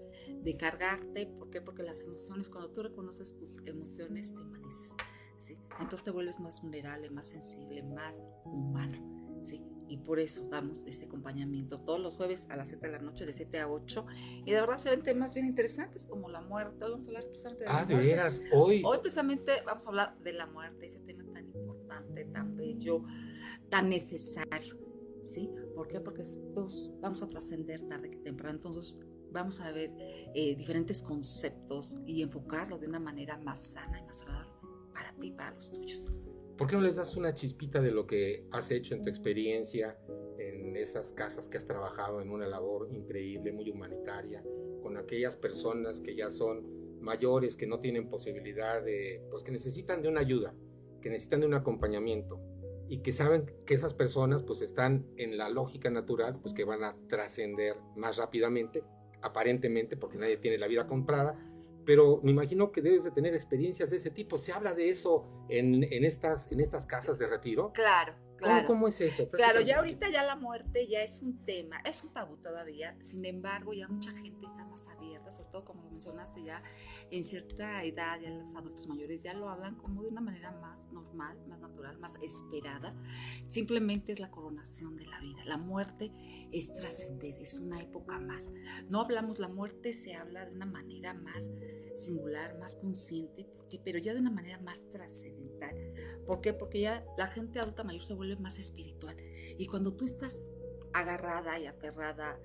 de 0.42 0.56
cargarte. 0.56 1.26
¿Por 1.26 1.50
qué? 1.50 1.60
Porque 1.60 1.82
las 1.82 2.02
emociones, 2.02 2.48
cuando 2.48 2.72
tú 2.72 2.82
reconoces 2.82 3.36
tus 3.36 3.64
emociones, 3.66 4.34
te 4.34 4.40
humanices. 4.40 4.96
¿sí? 5.38 5.58
Entonces 5.78 6.02
te 6.02 6.10
vuelves 6.10 6.40
más 6.40 6.62
vulnerable, 6.62 7.10
más 7.10 7.28
sensible, 7.28 7.82
más 7.82 8.20
humano. 8.46 8.98
¿sí? 9.44 9.62
Y 9.88 9.98
por 9.98 10.18
eso 10.18 10.46
damos 10.50 10.84
este 10.86 11.06
acompañamiento 11.06 11.80
todos 11.80 12.00
los 12.00 12.14
jueves 12.16 12.46
a 12.50 12.56
las 12.56 12.68
7 12.68 12.86
de 12.86 12.92
la 12.92 12.98
noche, 12.98 13.26
de 13.26 13.32
7 13.32 13.58
a 13.60 13.68
8. 13.68 14.06
Y 14.44 14.50
de 14.50 14.60
verdad 14.60 14.78
se 14.78 14.90
ven 14.90 15.02
temas 15.02 15.34
bien 15.34 15.46
interesantes 15.46 16.06
como 16.06 16.28
la 16.28 16.40
muerte. 16.40 16.84
Hoy 16.84 16.90
vamos 16.92 17.06
a 17.06 17.08
hablar 17.08 17.28
precisamente 17.28 17.64
de 17.64 17.70
ah, 17.70 17.84
de 17.84 17.94
veras, 17.94 18.42
hoy. 18.52 18.82
Hoy 18.84 18.98
precisamente 18.98 19.52
vamos 19.64 19.86
a 19.86 19.88
hablar 19.88 20.18
de 20.18 20.32
la 20.32 20.46
muerte, 20.46 20.86
ese 20.86 21.00
tema 21.00 21.24
tan 21.32 21.46
importante, 21.46 22.24
tan 22.26 22.56
bello, 22.56 23.02
tan 23.70 23.88
necesario. 23.88 24.78
¿Sí? 25.22 25.50
¿Por 25.74 25.88
qué? 25.88 26.00
Porque 26.00 26.22
todos 26.54 26.92
vamos 27.00 27.22
a 27.22 27.28
trascender 27.28 27.82
tarde 27.88 28.10
que 28.10 28.18
temprano. 28.18 28.56
Entonces 28.56 28.94
vamos 29.32 29.60
a 29.60 29.72
ver 29.72 29.92
eh, 30.34 30.54
diferentes 30.56 31.02
conceptos 31.02 31.96
y 32.06 32.22
enfocarlo 32.22 32.78
de 32.78 32.86
una 32.86 33.00
manera 33.00 33.36
más 33.38 33.60
sana 33.60 34.00
y 34.00 34.04
más 34.04 34.22
agradable 34.22 34.52
para 34.92 35.12
ti 35.14 35.28
y 35.28 35.32
para 35.32 35.50
los 35.50 35.70
tuyos. 35.70 36.10
¿Por 36.56 36.68
qué 36.68 36.76
no 36.76 36.82
les 36.82 36.96
das 36.96 37.16
una 37.16 37.34
chispita 37.34 37.82
de 37.82 37.90
lo 37.90 38.06
que 38.06 38.46
has 38.50 38.70
hecho 38.70 38.94
en 38.94 39.02
tu 39.02 39.10
experiencia 39.10 39.98
en 40.38 40.74
esas 40.76 41.12
casas 41.12 41.48
que 41.48 41.58
has 41.58 41.66
trabajado 41.66 42.20
en 42.22 42.30
una 42.30 42.46
labor 42.46 42.88
increíble, 42.90 43.52
muy 43.52 43.70
humanitaria, 43.70 44.42
con 44.82 44.96
aquellas 44.96 45.36
personas 45.36 46.00
que 46.00 46.14
ya 46.14 46.30
son 46.30 47.00
mayores, 47.00 47.56
que 47.56 47.66
no 47.66 47.80
tienen 47.80 48.08
posibilidad 48.08 48.82
de, 48.82 49.22
pues 49.30 49.42
que 49.42 49.52
necesitan 49.52 50.00
de 50.00 50.08
una 50.08 50.20
ayuda, 50.20 50.54
que 51.02 51.10
necesitan 51.10 51.40
de 51.40 51.46
un 51.46 51.54
acompañamiento 51.54 52.40
y 52.88 52.98
que 52.98 53.12
saben 53.12 53.44
que 53.66 53.74
esas 53.74 53.94
personas 53.94 54.42
pues 54.42 54.62
están 54.62 55.06
en 55.16 55.36
la 55.36 55.50
lógica 55.50 55.90
natural, 55.90 56.38
pues 56.40 56.54
que 56.54 56.64
van 56.64 56.84
a 56.84 56.96
trascender 57.08 57.76
más 57.96 58.16
rápidamente, 58.16 58.82
aparentemente, 59.22 59.96
porque 59.96 60.18
nadie 60.18 60.36
tiene 60.36 60.58
la 60.58 60.68
vida 60.68 60.86
comprada, 60.86 61.36
pero 61.86 62.20
me 62.22 62.32
imagino 62.32 62.72
que 62.72 62.82
debes 62.82 63.04
de 63.04 63.12
tener 63.12 63.34
experiencias 63.34 63.90
de 63.90 63.96
ese 63.96 64.10
tipo. 64.10 64.36
¿Se 64.36 64.52
habla 64.52 64.74
de 64.74 64.90
eso 64.90 65.24
en, 65.48 65.84
en 65.84 66.04
estas, 66.04 66.50
en 66.52 66.60
estas 66.60 66.84
casas 66.84 67.18
de 67.18 67.28
retiro? 67.28 67.72
Claro, 67.72 68.14
claro. 68.36 68.66
¿Cómo, 68.66 68.88
es 68.88 69.00
eso? 69.00 69.30
Claro, 69.30 69.60
ya 69.60 69.78
ahorita 69.78 70.10
ya 70.10 70.24
la 70.24 70.36
muerte 70.36 70.86
ya 70.86 71.02
es 71.02 71.22
un 71.22 71.44
tema, 71.44 71.78
es 71.84 72.02
un 72.04 72.12
tabú 72.12 72.36
todavía, 72.36 72.96
sin 73.00 73.24
embargo 73.24 73.72
ya 73.72 73.88
mucha 73.88 74.12
gente 74.12 74.46
está 74.46 74.64
más 74.64 74.86
abierta, 74.88 75.30
sobre 75.30 75.50
todo 75.50 75.64
como 75.64 75.82
lo 75.82 75.90
mencionaste 75.90 76.44
ya, 76.44 76.62
en 77.10 77.24
cierta 77.24 77.84
edad, 77.84 78.20
ya 78.20 78.30
los 78.30 78.54
adultos 78.54 78.86
mayores 78.86 79.22
ya 79.22 79.34
lo 79.34 79.48
hablan 79.48 79.76
como 79.76 80.02
de 80.02 80.08
una 80.08 80.20
manera 80.20 80.52
más 80.52 80.90
normal, 80.92 81.38
más 81.46 81.60
natural, 81.60 81.98
más 81.98 82.16
esperada. 82.22 82.94
Simplemente 83.48 84.12
es 84.12 84.20
la 84.20 84.30
coronación 84.30 84.96
de 84.96 85.06
la 85.06 85.20
vida. 85.20 85.44
La 85.44 85.56
muerte 85.56 86.12
es 86.52 86.74
trascender, 86.74 87.34
es 87.40 87.60
una 87.60 87.80
época 87.80 88.18
más. 88.18 88.50
No 88.88 89.00
hablamos, 89.00 89.38
la 89.38 89.48
muerte 89.48 89.92
se 89.92 90.14
habla 90.14 90.46
de 90.46 90.52
una 90.52 90.66
manera 90.66 91.14
más 91.14 91.50
singular, 91.94 92.58
más 92.58 92.76
consciente, 92.76 93.46
porque, 93.56 93.80
pero 93.82 93.98
ya 93.98 94.14
de 94.14 94.20
una 94.20 94.30
manera 94.30 94.58
más 94.60 94.88
trascendental. 94.90 95.74
¿Por 96.26 96.40
qué? 96.40 96.52
Porque 96.52 96.80
ya 96.80 97.04
la 97.16 97.28
gente 97.28 97.60
adulta 97.60 97.84
mayor 97.84 98.04
se 98.04 98.14
vuelve 98.14 98.36
más 98.36 98.58
espiritual. 98.58 99.16
Y 99.58 99.66
cuando 99.66 99.94
tú 99.94 100.04
estás 100.04 100.42
agarrada 100.92 101.58
y 101.58 101.66
aferrada 101.66 102.38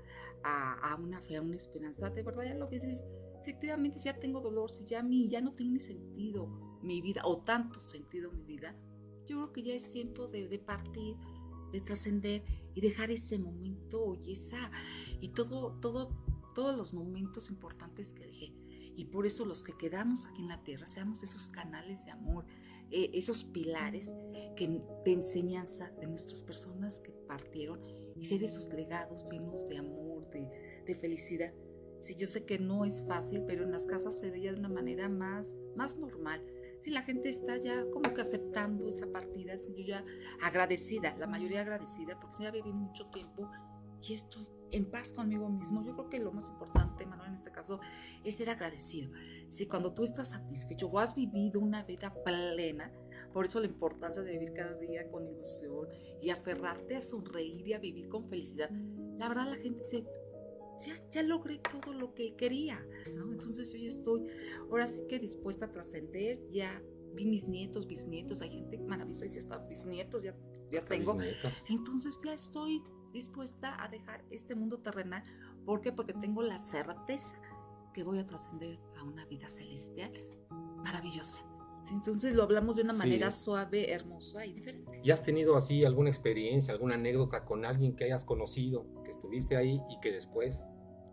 a, 0.43 0.95
una 0.99 1.21
fe, 1.21 1.37
a 1.37 1.41
una 1.41 1.55
esperanza, 1.55 2.09
de 2.09 2.23
verdad 2.23 2.43
ya 2.43 2.55
lo 2.55 2.67
ves 2.67 2.85
efectivamente 3.41 3.99
si 3.99 4.05
ya 4.05 4.19
tengo 4.19 4.39
dolor, 4.39 4.69
si 4.69 4.85
ya 4.85 5.01
mí 5.03 5.27
ya 5.27 5.41
no 5.41 5.51
tiene 5.51 5.79
sentido 5.79 6.47
mi 6.81 7.01
vida 7.01 7.21
o 7.25 7.41
tanto 7.41 7.79
sentido 7.79 8.31
mi 8.31 8.43
vida, 8.43 8.75
yo 9.25 9.37
creo 9.37 9.53
que 9.53 9.63
ya 9.63 9.73
es 9.73 9.89
tiempo 9.89 10.27
de, 10.27 10.47
de 10.47 10.59
partir, 10.59 11.15
de 11.71 11.81
trascender 11.81 12.43
y 12.73 12.81
dejar 12.81 13.11
ese 13.11 13.39
momento 13.39 14.15
y 14.23 14.33
esa 14.33 14.71
y 15.19 15.29
todo, 15.29 15.73
todo, 15.79 16.09
todos 16.53 16.75
los 16.75 16.93
momentos 16.93 17.49
importantes 17.49 18.11
que 18.11 18.25
dejé. 18.25 18.53
Y 18.95 19.05
por 19.05 19.25
eso 19.25 19.45
los 19.45 19.63
que 19.63 19.73
quedamos 19.77 20.27
aquí 20.27 20.41
en 20.41 20.49
la 20.49 20.63
tierra, 20.63 20.87
seamos 20.87 21.23
esos 21.23 21.47
canales 21.47 22.05
de 22.05 22.11
amor, 22.11 22.45
eh, 22.91 23.09
esos 23.13 23.43
pilares 23.43 24.15
que, 24.55 24.81
de 25.05 25.11
enseñanza 25.11 25.91
de 25.99 26.07
nuestras 26.07 26.43
personas 26.43 27.01
que 27.01 27.11
partieron 27.11 27.79
y 28.15 28.25
ser 28.25 28.43
esos 28.43 28.71
legados 28.73 29.25
llenos 29.31 29.67
de 29.67 29.77
amor, 29.77 30.29
de, 30.29 30.83
de 30.85 30.95
felicidad 30.95 31.53
Sí, 32.01 32.15
yo 32.15 32.25
sé 32.25 32.45
que 32.45 32.57
no 32.57 32.83
es 32.83 33.03
fácil, 33.07 33.43
pero 33.45 33.63
en 33.63 33.71
las 33.71 33.85
casas 33.85 34.19
se 34.19 34.31
veía 34.31 34.51
de 34.51 34.59
una 34.59 34.69
manera 34.69 35.07
más, 35.07 35.55
más 35.75 35.97
normal. 35.97 36.43
Sí, 36.83 36.89
la 36.89 37.03
gente 37.03 37.29
está 37.29 37.57
ya 37.57 37.85
como 37.91 38.11
que 38.11 38.21
aceptando 38.21 38.89
esa 38.89 39.05
partida, 39.11 39.55
yo 39.55 39.85
ya 39.85 40.03
agradecida, 40.41 41.15
la 41.19 41.27
mayoría 41.27 41.61
agradecida, 41.61 42.19
porque 42.19 42.43
ya 42.43 42.49
viví 42.49 42.73
mucho 42.73 43.05
tiempo 43.11 43.47
y 44.01 44.13
estoy 44.13 44.47
en 44.71 44.89
paz 44.89 45.13
conmigo 45.13 45.47
mismo. 45.47 45.83
Yo 45.83 45.93
creo 45.93 46.09
que 46.09 46.17
lo 46.17 46.31
más 46.31 46.49
importante, 46.49 47.05
Manuel, 47.05 47.29
en 47.29 47.35
este 47.35 47.51
caso, 47.51 47.79
es 48.23 48.35
ser 48.35 48.49
agradecido. 48.49 49.11
Si 49.51 49.67
cuando 49.67 49.93
tú 49.93 50.03
estás 50.03 50.29
satisfecho 50.29 50.87
o 50.87 50.97
has 50.97 51.13
vivido 51.13 51.59
una 51.59 51.83
vida 51.83 52.13
plena, 52.23 52.89
por 53.33 53.45
eso 53.45 53.59
la 53.59 53.65
importancia 53.65 54.23
de 54.23 54.31
vivir 54.31 54.53
cada 54.53 54.75
día 54.75 55.11
con 55.11 55.27
ilusión 55.27 55.89
y 56.21 56.29
aferrarte 56.29 56.95
a 56.95 57.01
sonreír 57.01 57.67
y 57.67 57.73
a 57.73 57.79
vivir 57.79 58.07
con 58.07 58.29
felicidad. 58.29 58.69
La 59.17 59.27
verdad, 59.27 59.49
la 59.49 59.57
gente 59.57 59.83
dice, 59.83 60.05
ya, 60.85 61.03
ya 61.11 61.23
logré 61.23 61.59
todo 61.59 61.91
lo 61.91 62.13
que 62.13 62.33
quería, 62.37 62.81
¿no? 63.13 63.29
Entonces 63.29 63.73
yo 63.73 63.77
ya 63.77 63.89
estoy, 63.89 64.25
ahora 64.69 64.87
sí 64.87 65.03
que 65.09 65.19
dispuesta 65.19 65.65
a 65.65 65.71
trascender, 65.71 66.39
ya 66.49 66.81
vi 67.13 67.25
mis 67.25 67.49
nietos, 67.49 67.87
bisnietos, 67.87 68.41
hay 68.41 68.51
gente 68.51 68.77
maravillosa, 68.77 69.25
dice, 69.25 69.39
está 69.39 69.57
bisnietos, 69.57 70.23
ya, 70.23 70.33
ya 70.71 70.79
tengo. 70.85 71.17
Entonces 71.67 72.17
ya 72.23 72.33
estoy 72.33 72.81
dispuesta 73.11 73.83
a 73.83 73.89
dejar 73.89 74.23
este 74.29 74.55
mundo 74.55 74.79
terrenal. 74.79 75.23
¿Por 75.65 75.81
qué? 75.81 75.91
Porque 75.91 76.13
tengo 76.13 76.41
la 76.41 76.57
certeza 76.57 77.35
que 77.93 78.03
voy 78.03 78.19
a 78.19 78.25
trascender 78.25 78.79
a 78.97 79.03
una 79.03 79.25
vida 79.25 79.47
celestial 79.47 80.11
maravillosa. 80.49 81.47
Entonces 81.91 82.35
lo 82.35 82.43
hablamos 82.43 82.75
de 82.75 82.83
una 82.83 82.93
manera 82.93 83.31
suave, 83.31 83.91
hermosa 83.91 84.45
y 84.45 84.53
diferente. 84.53 85.01
¿Y 85.03 85.11
has 85.11 85.23
tenido 85.23 85.55
así 85.55 85.83
alguna 85.83 86.09
experiencia, 86.09 86.73
alguna 86.73 86.95
anécdota 86.95 87.43
con 87.43 87.65
alguien 87.65 87.95
que 87.95 88.03
hayas 88.05 88.23
conocido, 88.23 88.85
que 89.03 89.11
estuviste 89.11 89.57
ahí 89.57 89.81
y 89.89 89.99
que 89.99 90.11
después 90.11 90.69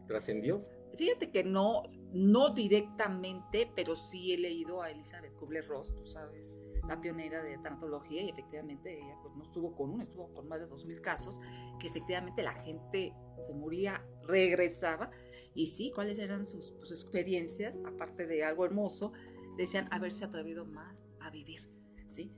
trascendió? 0.07 0.65
Fíjate 0.97 1.31
que 1.31 1.45
no, 1.45 1.85
no 2.13 2.51
directamente, 2.51 3.71
pero 3.75 3.95
sí 3.95 4.33
he 4.33 4.39
leído 4.39 4.83
a 4.83 4.91
Elizabeth 4.91 5.35
Kubler-Ross, 5.37 5.95
tú 5.95 6.05
sabes, 6.05 6.55
la 6.89 7.01
pionera 7.01 7.43
de 7.43 7.57
tanatología, 7.59 8.23
y 8.23 8.31
efectivamente 8.31 8.99
ella 8.99 9.17
pues, 9.23 9.35
no 9.37 9.45
estuvo 9.45 9.77
con 9.77 9.91
uno, 9.91 10.03
estuvo 10.03 10.33
con 10.35 10.49
más 10.49 10.61
de 10.61 10.69
2.000 10.69 11.01
casos, 11.01 11.41
que 11.79 11.87
efectivamente 11.87 12.43
la 12.43 12.55
gente 12.55 13.15
se 13.47 13.55
moría, 13.55 14.05
regresaba, 14.27 15.11
y 15.55 15.69
sí, 15.69 15.93
cuáles 15.95 16.19
eran 16.19 16.45
sus, 16.45 16.67
sus 16.67 16.91
experiencias, 16.91 17.83
aparte 17.85 18.27
de 18.27 18.45
algo 18.45 18.65
hermoso, 18.65 19.13
decían 19.57 19.89
haberse 19.91 20.25
atrevido 20.25 20.65
más 20.65 21.05
a 21.21 21.31
vivir, 21.31 21.61
¿sí? 22.09 22.33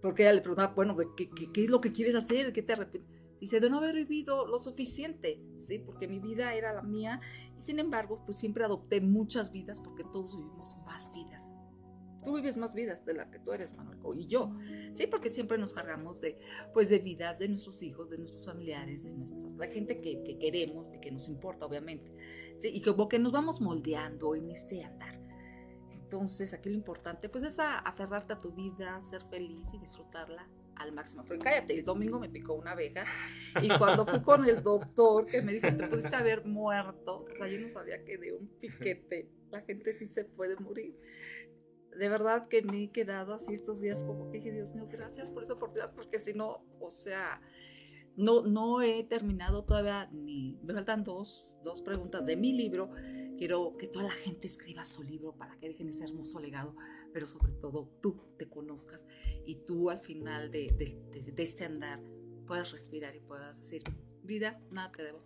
Porque 0.00 0.22
ella 0.22 0.32
le 0.32 0.40
preguntaba, 0.40 0.72
bueno, 0.74 0.96
¿qué, 1.16 1.30
qué, 1.30 1.64
es 1.64 1.70
lo 1.70 1.80
que 1.80 1.92
quieres 1.92 2.14
hacer? 2.14 2.46
¿De 2.46 2.52
qué 2.52 2.62
te 2.62 2.72
arrepientes? 2.72 3.12
Dice, 3.40 3.60
de 3.60 3.68
no 3.68 3.78
haber 3.78 3.94
vivido 3.94 4.46
lo 4.46 4.58
suficiente, 4.58 5.42
¿sí? 5.58 5.78
Porque 5.78 6.06
mi 6.08 6.20
vida 6.20 6.54
era 6.54 6.72
la 6.72 6.82
mía 6.82 7.20
y 7.58 7.62
sin 7.62 7.78
embargo, 7.78 8.22
pues 8.24 8.38
siempre 8.38 8.64
adopté 8.64 9.00
muchas 9.00 9.52
vidas 9.52 9.80
porque 9.80 10.04
todos 10.04 10.36
vivimos 10.36 10.76
más 10.86 11.12
vidas. 11.12 11.52
Tú 12.24 12.36
vives 12.36 12.56
más 12.56 12.72
vidas 12.72 13.04
de 13.04 13.14
la 13.14 13.30
que 13.30 13.40
tú 13.40 13.52
eres, 13.52 13.74
Manuel, 13.74 13.98
y 14.20 14.26
yo. 14.26 14.52
Sí, 14.92 15.08
porque 15.08 15.30
siempre 15.30 15.58
nos 15.58 15.72
cargamos 15.72 16.20
de, 16.20 16.38
pues, 16.72 16.88
de 16.88 17.00
vidas 17.00 17.40
de 17.40 17.48
nuestros 17.48 17.82
hijos, 17.82 18.10
de 18.10 18.18
nuestros 18.18 18.46
familiares, 18.46 19.02
de 19.02 19.10
nuestras, 19.10 19.54
la 19.54 19.66
gente 19.66 20.00
que, 20.00 20.22
que 20.22 20.38
queremos 20.38 20.94
y 20.94 21.00
que 21.00 21.10
nos 21.10 21.26
importa, 21.26 21.66
obviamente. 21.66 22.14
Sí, 22.62 22.70
y 22.72 22.80
como 22.80 23.08
que 23.08 23.18
nos 23.18 23.32
vamos 23.32 23.60
moldeando 23.60 24.36
en 24.36 24.48
este 24.52 24.84
andar. 24.84 25.20
Entonces, 25.90 26.54
aquí 26.54 26.68
lo 26.68 26.76
importante, 26.76 27.28
pues, 27.28 27.42
es 27.42 27.58
aferrarte 27.58 28.34
a 28.34 28.40
tu 28.40 28.52
vida, 28.52 29.02
ser 29.02 29.22
feliz 29.30 29.74
y 29.74 29.80
disfrutarla 29.80 30.48
al 30.76 30.92
máximo. 30.92 31.24
Pero 31.26 31.40
cállate, 31.40 31.74
el 31.74 31.84
domingo 31.84 32.20
me 32.20 32.28
picó 32.28 32.54
una 32.54 32.70
abeja 32.70 33.04
y 33.60 33.68
cuando 33.78 34.06
fui 34.06 34.22
con 34.22 34.44
el 34.48 34.62
doctor 34.62 35.26
que 35.26 35.42
me 35.42 35.52
dijo, 35.54 35.66
te 35.76 35.88
pudiste 35.88 36.14
haber 36.14 36.46
muerto, 36.46 37.24
o 37.24 37.36
sea, 37.36 37.48
yo 37.48 37.58
no 37.58 37.68
sabía 37.68 38.04
que 38.04 38.16
de 38.16 38.32
un 38.32 38.46
piquete 38.60 39.28
la 39.50 39.62
gente 39.62 39.92
sí 39.92 40.06
se 40.06 40.24
puede 40.24 40.54
morir. 40.56 40.96
De 41.98 42.08
verdad 42.08 42.46
que 42.46 42.62
me 42.62 42.84
he 42.84 42.90
quedado 42.92 43.34
así 43.34 43.52
estos 43.52 43.80
días 43.80 44.04
como 44.04 44.30
que 44.30 44.38
dije, 44.38 44.52
Dios 44.52 44.72
mío, 44.72 44.86
gracias 44.88 45.32
por 45.32 45.42
esa 45.42 45.54
oportunidad, 45.54 45.92
porque 45.94 46.20
si 46.20 46.32
no, 46.32 46.64
o 46.80 46.90
sea, 46.90 47.42
no, 48.16 48.42
no 48.42 48.82
he 48.82 49.04
terminado 49.04 49.64
todavía 49.64 50.08
ni, 50.12 50.58
me 50.62 50.74
faltan 50.74 51.04
dos, 51.04 51.46
dos 51.64 51.82
preguntas 51.82 52.26
de 52.26 52.36
mi 52.36 52.52
libro 52.52 52.90
Quiero 53.42 53.76
que 53.76 53.88
toda 53.88 54.04
la 54.04 54.14
gente 54.14 54.46
escriba 54.46 54.84
su 54.84 55.02
libro 55.02 55.32
para 55.32 55.56
que 55.56 55.66
dejen 55.66 55.88
ese 55.88 56.04
hermoso 56.04 56.38
legado, 56.38 56.76
pero 57.12 57.26
sobre 57.26 57.52
todo 57.52 57.88
tú 58.00 58.16
te 58.38 58.48
conozcas 58.48 59.06
y 59.44 59.56
tú 59.66 59.90
al 59.90 60.00
final 60.00 60.52
de, 60.52 60.72
de, 60.78 61.42
este 61.42 61.64
andar 61.64 62.00
puedas 62.46 62.70
respirar 62.70 63.16
y 63.16 63.18
puedas 63.20 63.60
decir, 63.60 63.82
Vida, 64.22 64.60
nada 64.70 64.92
te 64.92 65.02
debo. 65.02 65.24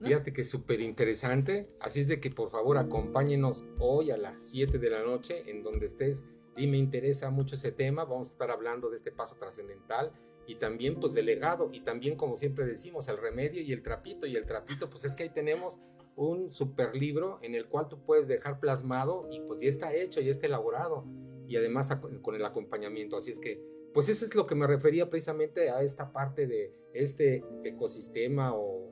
Fíjate 0.00 0.32
que 0.32 0.40
es 0.40 0.48
súper 0.48 0.80
interesante. 0.80 1.68
Así 1.78 2.00
es 2.00 2.08
de 2.08 2.20
que 2.20 2.30
por 2.30 2.50
favor 2.50 2.78
acompáñenos 2.78 3.64
hoy 3.80 4.10
a 4.10 4.16
las 4.16 4.38
7 4.38 4.78
de 4.78 4.88
la 4.88 5.02
noche 5.02 5.50
en 5.50 5.62
donde 5.62 5.84
estés. 5.84 6.24
Y 6.56 6.66
me 6.66 6.78
interesa 6.78 7.28
mucho 7.30 7.56
ese 7.56 7.70
tema. 7.70 8.04
Vamos 8.04 8.28
a 8.28 8.32
estar 8.32 8.50
hablando 8.50 8.88
de 8.88 8.96
este 8.96 9.12
paso 9.12 9.36
trascendental 9.36 10.10
y 10.46 10.56
también 10.56 11.00
pues 11.00 11.12
del 11.12 11.26
legado 11.26 11.70
y 11.72 11.80
también 11.80 12.16
como 12.16 12.36
siempre 12.36 12.66
decimos 12.66 13.08
el 13.08 13.18
remedio 13.18 13.62
y 13.62 13.72
el 13.72 13.82
trapito 13.82 14.26
y 14.26 14.36
el 14.36 14.46
trapito 14.46 14.88
pues 14.88 15.04
es 15.04 15.14
que 15.14 15.24
ahí 15.24 15.30
tenemos 15.30 15.78
un 16.16 16.50
super 16.50 16.94
libro 16.96 17.38
en 17.42 17.54
el 17.54 17.66
cual 17.66 17.88
tú 17.88 18.02
puedes 18.02 18.26
dejar 18.26 18.58
plasmado 18.58 19.28
y 19.30 19.40
pues 19.40 19.60
ya 19.60 19.68
está 19.68 19.94
hecho, 19.94 20.20
ya 20.20 20.30
está 20.30 20.46
elaborado 20.46 21.04
y 21.46 21.56
además 21.56 21.90
con 22.22 22.34
el 22.34 22.44
acompañamiento. 22.44 23.16
Así 23.16 23.30
es 23.30 23.38
que 23.38 23.62
pues 23.92 24.08
eso 24.08 24.24
es 24.24 24.34
lo 24.34 24.46
que 24.46 24.54
me 24.54 24.66
refería 24.66 25.08
precisamente 25.08 25.70
a 25.70 25.82
esta 25.82 26.12
parte 26.12 26.46
de 26.46 26.74
este 26.92 27.44
ecosistema 27.64 28.54
o 28.54 28.86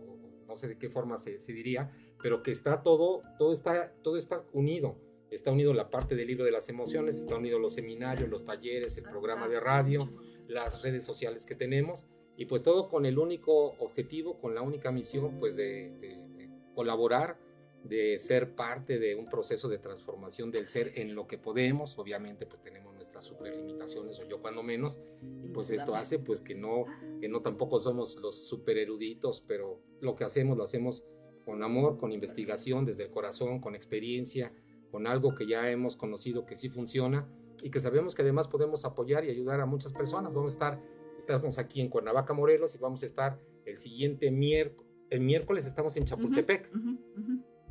no 0.47 0.57
sé 0.57 0.69
de 0.69 0.79
qué 0.79 0.88
forma 0.88 1.19
se, 1.19 1.38
diría, 1.53 1.90
pero 2.23 2.43
que 2.43 2.53
está 2.53 2.83
todo, 2.83 3.23
todo 3.38 3.53
está, 3.53 3.93
todo 4.03 4.17
está 4.17 4.45
unido. 4.53 4.97
Está 5.31 5.51
unido 5.51 5.75
la 5.75 5.90
parte 5.90 6.14
del 6.14 6.29
libro 6.29 6.45
de 6.45 6.53
las 6.53 6.69
emociones, 6.69 7.19
está 7.19 7.37
unido 7.37 7.59
los 7.59 7.75
seminarios, 7.75 8.29
los 8.29 8.45
talleres, 8.45 8.97
el 8.99 9.05
programa 9.05 9.49
de 9.49 9.59
radio, 9.59 10.09
las 10.49 10.83
redes 10.83 11.05
sociales 11.05 11.47
que 11.47 11.55
tenemos, 11.55 12.07
y 12.37 12.47
pues 12.47 12.63
todo 12.63 12.89
con 12.89 13.07
el 13.07 13.19
único 13.19 13.75
objetivo, 13.79 14.39
con 14.39 14.55
la 14.55 14.63
única 14.63 14.91
misión, 14.91 15.39
pues 15.39 15.57
de, 15.57 15.91
de 16.01 16.51
colaborar, 16.75 17.39
de 17.85 18.19
ser 18.19 18.55
parte 18.55 18.99
de 18.99 19.15
un 19.15 19.29
proceso 19.29 19.69
de 19.69 19.79
transformación 19.79 20.51
del 20.51 20.69
ser 20.69 20.93
en 20.97 21.15
lo 21.15 21.27
que 21.27 21.39
podemos. 21.39 21.99
Obviamente, 21.99 22.47
pues 22.47 22.63
tenemos 22.63 22.95
super 23.25 23.57
limitaciones, 23.57 24.19
o 24.21 24.29
yo 24.29 24.41
cuando 24.41 24.63
menos, 24.63 25.01
y 25.43 25.49
pues 25.49 25.71
esto 25.71 25.95
hace 25.95 26.19
pues 26.19 26.41
que 26.41 26.55
no, 26.55 26.85
que 27.21 27.29
no 27.29 27.41
tampoco 27.43 27.81
somos 27.81 28.17
los 28.17 28.47
super 28.47 28.79
eruditos, 28.79 29.43
pero 29.47 29.81
lo 30.01 30.15
que 30.15 30.25
hacemos 30.25 30.57
lo 30.57 30.65
hacemos 30.65 31.05
con 31.45 31.63
amor, 31.63 31.99
con 31.99 32.13
investigación, 32.13 32.85
desde 32.85 33.05
el 33.05 33.11
corazón, 33.11 33.61
con 33.61 33.75
experiencia, 33.75 34.53
con 34.91 35.07
algo 35.07 35.35
que 35.35 35.47
ya 35.47 35.71
hemos 35.71 35.97
conocido 35.97 36.47
que 36.47 36.57
sí 36.57 36.69
funciona 36.69 37.29
y 37.62 37.71
que 37.71 37.81
sabemos 37.81 38.14
que 38.14 38.23
además 38.23 38.49
podemos 38.49 38.85
apoyar 38.85 39.25
y 39.25 39.31
ayudar 39.31 39.61
a 39.61 39.67
muchas 39.67 39.93
personas. 39.93 40.33
Vamos 40.33 40.53
a 40.53 40.55
estar, 40.55 40.83
estamos 41.19 41.59
aquí 41.59 41.81
en 41.81 41.88
Cuernavaca, 41.88 42.35
Morelos, 42.35 42.75
y 42.75 42.79
vamos 42.79 43.03
a 43.03 43.07
estar 43.07 43.40
el 43.64 43.77
siguiente 43.79 44.31
miércoles, 44.31 44.90
el 45.11 45.21
miércoles 45.21 45.67
estamos 45.67 45.97
en 45.97 46.05
Chapultepec. 46.05 46.71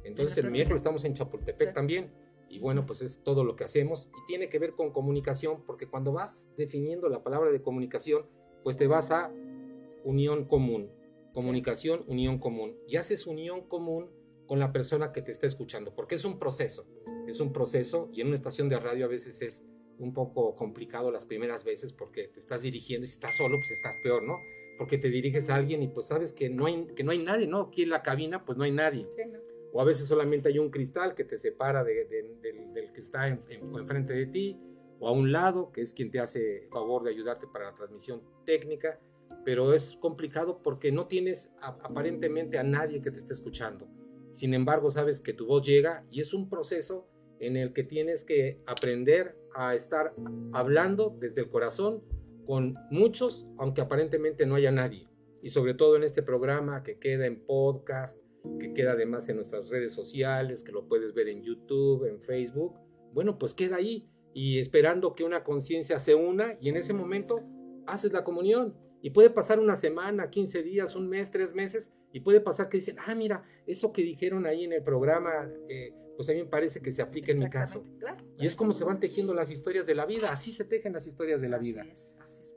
Entonces 0.04 0.38
el 0.38 0.52
miércoles 0.52 0.80
estamos 0.80 1.04
en 1.06 1.14
Chapultepec 1.14 1.74
también. 1.74 2.12
Y 2.50 2.60
bueno, 2.60 2.86
pues 2.86 3.02
es 3.02 3.24
todo 3.24 3.44
lo 3.44 3.56
que 3.56 3.64
hacemos. 3.64 4.10
Y 4.16 4.28
tiene 4.28 4.48
que 4.48 4.60
ver 4.60 4.74
con 4.74 4.92
comunicación, 4.92 5.64
porque 5.66 5.88
cuando 5.88 6.12
vas 6.12 6.50
definiendo 6.56 7.10
la 7.10 7.24
palabra 7.24 7.52
de 7.52 7.62
comunicación, 7.62 8.28
pues 8.64 8.78
te 8.78 8.88
vas 8.88 9.12
a 9.12 9.32
unión 10.04 10.46
común, 10.46 10.92
comunicación, 11.34 12.04
unión 12.08 12.38
común, 12.38 12.78
y 12.88 12.98
haces 12.98 13.26
unión 13.26 13.68
común 13.68 14.12
con 14.48 14.60
la 14.60 14.72
persona 14.72 15.12
que 15.12 15.22
te 15.22 15.32
está 15.32 15.48
escuchando, 15.48 15.96
porque 15.96 16.16
es 16.16 16.26
un 16.26 16.38
proceso, 16.38 16.86
es 17.28 17.40
un 17.40 17.54
proceso 17.54 18.10
y 18.12 18.22
en 18.22 18.28
una 18.28 18.36
estación 18.36 18.70
de 18.70 18.80
radio 18.80 19.06
a 19.06 19.08
veces 19.08 19.42
es 19.42 19.64
un 20.00 20.14
poco 20.14 20.56
complicado 20.56 21.12
las 21.12 21.26
primeras 21.26 21.64
veces 21.64 21.94
porque 21.94 22.28
te 22.28 22.40
estás 22.40 22.62
dirigiendo 22.62 23.06
y 23.06 23.08
si 23.08 23.14
estás 23.14 23.38
solo, 23.38 23.58
pues 23.58 23.72
estás 23.72 23.98
peor, 23.98 24.24
¿no? 24.24 24.40
Porque 24.78 24.98
te 24.98 25.10
diriges 25.10 25.50
a 25.50 25.56
alguien 25.56 25.84
y 25.84 25.88
pues 25.88 26.08
sabes 26.08 26.34
que 26.34 26.50
no 26.50 26.66
hay, 26.66 26.88
que 26.96 27.04
no 27.04 27.12
hay 27.12 27.20
nadie, 27.20 27.48
¿no? 27.48 27.62
Aquí 27.62 27.84
en 27.84 27.90
la 27.90 28.02
cabina 28.02 28.44
pues 28.44 28.58
no 28.58 28.64
hay 28.64 28.72
nadie. 28.72 29.08
Sí, 29.16 29.24
no 29.32 29.40
o 29.74 29.82
a 29.82 29.84
veces 29.84 30.08
solamente 30.08 30.50
hay 30.50 30.60
un 30.60 30.70
cristal 30.70 31.16
que 31.16 31.24
te 31.24 31.40
separa 31.40 31.84
del, 31.84 32.40
que 32.94 33.02
está 33.02 33.28
en, 33.28 33.44
enfrente 33.50 34.14
de 34.14 34.28
ti, 34.28 34.60
o 35.00 35.08
a 35.08 35.12
un 35.12 35.32
lado, 35.32 35.72
que 35.72 35.82
es 35.82 35.94
quien 35.94 36.12
te 36.12 36.20
hace 36.20 36.68
favor 36.72 37.04
de 37.04 37.10
ayudarte 37.10 37.48
para 37.52 37.66
la 37.66 37.76
transmisión 37.76 38.22
técnica, 38.46 39.00
pero 39.44 39.74
es 39.74 39.98
complicado 40.00 40.62
porque 40.62 40.92
no 40.92 41.08
tienes 41.08 41.52
aparentemente 41.60 42.60
a 42.60 42.64
nadie 42.64 43.02
que 43.02 43.10
te 43.10 43.18
esté 43.18 43.34
escuchando. 43.34 43.90
Sin 44.32 44.54
embargo, 44.54 44.92
sabes 44.92 45.22
que 45.22 45.34
tu 45.34 45.48
voz 45.48 45.66
llega 45.66 46.06
y 46.12 46.22
es 46.22 46.36
un 46.36 46.50
proceso 46.50 47.08
en 47.40 47.58
el 47.58 47.74
que 47.74 47.84
tienes 47.84 48.24
que 48.24 48.62
aprender 48.66 49.38
a 49.56 49.76
estar 49.76 50.14
hablando 50.52 51.16
desde 51.20 51.42
el 51.42 51.50
corazón 51.50 52.04
con 52.46 52.76
muchos, 52.92 53.48
aunque 53.58 53.82
aparentemente 53.82 54.46
no 54.46 54.56
haya 54.56 54.72
nadie. 54.72 55.08
Y 55.42 55.50
sobre 55.50 55.74
todo 55.74 55.96
en 55.96 56.04
este 56.04 56.24
programa 56.24 56.84
que 56.84 57.00
queda 57.00 57.26
en 57.26 57.46
podcast, 57.46 58.18
que 58.60 58.74
queda 58.74 58.94
además 58.94 59.28
en 59.30 59.38
nuestras 59.38 59.70
redes 59.70 59.94
sociales, 59.94 60.64
que 60.64 60.72
lo 60.72 60.88
puedes 60.88 61.14
ver 61.14 61.30
en 61.30 61.42
YouTube, 61.42 62.06
en 62.06 62.22
Facebook. 62.22 62.76
Bueno, 63.14 63.38
pues 63.38 63.54
queda 63.54 63.78
ahí 63.78 64.10
y 64.34 64.60
esperando 64.60 65.16
que 65.16 65.24
una 65.24 65.44
conciencia 65.44 66.00
se 66.00 66.16
una 66.16 66.58
y 66.60 66.70
en 66.70 66.78
ese 66.78 66.94
momento 66.94 67.40
haces 67.86 68.14
la 68.14 68.24
comunión. 68.24 68.76
Y 69.02 69.10
puede 69.10 69.30
pasar 69.30 69.60
una 69.60 69.76
semana, 69.76 70.30
15 70.30 70.64
días, 70.64 70.96
un 70.96 71.10
mes, 71.10 71.30
tres 71.30 71.54
meses, 71.54 71.92
y 72.14 72.22
puede 72.22 72.40
pasar 72.40 72.70
que 72.70 72.78
dicen, 72.78 72.96
ah, 73.06 73.16
mira, 73.16 73.44
eso 73.68 73.92
que 73.92 74.02
dijeron 74.02 74.46
ahí 74.46 74.64
en 74.64 74.72
el 74.72 74.82
programa, 74.82 75.52
eh, 75.68 75.94
pues 76.16 76.30
a 76.30 76.34
mí 76.34 76.40
me 76.40 76.46
parece 76.46 76.82
que 76.82 76.92
se 76.92 77.02
aplica 77.02 77.32
en 77.32 77.40
mi 77.40 77.50
caso. 77.50 77.84
y 78.38 78.46
es 78.46 78.56
como 78.56 78.72
se 78.72 78.84
van 78.84 79.00
tejiendo 79.00 79.34
las 79.34 79.52
historias 79.52 79.86
de 79.86 79.96
la 79.96 80.06
vida, 80.06 80.32
así 80.32 80.52
se 80.52 80.66
tejen 80.66 80.94
las 80.94 81.08
historias 81.08 81.42
de 81.42 81.50
la 81.50 81.58
vida. 81.58 81.82
Así 81.82 81.92
es, 81.92 82.16
así 82.20 82.42
es, 82.42 82.56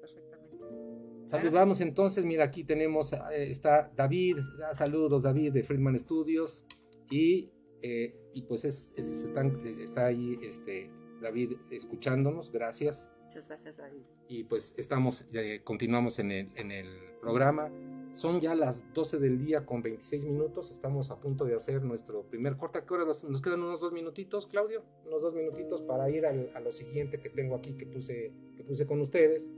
Saludamos 1.27 1.81
entonces, 1.81 2.25
mira, 2.25 2.45
aquí 2.45 2.63
tenemos, 2.63 3.13
eh, 3.13 3.19
está 3.51 3.91
David, 3.97 4.39
ah, 4.65 4.75
saludos 4.75 5.25
David 5.25 5.53
de 5.53 5.65
Friedman 5.65 5.99
Studios 5.99 6.65
y, 7.11 7.51
eh, 7.83 8.15
y 8.33 8.43
pues 8.43 8.65
es, 8.65 8.93
están, 8.97 9.59
eh, 9.65 9.83
está 9.83 10.07
ahí 10.07 10.39
este, 10.43 10.89
David 11.21 11.55
escuchándonos, 11.71 12.53
gracias. 12.53 13.11
Muchas 13.25 13.49
gracias 13.49 13.77
David. 13.79 14.03
Y 14.29 14.45
pues 14.45 14.73
estamos, 14.77 15.27
continuamos 15.65 16.21
en 16.21 16.31
el, 16.31 16.51
en 16.55 16.71
el 16.71 16.87
programa. 17.21 17.73
Son 18.17 18.41
ya 18.41 18.55
las 18.55 18.91
12 18.95 19.19
del 19.19 19.37
día 19.37 19.67
con 19.67 19.83
26 19.83 20.25
minutos, 20.25 20.71
estamos 20.71 21.11
a 21.11 21.21
punto 21.21 21.45
de 21.45 21.55
hacer 21.55 21.85
nuestro 21.85 22.23
primer 22.23 22.57
corte. 22.57 22.83
¿Qué 22.89 22.95
hora 22.95 23.05
nos 23.05 23.43
quedan 23.43 23.63
unos 23.63 23.81
dos 23.81 23.93
minutitos, 23.93 24.47
Claudio? 24.47 24.83
Unos 25.05 25.21
dos 25.21 25.35
minutitos 25.35 25.83
para 25.83 26.09
ir 26.09 26.25
a 26.25 26.61
lo 26.61 26.73
siguiente 26.73 27.21
que 27.21 27.29
tengo 27.29 27.55
aquí 27.55 27.75
que 27.75 27.85
puse, 27.85 28.33
que 28.57 28.65
puse 28.65 28.87
con 28.87 29.03
ustedes. 29.03 29.51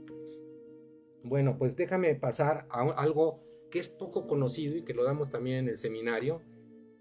Bueno, 1.23 1.57
pues 1.57 1.77
déjame 1.77 2.13
pasar 2.15 2.67
a 2.69 2.81
algo 2.81 3.39
que 3.71 3.79
es 3.79 3.87
poco 3.87 4.27
conocido 4.27 4.75
y 4.75 4.83
que 4.83 4.93
lo 4.93 5.05
damos 5.05 5.29
también 5.29 5.59
en 5.59 5.69
el 5.69 5.77
seminario. 5.77 6.41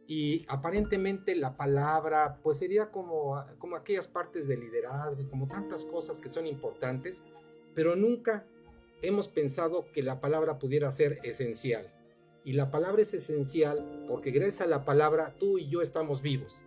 Y 0.06 0.46
aparentemente 0.46 1.34
la 1.34 1.56
palabra, 1.56 2.38
pues 2.40 2.58
sería 2.58 2.92
como, 2.92 3.44
como 3.58 3.74
aquellas 3.74 4.06
partes 4.06 4.46
de 4.46 4.58
liderazgo 4.58 5.22
y 5.22 5.26
como 5.26 5.48
tantas 5.48 5.84
cosas 5.84 6.20
que 6.20 6.28
son 6.28 6.46
importantes, 6.46 7.24
pero 7.74 7.96
nunca 7.96 8.46
hemos 9.02 9.28
pensado 9.28 9.90
que 9.92 10.02
la 10.02 10.20
palabra 10.20 10.58
pudiera 10.58 10.90
ser 10.90 11.18
esencial. 11.22 11.92
Y 12.44 12.52
la 12.52 12.70
palabra 12.70 13.02
es 13.02 13.14
esencial 13.14 14.04
porque 14.08 14.30
gracias 14.30 14.62
a 14.62 14.66
la 14.66 14.84
palabra 14.84 15.34
tú 15.38 15.58
y 15.58 15.68
yo 15.68 15.82
estamos 15.82 16.22
vivos. 16.22 16.64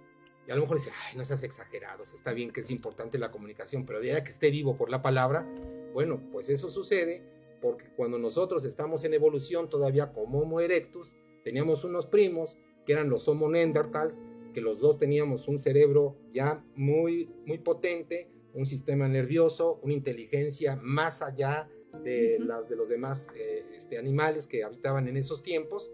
Y 0.47 0.51
a 0.51 0.55
lo 0.55 0.61
mejor 0.61 0.77
dice, 0.77 0.91
ay, 1.07 1.17
no 1.17 1.23
seas 1.23 1.43
exagerado, 1.43 2.03
está 2.03 2.33
bien 2.33 2.51
que 2.51 2.61
es 2.61 2.71
importante 2.71 3.17
la 3.17 3.31
comunicación, 3.31 3.85
pero 3.85 3.99
de 3.99 4.13
ahí 4.13 4.23
que 4.23 4.31
esté 4.31 4.49
vivo 4.49 4.75
por 4.75 4.89
la 4.89 5.01
palabra, 5.01 5.47
bueno, 5.93 6.21
pues 6.31 6.49
eso 6.49 6.69
sucede 6.69 7.23
porque 7.61 7.85
cuando 7.95 8.17
nosotros 8.17 8.65
estamos 8.65 9.03
en 9.03 9.13
evolución 9.13 9.69
todavía 9.69 10.11
como 10.11 10.39
Homo 10.39 10.59
erectus, 10.59 11.15
teníamos 11.43 11.83
unos 11.83 12.07
primos 12.07 12.57
que 12.85 12.93
eran 12.93 13.09
los 13.09 13.27
Homo 13.27 13.49
neanderthals, 13.49 14.19
que 14.53 14.61
los 14.61 14.79
dos 14.79 14.97
teníamos 14.97 15.47
un 15.47 15.59
cerebro 15.59 16.17
ya 16.33 16.65
muy, 16.75 17.29
muy 17.45 17.59
potente, 17.59 18.29
un 18.53 18.65
sistema 18.65 19.07
nervioso, 19.07 19.79
una 19.83 19.93
inteligencia 19.93 20.75
más 20.81 21.21
allá 21.21 21.69
de, 22.03 22.39
las, 22.39 22.69
de 22.69 22.75
los 22.75 22.89
demás 22.89 23.27
eh, 23.35 23.65
este, 23.75 23.97
animales 23.97 24.47
que 24.47 24.63
habitaban 24.63 25.07
en 25.07 25.17
esos 25.17 25.43
tiempos. 25.43 25.91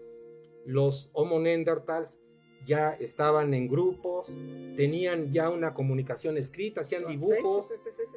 Los 0.64 1.10
Homo 1.12 1.40
neanderthals 1.40 2.20
ya 2.66 2.90
estaban 2.90 3.54
en 3.54 3.68
grupos, 3.68 4.36
tenían 4.76 5.32
ya 5.32 5.48
una 5.48 5.72
comunicación 5.72 6.36
escrita, 6.36 6.82
hacían 6.82 7.06
dibujos, 7.06 7.72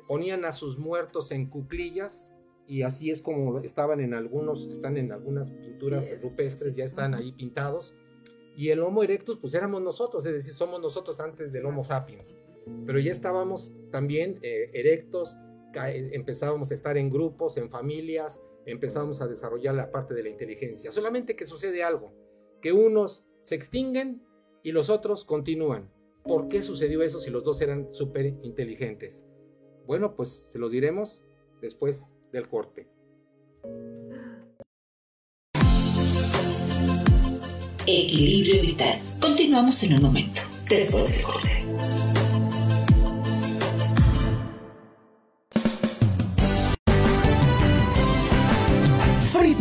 ponían 0.08 0.46
a 0.46 0.52
sus 0.52 0.78
muertos 0.78 1.32
en 1.32 1.50
cuclillas 1.50 2.34
y 2.68 2.84
así 2.84 3.12
es 3.12 3.22
como 3.22 3.60
estaban 3.60 4.00
en 4.00 4.14
algunos, 4.14 4.68
están 4.68 4.98
en 4.98 5.12
algunas 5.12 5.50
pinturas 5.50 6.22
rupestres, 6.22 6.76
ya 6.76 6.86
están 6.86 7.14
ahí 7.14 7.32
pintados. 7.32 7.94
Y 8.56 8.70
el 8.70 8.82
Homo 8.82 9.04
erectus, 9.04 9.38
pues 9.38 9.54
éramos 9.54 9.82
nosotros, 9.82 10.26
es 10.26 10.34
decir, 10.34 10.54
somos 10.54 10.82
nosotros 10.82 11.20
antes 11.20 11.54
del 11.54 11.66
Homo 11.66 11.84
sapiens. 11.84 12.36
Pero 12.86 13.00
ya 13.00 13.12
estábamos 13.12 13.74
también 13.92 14.40
eh, 14.42 14.70
erectos, 14.74 15.36
empezábamos 15.74 16.72
a 16.72 16.74
estar 16.74 16.98
en 16.98 17.10
grupos, 17.10 17.58
en 17.58 17.70
familias, 17.70 18.42
empezábamos 18.66 19.22
a 19.22 19.28
desarrollar 19.28 19.76
la 19.76 19.92
parte 19.92 20.14
de 20.14 20.24
la 20.24 20.30
inteligencia. 20.30 20.92
Solamente 20.92 21.36
que 21.36 21.46
sucede 21.46 21.84
algo, 21.84 22.14
que 22.62 22.74
unos 22.74 23.28
se 23.42 23.56
extinguen 23.56 24.24
y 24.64 24.72
los 24.72 24.90
otros 24.90 25.26
continúan. 25.26 25.92
¿Por 26.24 26.48
qué 26.48 26.62
sucedió 26.62 27.02
eso 27.02 27.20
si 27.20 27.32
los 27.32 27.44
dos 27.44 27.62
eran 27.62 27.94
súper 27.94 28.28
inteligentes? 28.44 29.26
Bueno, 29.88 30.16
pues 30.16 30.30
se 30.30 30.60
los 30.60 30.72
diremos 30.72 31.24
después 31.62 32.14
del 32.32 32.48
corte. 32.48 32.88
Equilibrio 37.88 38.62
vital. 38.62 39.00
Continuamos 39.20 39.84
en 39.84 39.94
un 39.96 40.02
momento, 40.04 40.42
después 40.70 41.18
del 41.18 41.26
corte. 41.26 41.91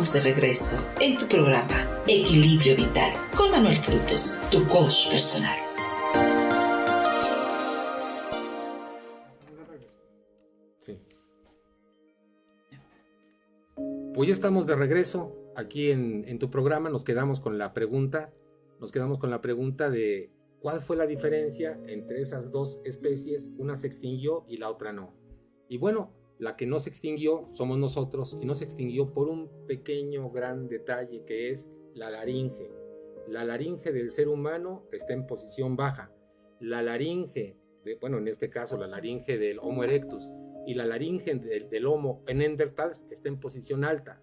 De 0.00 0.20
regreso 0.20 0.82
en 0.98 1.18
tu 1.18 1.28
programa 1.28 1.86
Equilibrio 2.08 2.74
Vital 2.74 3.12
con 3.36 3.50
Manuel 3.50 3.76
Frutos, 3.76 4.40
tu 4.50 4.66
coach 4.66 5.10
personal. 5.10 5.58
Sí. 10.78 10.98
Pues 14.14 14.28
ya 14.28 14.32
estamos 14.32 14.66
de 14.66 14.74
regreso 14.74 15.36
aquí 15.54 15.90
en, 15.90 16.24
en 16.26 16.38
tu 16.38 16.50
programa. 16.50 16.88
Nos 16.88 17.04
quedamos 17.04 17.38
con 17.38 17.58
la 17.58 17.74
pregunta, 17.74 18.32
nos 18.80 18.92
quedamos 18.92 19.18
con 19.18 19.30
la 19.30 19.42
pregunta 19.42 19.90
de 19.90 20.32
cuál 20.60 20.80
fue 20.80 20.96
la 20.96 21.06
diferencia 21.06 21.78
entre 21.86 22.22
esas 22.22 22.50
dos 22.50 22.80
especies. 22.86 23.50
Una 23.58 23.76
se 23.76 23.88
extinguió 23.88 24.46
y 24.48 24.56
la 24.56 24.70
otra 24.70 24.94
no. 24.94 25.12
Y 25.68 25.76
bueno, 25.76 26.10
la 26.40 26.56
que 26.56 26.66
no 26.66 26.80
se 26.80 26.88
extinguió 26.88 27.46
somos 27.50 27.78
nosotros 27.78 28.36
y 28.40 28.46
no 28.46 28.54
se 28.54 28.64
extinguió 28.64 29.12
por 29.12 29.28
un 29.28 29.50
pequeño 29.66 30.30
gran 30.30 30.68
detalle 30.68 31.22
que 31.26 31.50
es 31.50 31.70
la 31.94 32.10
laringe. 32.10 32.70
La 33.28 33.44
laringe 33.44 33.92
del 33.92 34.10
ser 34.10 34.28
humano 34.28 34.88
está 34.90 35.12
en 35.12 35.26
posición 35.26 35.76
baja. 35.76 36.12
La 36.58 36.82
laringe, 36.82 37.58
de, 37.84 37.96
bueno, 37.96 38.16
en 38.16 38.26
este 38.26 38.48
caso 38.48 38.78
la 38.78 38.86
laringe 38.86 39.36
del 39.36 39.58
Homo 39.58 39.84
erectus 39.84 40.30
y 40.66 40.72
la 40.72 40.86
laringe 40.86 41.34
del, 41.34 41.68
del 41.68 41.86
Homo 41.86 42.24
neanderthals 42.26 43.04
está 43.10 43.28
en 43.28 43.38
posición 43.38 43.84
alta. 43.84 44.22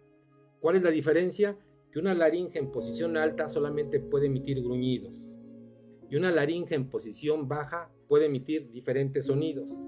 ¿Cuál 0.60 0.78
es 0.78 0.82
la 0.82 0.90
diferencia? 0.90 1.56
Que 1.92 2.00
una 2.00 2.16
laringe 2.16 2.58
en 2.58 2.72
posición 2.72 3.16
alta 3.16 3.48
solamente 3.48 4.00
puede 4.00 4.26
emitir 4.26 4.64
gruñidos 4.64 5.40
y 6.10 6.16
una 6.16 6.32
laringe 6.32 6.74
en 6.74 6.90
posición 6.90 7.48
baja 7.48 7.92
puede 8.08 8.26
emitir 8.26 8.72
diferentes 8.72 9.26
sonidos. 9.26 9.84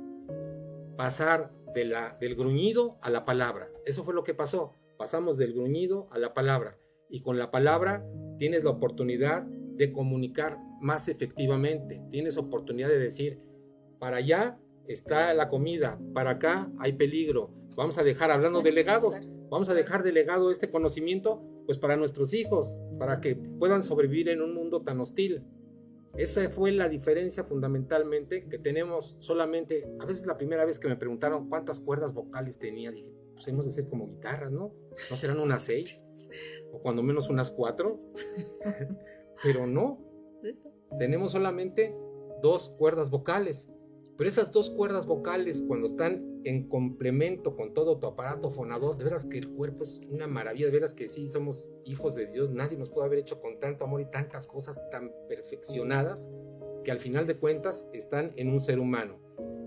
Pasar 0.97 1.51
del 1.73 2.35
gruñido 2.35 2.97
a 3.01 3.09
la 3.09 3.25
palabra. 3.25 3.69
Eso 3.85 4.03
fue 4.03 4.13
lo 4.13 4.23
que 4.23 4.33
pasó. 4.33 4.73
Pasamos 4.97 5.37
del 5.37 5.53
gruñido 5.53 6.07
a 6.11 6.17
la 6.17 6.33
palabra. 6.33 6.77
Y 7.09 7.21
con 7.21 7.37
la 7.37 7.51
palabra 7.51 8.05
tienes 8.37 8.63
la 8.63 8.71
oportunidad 8.71 9.43
de 9.43 9.91
comunicar 9.91 10.57
más 10.81 11.07
efectivamente. 11.07 12.01
Tienes 12.09 12.37
oportunidad 12.37 12.89
de 12.89 12.99
decir, 12.99 13.39
para 13.97 14.17
allá 14.17 14.59
está 14.87 15.33
la 15.33 15.47
comida, 15.47 15.99
para 16.13 16.31
acá 16.31 16.71
hay 16.79 16.93
peligro. 16.93 17.51
Vamos 17.75 17.97
a 17.97 18.03
dejar, 18.03 18.31
hablando 18.31 18.61
de 18.61 18.71
legados, 18.71 19.21
vamos 19.49 19.69
a 19.69 19.73
dejar 19.73 20.03
de 20.03 20.11
legado 20.11 20.51
este 20.51 20.69
conocimiento 20.69 21.41
pues 21.65 21.77
para 21.77 21.95
nuestros 21.95 22.33
hijos, 22.33 22.81
para 22.97 23.21
que 23.21 23.35
puedan 23.35 23.83
sobrevivir 23.83 24.29
en 24.29 24.41
un 24.41 24.53
mundo 24.53 24.81
tan 24.81 24.99
hostil. 24.99 25.43
Esa 26.17 26.49
fue 26.49 26.71
la 26.71 26.89
diferencia 26.89 27.43
fundamentalmente 27.43 28.47
que 28.49 28.57
tenemos 28.57 29.15
solamente, 29.19 29.87
a 29.99 30.05
veces 30.05 30.25
la 30.25 30.37
primera 30.37 30.65
vez 30.65 30.79
que 30.79 30.87
me 30.87 30.95
preguntaron 30.95 31.49
cuántas 31.49 31.79
cuerdas 31.79 32.13
vocales 32.13 32.57
tenía, 32.57 32.91
dije, 32.91 33.13
pues 33.33 33.47
hemos 33.47 33.65
de 33.65 33.71
ser 33.71 33.87
como 33.87 34.07
guitarras, 34.07 34.51
¿no? 34.51 34.73
¿No 35.09 35.15
serán 35.15 35.39
unas 35.39 35.63
seis? 35.63 36.05
O 36.73 36.81
cuando 36.81 37.03
menos 37.03 37.29
unas 37.29 37.51
cuatro. 37.51 37.97
Pero 39.43 39.65
no, 39.65 40.03
tenemos 40.97 41.31
solamente 41.31 41.95
dos 42.41 42.71
cuerdas 42.77 43.09
vocales. 43.09 43.69
Pero 44.17 44.27
esas 44.27 44.51
dos 44.51 44.69
cuerdas 44.71 45.05
vocales, 45.05 45.63
cuando 45.65 45.87
están 45.87 46.28
en 46.43 46.67
complemento 46.67 47.55
con 47.55 47.73
todo 47.73 47.97
tu 47.97 48.07
aparato 48.07 48.51
fonador, 48.51 48.97
de 48.97 49.03
veras 49.03 49.25
que 49.25 49.37
el 49.37 49.49
cuerpo 49.49 49.83
es 49.83 49.99
una 50.09 50.27
maravilla, 50.27 50.67
de 50.67 50.71
veras 50.71 50.93
que 50.93 51.07
sí, 51.07 51.27
somos 51.27 51.71
hijos 51.85 52.15
de 52.15 52.27
Dios, 52.27 52.49
nadie 52.49 52.77
nos 52.77 52.89
puede 52.89 53.07
haber 53.07 53.19
hecho 53.19 53.39
con 53.41 53.59
tanto 53.59 53.83
amor 53.83 54.01
y 54.01 54.05
tantas 54.05 54.47
cosas 54.47 54.79
tan 54.89 55.11
perfeccionadas 55.27 56.29
que 56.83 56.91
al 56.91 56.99
final 56.99 57.27
de 57.27 57.35
cuentas 57.35 57.87
están 57.93 58.31
en 58.35 58.49
un 58.49 58.61
ser 58.61 58.79
humano. 58.79 59.17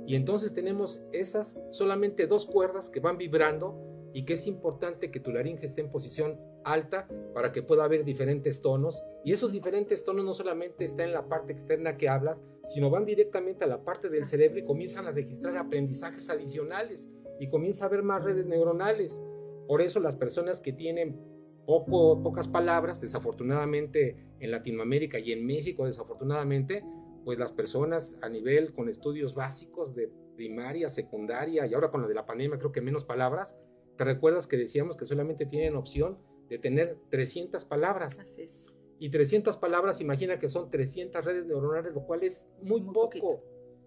Y 0.06 0.16
entonces 0.16 0.52
tenemos 0.52 1.00
esas 1.12 1.58
solamente 1.70 2.26
dos 2.26 2.46
cuerdas 2.46 2.90
que 2.90 3.00
van 3.00 3.18
vibrando 3.18 3.91
y 4.12 4.24
que 4.24 4.34
es 4.34 4.46
importante 4.46 5.10
que 5.10 5.20
tu 5.20 5.32
laringe 5.32 5.66
esté 5.66 5.80
en 5.80 5.90
posición 5.90 6.38
alta 6.64 7.08
para 7.34 7.52
que 7.52 7.62
pueda 7.62 7.84
haber 7.84 8.04
diferentes 8.04 8.60
tonos 8.60 9.02
y 9.24 9.32
esos 9.32 9.52
diferentes 9.52 10.04
tonos 10.04 10.24
no 10.24 10.34
solamente 10.34 10.84
están 10.84 11.06
en 11.06 11.12
la 11.12 11.28
parte 11.28 11.52
externa 11.52 11.96
que 11.96 12.08
hablas, 12.08 12.42
sino 12.64 12.90
van 12.90 13.06
directamente 13.06 13.64
a 13.64 13.68
la 13.68 13.84
parte 13.84 14.08
del 14.08 14.26
cerebro 14.26 14.58
y 14.58 14.64
comienzan 14.64 15.06
a 15.06 15.12
registrar 15.12 15.56
aprendizajes 15.56 16.28
adicionales 16.30 17.08
y 17.40 17.48
comienza 17.48 17.84
a 17.84 17.88
haber 17.88 18.02
más 18.02 18.22
redes 18.22 18.46
neuronales. 18.46 19.20
Por 19.66 19.80
eso 19.80 20.00
las 20.00 20.16
personas 20.16 20.60
que 20.60 20.72
tienen 20.72 21.18
poco, 21.66 22.22
pocas 22.22 22.48
palabras, 22.48 23.00
desafortunadamente 23.00 24.16
en 24.40 24.50
Latinoamérica 24.50 25.18
y 25.18 25.32
en 25.32 25.46
México 25.46 25.86
desafortunadamente, 25.86 26.84
pues 27.24 27.38
las 27.38 27.52
personas 27.52 28.18
a 28.20 28.28
nivel 28.28 28.74
con 28.74 28.88
estudios 28.88 29.34
básicos 29.34 29.94
de 29.94 30.10
primaria, 30.36 30.90
secundaria 30.90 31.66
y 31.66 31.74
ahora 31.74 31.90
con 31.90 32.02
lo 32.02 32.08
de 32.08 32.14
la 32.14 32.26
pandemia 32.26 32.58
creo 32.58 32.72
que 32.72 32.80
menos 32.80 33.04
palabras, 33.04 33.56
¿Te 33.96 34.04
recuerdas 34.04 34.46
que 34.46 34.56
decíamos 34.56 34.96
que 34.96 35.06
solamente 35.06 35.46
tienen 35.46 35.76
opción 35.76 36.18
de 36.48 36.58
tener 36.58 36.98
300 37.10 37.64
palabras? 37.64 38.18
Así 38.18 38.42
es. 38.42 38.74
Y 38.98 39.10
300 39.10 39.56
palabras, 39.56 40.00
imagina 40.00 40.38
que 40.38 40.48
son 40.48 40.70
300 40.70 41.24
redes 41.24 41.46
neuronales, 41.46 41.92
lo 41.92 42.04
cual 42.06 42.22
es 42.22 42.46
muy, 42.62 42.80
Muy 42.82 42.94
poco. 42.94 43.08
poquito. 43.08 43.44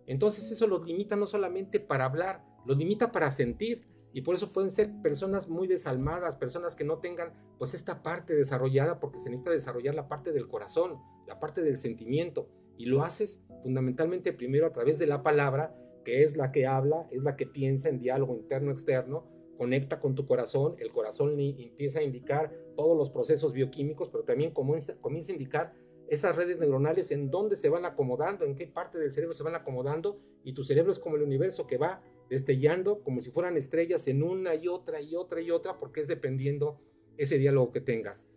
Entonces 0.08 0.52
eso 0.52 0.68
los 0.68 0.86
limita 0.86 1.16
no 1.16 1.26
solamente 1.26 1.80
para 1.80 2.06
hablar, 2.06 2.44
los 2.66 2.78
limita 2.78 3.12
para 3.12 3.32
sentir. 3.32 3.80
Y 4.14 4.22
por 4.22 4.36
eso 4.36 4.52
pueden 4.54 4.72
ser 4.72 4.92
personas 5.02 5.50
muy 5.50 5.68
desalmadas, 5.68 6.36
personas 6.36 6.76
que 6.76 6.84
no 6.84 7.00
tengan 7.00 7.34
pues 7.58 7.74
esta 7.74 8.04
parte 8.04 8.36
desarrollada 8.36 9.00
porque 9.00 9.18
se 9.18 9.30
necesita 9.30 9.52
desarrollar 9.52 9.96
la 9.96 10.08
parte 10.08 10.32
del 10.32 10.48
corazón, 10.48 11.00
la 11.28 11.40
parte 11.40 11.62
del 11.62 11.78
sentimiento. 11.78 12.50
Y 12.78 12.86
lo 12.86 13.04
haces 13.04 13.42
fundamentalmente 13.64 14.34
primero 14.34 14.68
a 14.68 14.74
través 14.74 15.00
de 15.00 15.08
la 15.08 15.24
palabra, 15.24 15.76
que 16.04 16.24
es 16.24 16.38
la 16.38 16.52
que 16.52 16.68
habla, 16.68 17.08
es 17.12 17.24
la 17.24 17.36
que 17.36 17.48
piensa 17.48 17.90
en 17.90 18.00
diálogo 18.00 18.36
interno-externo, 18.36 19.26
conecta 19.58 20.00
con 20.00 20.16
tu 20.16 20.26
corazón, 20.26 20.76
el 20.80 20.92
corazón 20.92 21.40
empieza 21.40 22.00
a 22.00 22.04
indicar 22.04 22.52
todos 22.76 22.98
los 22.98 23.10
procesos 23.10 23.54
bioquímicos, 23.54 24.10
pero 24.10 24.24
también 24.24 24.52
comienza, 24.52 24.96
comienza 24.98 25.32
a 25.32 25.36
indicar 25.36 25.74
esas 26.08 26.36
redes 26.36 26.60
neuronales 26.60 27.12
en 27.12 27.32
dónde 27.32 27.56
se 27.56 27.70
van 27.70 27.86
acomodando, 27.86 28.46
en 28.46 28.56
qué 28.56 28.68
parte 28.68 29.00
del 29.00 29.12
cerebro 29.12 29.34
se 29.34 29.44
van 29.44 29.56
acomodando, 29.56 30.20
y 30.44 30.54
tu 30.54 30.64
cerebro 30.64 30.92
es 30.92 31.00
como 31.00 31.16
el 31.16 31.24
universo 31.24 31.66
que 31.66 31.78
va 31.78 32.04
destellando 32.30 33.02
como 33.04 33.22
si 33.22 33.32
fueran 33.32 33.58
estrellas 33.58 34.08
en 34.08 34.24
una 34.24 34.56
y 34.56 34.68
otra 34.68 35.02
y 35.02 35.16
otra 35.16 35.42
y 35.42 35.52
otra, 35.52 35.80
porque 35.80 36.02
es 36.02 36.08
dependiendo 36.08 36.80
ese 37.18 37.38
diálogo 37.38 37.72
que 37.72 37.82
tengas. 37.82 38.28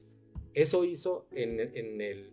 Eso 0.54 0.84
hizo 0.84 1.26
en, 1.32 1.60
el, 1.60 2.32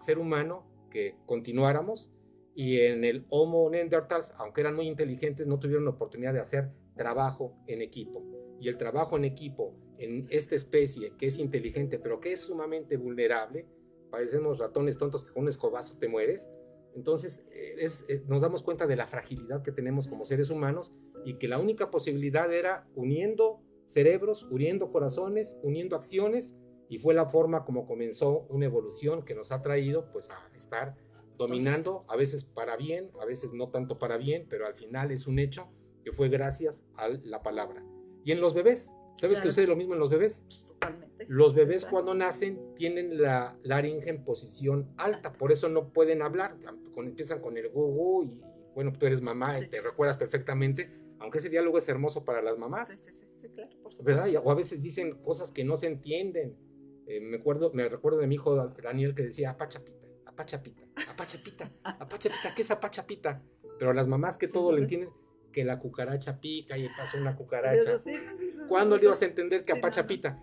ser 0.00 0.18
humano 0.18 0.66
que 0.90 1.16
continuáramos 1.26 2.10
y 2.54 2.80
en 2.80 3.04
el 3.04 3.26
Homo 3.30 3.70
neanderthals, 3.70 4.34
aunque 4.36 4.60
eran 4.60 4.74
muy 4.74 4.86
inteligentes, 4.86 5.46
no 5.46 5.58
tuvieron 5.58 5.84
la 5.84 5.92
oportunidad 5.92 6.34
de 6.34 6.40
hacer 6.40 6.70
trabajo 6.98 7.56
en 7.66 7.80
equipo. 7.80 8.22
Y 8.60 8.68
el 8.68 8.76
trabajo 8.76 9.16
en 9.16 9.24
equipo 9.24 9.74
en 9.98 10.26
esta 10.28 10.54
especie 10.54 11.14
que 11.16 11.26
es 11.26 11.38
inteligente, 11.38 11.98
pero 11.98 12.20
que 12.20 12.32
es 12.32 12.40
sumamente 12.40 12.98
vulnerable, 12.98 13.66
parecemos 14.10 14.58
ratones 14.58 14.98
tontos 14.98 15.24
que 15.24 15.32
con 15.32 15.44
un 15.44 15.48
escobazo 15.48 15.96
te 15.98 16.08
mueres. 16.08 16.50
Entonces 16.94 17.46
eh, 17.52 17.76
es, 17.78 18.04
eh, 18.08 18.22
nos 18.26 18.42
damos 18.42 18.62
cuenta 18.62 18.86
de 18.86 18.96
la 18.96 19.06
fragilidad 19.06 19.62
que 19.62 19.72
tenemos 19.72 20.06
como 20.06 20.26
seres 20.26 20.50
humanos 20.50 20.92
y 21.24 21.34
que 21.34 21.48
la 21.48 21.58
única 21.58 21.90
posibilidad 21.90 22.52
era 22.52 22.86
uniendo 22.94 23.62
cerebros, 23.86 24.46
uniendo 24.50 24.90
corazones, 24.90 25.56
uniendo 25.62 25.96
acciones 25.96 26.56
y 26.88 26.98
fue 26.98 27.14
la 27.14 27.26
forma 27.26 27.64
como 27.64 27.86
comenzó 27.86 28.46
una 28.48 28.66
evolución 28.66 29.24
que 29.24 29.34
nos 29.34 29.52
ha 29.52 29.62
traído 29.62 30.10
pues 30.10 30.30
a 30.30 30.50
estar 30.56 30.96
dominando, 31.36 32.04
a 32.08 32.16
veces 32.16 32.44
para 32.44 32.76
bien, 32.76 33.10
a 33.20 33.24
veces 33.24 33.52
no 33.52 33.70
tanto 33.70 33.98
para 33.98 34.16
bien, 34.16 34.46
pero 34.48 34.66
al 34.66 34.74
final 34.74 35.12
es 35.12 35.26
un 35.26 35.38
hecho 35.38 35.68
que 36.08 36.16
fue 36.16 36.28
gracias 36.30 36.84
a 36.96 37.08
la 37.08 37.42
palabra. 37.42 37.84
Y 38.24 38.32
en 38.32 38.40
los 38.40 38.54
bebés, 38.54 38.94
¿sabes 39.16 39.40
que 39.40 39.48
sucede 39.48 39.66
lo 39.66 39.76
mismo 39.76 39.92
en 39.92 40.00
los 40.00 40.08
bebés? 40.08 40.40
Pues, 40.44 40.66
totalmente. 40.66 41.26
Los 41.28 41.54
bebés 41.54 41.84
cuando 41.84 42.14
nacen 42.14 42.74
tienen 42.74 43.20
la 43.20 43.58
laringe 43.62 44.08
en 44.08 44.24
posición 44.24 44.88
alta, 44.96 45.34
por 45.34 45.52
eso 45.52 45.68
no 45.68 45.92
pueden 45.92 46.22
hablar, 46.22 46.56
empiezan 46.96 47.40
con 47.40 47.58
el 47.58 47.68
gugu 47.68 48.24
y 48.24 48.40
bueno, 48.74 48.92
tú 48.92 49.06
eres 49.06 49.20
mamá 49.20 49.58
y 49.58 49.66
te 49.68 49.80
recuerdas 49.80 50.16
perfectamente, 50.16 50.88
aunque 51.18 51.38
ese 51.38 51.50
diálogo 51.50 51.76
es 51.76 51.88
hermoso 51.88 52.24
para 52.24 52.40
las 52.40 52.56
mamás. 52.56 52.88
Sí, 52.88 53.48
claro, 53.50 53.70
por 53.82 53.92
supuesto. 53.92 54.22
¿Verdad? 54.22 54.42
O 54.44 54.50
a 54.50 54.54
veces 54.54 54.82
dicen 54.82 55.18
cosas 55.22 55.52
que 55.52 55.64
no 55.64 55.76
se 55.76 55.88
entienden. 55.88 56.56
Eh, 57.06 57.20
me, 57.20 57.36
acuerdo, 57.36 57.70
me 57.72 57.88
recuerdo 57.88 58.18
de 58.18 58.26
mi 58.26 58.36
hijo 58.36 58.56
Daniel 58.82 59.14
que 59.14 59.24
decía 59.24 59.50
apachapita, 59.50 60.06
apachapita, 60.26 60.82
apachapita, 61.10 61.72
apachapita, 61.82 62.54
¿qué 62.54 62.62
es 62.62 62.70
apachapita? 62.70 63.42
Pero 63.78 63.92
las 63.92 64.06
mamás 64.08 64.36
que 64.36 64.48
todo 64.48 64.72
lo 64.72 64.78
entienden, 64.78 65.10
que 65.52 65.64
la 65.64 65.78
cucaracha 65.78 66.40
pica 66.40 66.76
y 66.78 66.88
pasa 66.88 67.18
una 67.18 67.36
cucaracha. 67.36 68.00
¿Cuándo 68.68 68.96
le 68.96 69.04
ibas 69.04 69.22
a 69.22 69.24
entender 69.24 69.64
que 69.64 69.72
apachapita? 69.72 70.42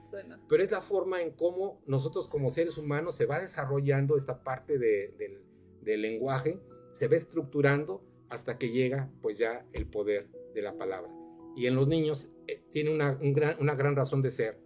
Pero 0.49 0.63
es 0.63 0.71
la 0.71 0.81
forma 0.81 1.21
en 1.21 1.31
cómo 1.31 1.81
nosotros 1.85 2.27
como 2.27 2.49
seres 2.49 2.77
humanos 2.77 3.15
se 3.15 3.25
va 3.25 3.39
desarrollando 3.39 4.17
esta 4.17 4.43
parte 4.43 4.77
de, 4.77 5.41
del 5.81 6.01
lenguaje, 6.01 6.59
se 6.91 7.07
va 7.07 7.15
estructurando 7.15 8.03
hasta 8.29 8.57
que 8.57 8.69
llega 8.69 9.09
pues 9.21 9.37
ya 9.37 9.65
el 9.73 9.85
poder 9.85 10.27
de 10.53 10.61
la 10.61 10.75
palabra. 10.77 11.11
Y 11.55 11.67
en 11.67 11.75
los 11.75 11.87
niños 11.87 12.31
eh, 12.47 12.63
tiene 12.71 12.93
una, 12.93 13.13
gran, 13.13 13.57
una 13.61 13.75
gran 13.75 13.95
razón 13.95 14.21
de 14.21 14.31
ser, 14.31 14.59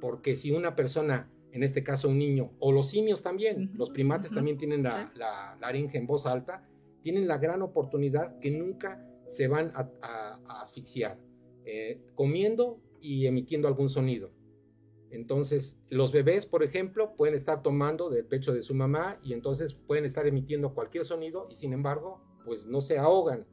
porque 0.00 0.36
si 0.36 0.52
una 0.52 0.76
persona, 0.76 1.32
en 1.52 1.62
este 1.62 1.82
caso 1.82 2.08
un 2.08 2.18
niño, 2.18 2.52
o 2.60 2.70
los 2.70 2.90
simios 2.90 3.22
también, 3.22 3.72
los 3.74 3.90
primates 3.90 4.30
también 4.30 4.58
tienen 4.58 4.82
la, 4.84 5.10
la, 5.16 5.56
laringe 5.60 5.98
en 5.98 6.06
voz 6.06 6.26
alta, 6.26 6.68
tienen 7.00 7.26
la 7.26 7.38
gran 7.38 7.62
oportunidad 7.62 8.38
que 8.38 8.50
nunca 8.50 9.07
se 9.28 9.46
van 9.46 9.72
a, 9.74 10.40
asfixiar, 10.60 11.18
eh, 11.64 12.00
comiendo 12.14 12.80
y 13.00 13.26
emitiendo 13.26 13.68
algún 13.68 13.88
sonido. 13.88 14.32
Entonces, 15.10 15.78
los 15.88 16.12
bebés, 16.12 16.46
por 16.46 16.62
ejemplo, 16.62 17.14
pueden 17.16 17.34
estar 17.34 17.62
tomando 17.62 18.10
del 18.10 18.26
pecho 18.26 18.52
de 18.52 18.62
su 18.62 18.74
mamá 18.74 19.18
y 19.22 19.32
entonces 19.32 19.72
pueden 19.72 20.04
estar 20.04 20.26
emitiendo 20.26 20.74
cualquier 20.74 21.04
sonido 21.04 21.48
y 21.50 21.56
sin 21.56 21.72
embargo, 21.72 22.20
pues 22.44 22.66
no 22.66 22.80
se 22.80 22.98
ahogan. 22.98 23.46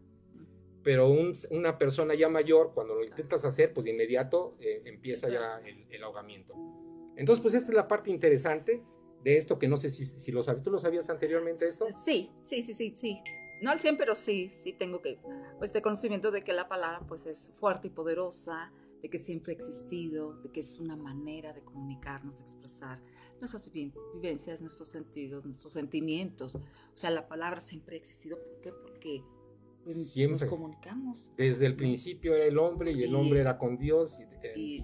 Pero 0.83 1.09
una 1.49 1.77
persona 1.77 2.13
ya 2.13 2.29
mayor, 2.29 2.73
cuando 2.73 2.95
lo 2.95 3.03
intentas 3.03 3.43
hacer, 3.45 3.73
pues 3.73 3.85
de 3.85 3.91
inmediato 3.91 4.51
eh, 4.59 4.81
empieza 4.85 5.29
ya 5.29 5.61
el, 5.89 6.03
ahogamiento. 6.03 6.53
Entonces, 7.15 7.41
pues 7.41 7.53
esta 7.53 7.71
es 7.71 7.75
la 7.75 7.87
parte 7.87 8.11
interesante 8.11 8.83
de 9.23 9.37
esto 9.37 9.57
que 9.57 9.67
no 9.67 9.77
sé 9.77 9.89
si, 9.89 10.05
si 10.05 10.31
lo 10.31 10.43
sabes. 10.43 10.61
¿Tú 10.61 10.69
lo 10.69 10.77
sabías 10.77 11.09
anteriormente 11.09 11.65
esto? 11.65 11.87
Sí, 12.03 12.29
sí, 12.43 12.61
sí, 12.61 12.73
sí, 12.73 12.93
sí. 12.95 13.19
No 13.61 13.71
al 13.71 13.79
100, 13.79 13.97
pero 13.97 14.15
sí, 14.15 14.49
sí 14.49 14.73
tengo 14.73 15.01
que, 15.01 15.19
pues, 15.57 15.69
este 15.69 15.81
conocimiento 15.81 16.31
de 16.31 16.43
que 16.43 16.53
la 16.53 16.67
palabra, 16.67 17.05
pues, 17.07 17.25
es 17.25 17.53
fuerte 17.59 17.87
y 17.87 17.89
poderosa, 17.89 18.71
de 19.01 19.09
que 19.09 19.19
siempre 19.19 19.53
ha 19.53 19.55
existido, 19.55 20.33
de 20.41 20.51
que 20.51 20.61
es 20.61 20.79
una 20.79 20.95
manera 20.95 21.53
de 21.53 21.61
comunicarnos, 21.63 22.37
de 22.37 22.41
expresar 22.41 23.01
nuestras 23.39 23.71
vivencias, 23.71 24.61
nuestros 24.61 24.89
sentidos, 24.89 25.45
nuestros 25.45 25.73
sentimientos. 25.73 26.55
O 26.55 26.97
sea, 26.97 27.11
la 27.11 27.27
palabra 27.27 27.61
siempre 27.61 27.95
ha 27.95 27.99
existido. 27.99 28.37
¿Por 28.37 28.61
qué? 28.61 28.71
Porque 28.71 29.23
pues, 29.83 30.11
siempre. 30.11 30.41
nos 30.41 30.49
comunicamos. 30.49 31.31
Desde 31.37 31.65
el 31.67 31.75
principio 31.75 32.33
era 32.33 32.45
el 32.45 32.57
hombre 32.57 32.91
y 32.91 33.03
el 33.03 33.13
hombre 33.13 33.41
era 33.41 33.57
con 33.57 33.77
Dios 33.77 34.19
y, 34.55 34.81
y, 34.81 34.83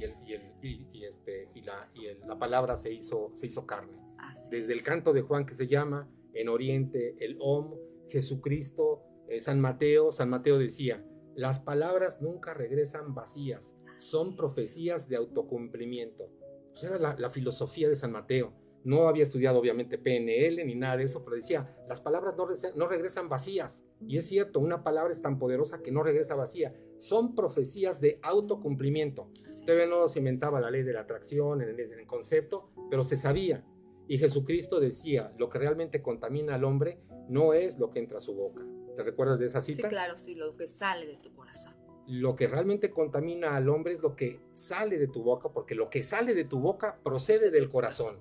y 0.64 1.62
la, 1.64 1.90
la, 2.28 2.38
palabra 2.38 2.78
se 2.78 2.94
hizo, 2.94 3.32
se 3.34 3.48
hizo 3.48 3.66
carne. 3.66 4.00
Desde 4.52 4.74
el 4.74 4.84
canto 4.84 5.14
de 5.14 5.22
Juan 5.22 5.46
que 5.46 5.56
se 5.56 5.68
llama 5.68 6.08
en 6.34 6.48
Oriente 6.50 7.16
el 7.20 7.38
Om, 7.40 7.74
Jesucristo, 8.12 9.04
eh, 9.28 9.42
San 9.42 9.62
Mateo, 9.62 10.12
San 10.12 10.30
Mateo 10.30 10.60
decía, 10.60 11.06
las 11.36 11.60
palabras 11.60 12.22
nunca 12.22 12.54
regresan 12.54 13.16
vacías, 13.16 13.76
son 13.98 14.36
profecías 14.36 15.08
de 15.08 15.16
autocumplimiento. 15.16 16.30
Pues 16.72 16.84
era 16.84 16.98
la, 16.98 17.30
filosofía 17.30 17.88
de 17.88 17.96
San 17.96 18.12
Mateo. 18.12 18.54
No 18.84 19.08
había 19.08 19.24
estudiado 19.24 19.60
obviamente 19.60 19.98
PNL 19.98 20.66
ni 20.66 20.76
nada 20.76 20.98
de 20.98 21.04
eso, 21.04 21.24
pero 21.24 21.36
decía, 21.36 21.78
las 21.88 22.02
palabras 22.02 22.36
no, 22.36 22.48
no 22.76 22.88
regresan 22.88 23.30
vacías. 23.30 23.86
Y 24.08 24.18
es 24.18 24.26
cierto, 24.26 24.60
una 24.60 24.84
palabra 24.84 25.14
es 25.14 25.22
tan 25.22 25.38
poderosa 25.38 25.82
que 25.82 25.92
no 25.92 26.02
regresa 26.02 26.36
vacía. 26.36 26.74
Son 26.98 27.36
profecías 27.36 28.02
de 28.02 28.20
autocumplimiento. 28.24 29.30
Todavía 29.66 29.86
no 29.88 30.08
se 30.08 30.20
inventaba 30.20 30.60
la 30.60 30.72
ley 30.72 30.84
de 30.84 30.94
la 30.94 31.02
atracción 31.02 31.62
en 31.62 31.70
el, 31.70 32.06
concepto, 32.08 32.72
pero 32.90 33.04
se 33.04 33.18
sabía. 33.18 33.64
Y 34.08 34.18
Jesucristo 34.18 34.80
decía, 34.80 35.34
lo 35.38 35.48
que 35.50 35.60
realmente 35.60 36.02
contamina 36.02 36.56
al 36.56 36.64
hombre 36.64 37.00
no 37.32 37.54
es 37.54 37.80
lo 37.80 37.90
que 37.90 38.00
entra 38.00 38.20
a 38.20 38.22
su 38.22 38.36
boca. 38.36 38.64
¿Te 38.96 39.04
recuerdas 39.04 39.40
de 39.40 39.46
esa 39.46 39.62
cita? 39.62 39.84
Sí, 39.84 39.90
claro, 39.90 40.18
sí, 40.18 40.36
lo 40.36 40.56
que 40.56 40.68
sale 40.68 41.08
de 41.08 41.18
tu 41.18 41.34
corazón 41.34 41.82
lo 42.08 42.36
que 42.36 42.48
realmente 42.48 42.92
contamina 42.92 43.56
al 43.56 43.70
hombre 43.70 43.94
es 43.94 44.02
lo 44.02 44.16
que 44.16 44.42
sale 44.52 44.98
de 44.98 45.08
tu 45.08 45.24
boca, 45.24 45.50
porque 45.50 45.76
lo 45.76 45.90
que 45.90 46.04
sale 46.04 46.34
de 46.34 46.44
tu 46.44 46.60
boca 46.60 47.00
procede 47.04 47.52
del 47.52 47.70
corazón. 47.70 48.20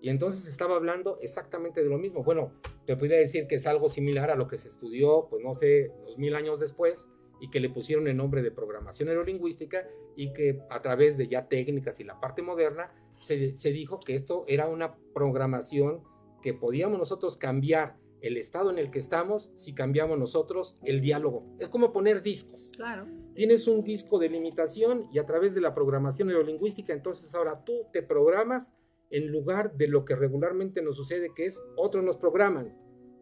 Y 0.00 0.10
entonces 0.10 0.46
estaba 0.46 0.76
hablando 0.76 1.18
exactamente 1.20 1.82
de 1.82 1.88
lo 1.88 1.98
mismo. 1.98 2.22
Bueno, 2.22 2.52
te 2.86 2.96
podría 2.96 3.16
decir 3.16 3.48
que 3.48 3.56
es 3.56 3.66
algo 3.66 3.88
similar 3.88 4.30
a 4.30 4.36
lo 4.36 4.46
que 4.46 4.56
se 4.56 4.68
estudió, 4.68 5.26
pues 5.28 5.42
no 5.42 5.54
sé, 5.54 5.90
dos 6.06 6.18
mil 6.18 6.36
años 6.36 6.60
después, 6.60 7.08
y 7.40 7.50
que 7.50 7.58
le 7.58 7.68
pusieron 7.68 8.06
el 8.06 8.16
nombre 8.16 8.42
de 8.42 8.52
programación 8.52 9.08
neurolingüística, 9.08 9.88
y 10.14 10.32
que 10.32 10.60
a 10.70 10.82
través 10.82 11.16
de 11.16 11.26
ya 11.26 11.48
técnicas 11.48 11.98
y 11.98 12.04
la 12.04 12.20
parte 12.20 12.42
moderna, 12.42 12.92
se, 13.18 13.56
se 13.56 13.72
dijo 13.72 13.98
que 13.98 14.14
esto 14.14 14.44
era 14.46 14.68
una 14.68 14.94
programación 15.14 16.04
que 16.42 16.54
podíamos 16.54 16.98
nosotros 16.98 17.36
cambiar 17.36 17.96
el 18.20 18.36
estado 18.36 18.70
en 18.70 18.78
el 18.78 18.90
que 18.90 18.98
estamos 18.98 19.50
si 19.54 19.74
cambiamos 19.74 20.18
nosotros 20.18 20.76
el 20.84 21.00
diálogo. 21.00 21.44
Es 21.58 21.68
como 21.68 21.92
poner 21.92 22.22
discos. 22.22 22.72
Claro. 22.76 23.06
Tienes 23.34 23.68
un 23.68 23.84
disco 23.84 24.18
de 24.18 24.28
limitación 24.28 25.06
y 25.12 25.18
a 25.18 25.26
través 25.26 25.54
de 25.54 25.60
la 25.60 25.74
programación 25.74 26.28
neurolingüística, 26.28 26.92
entonces 26.92 27.34
ahora 27.34 27.64
tú 27.64 27.86
te 27.92 28.02
programas 28.02 28.74
en 29.10 29.30
lugar 29.30 29.76
de 29.76 29.88
lo 29.88 30.04
que 30.04 30.16
regularmente 30.16 30.82
nos 30.82 30.96
sucede, 30.96 31.32
que 31.34 31.46
es 31.46 31.62
otros 31.76 32.04
nos 32.04 32.16
programan. 32.16 32.76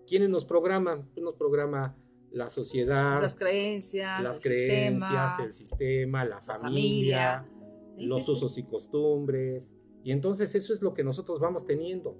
¿Quiénes 0.07 0.29
nos 0.29 0.45
programan? 0.45 1.09
Pues 1.13 1.23
nos 1.23 1.35
programa 1.35 1.97
la 2.31 2.49
sociedad, 2.51 3.21
las 3.21 3.35
creencias, 3.35 4.23
las 4.23 4.37
el 4.37 4.43
creencias, 4.43 5.11
sistema, 5.11 5.45
el 5.45 5.53
sistema, 5.53 6.25
la, 6.25 6.43
familia, 6.43 7.47
los 7.99 8.29
usos 8.29 8.59
y 8.59 8.65
costumbres. 8.65 9.75
Y 10.05 10.13
entonces 10.13 10.55
eso 10.55 10.73
es 10.73 10.83
lo 10.83 10.95
que 10.95 11.03
nosotros 11.03 11.41
vamos 11.41 11.67
teniendo. 11.67 12.17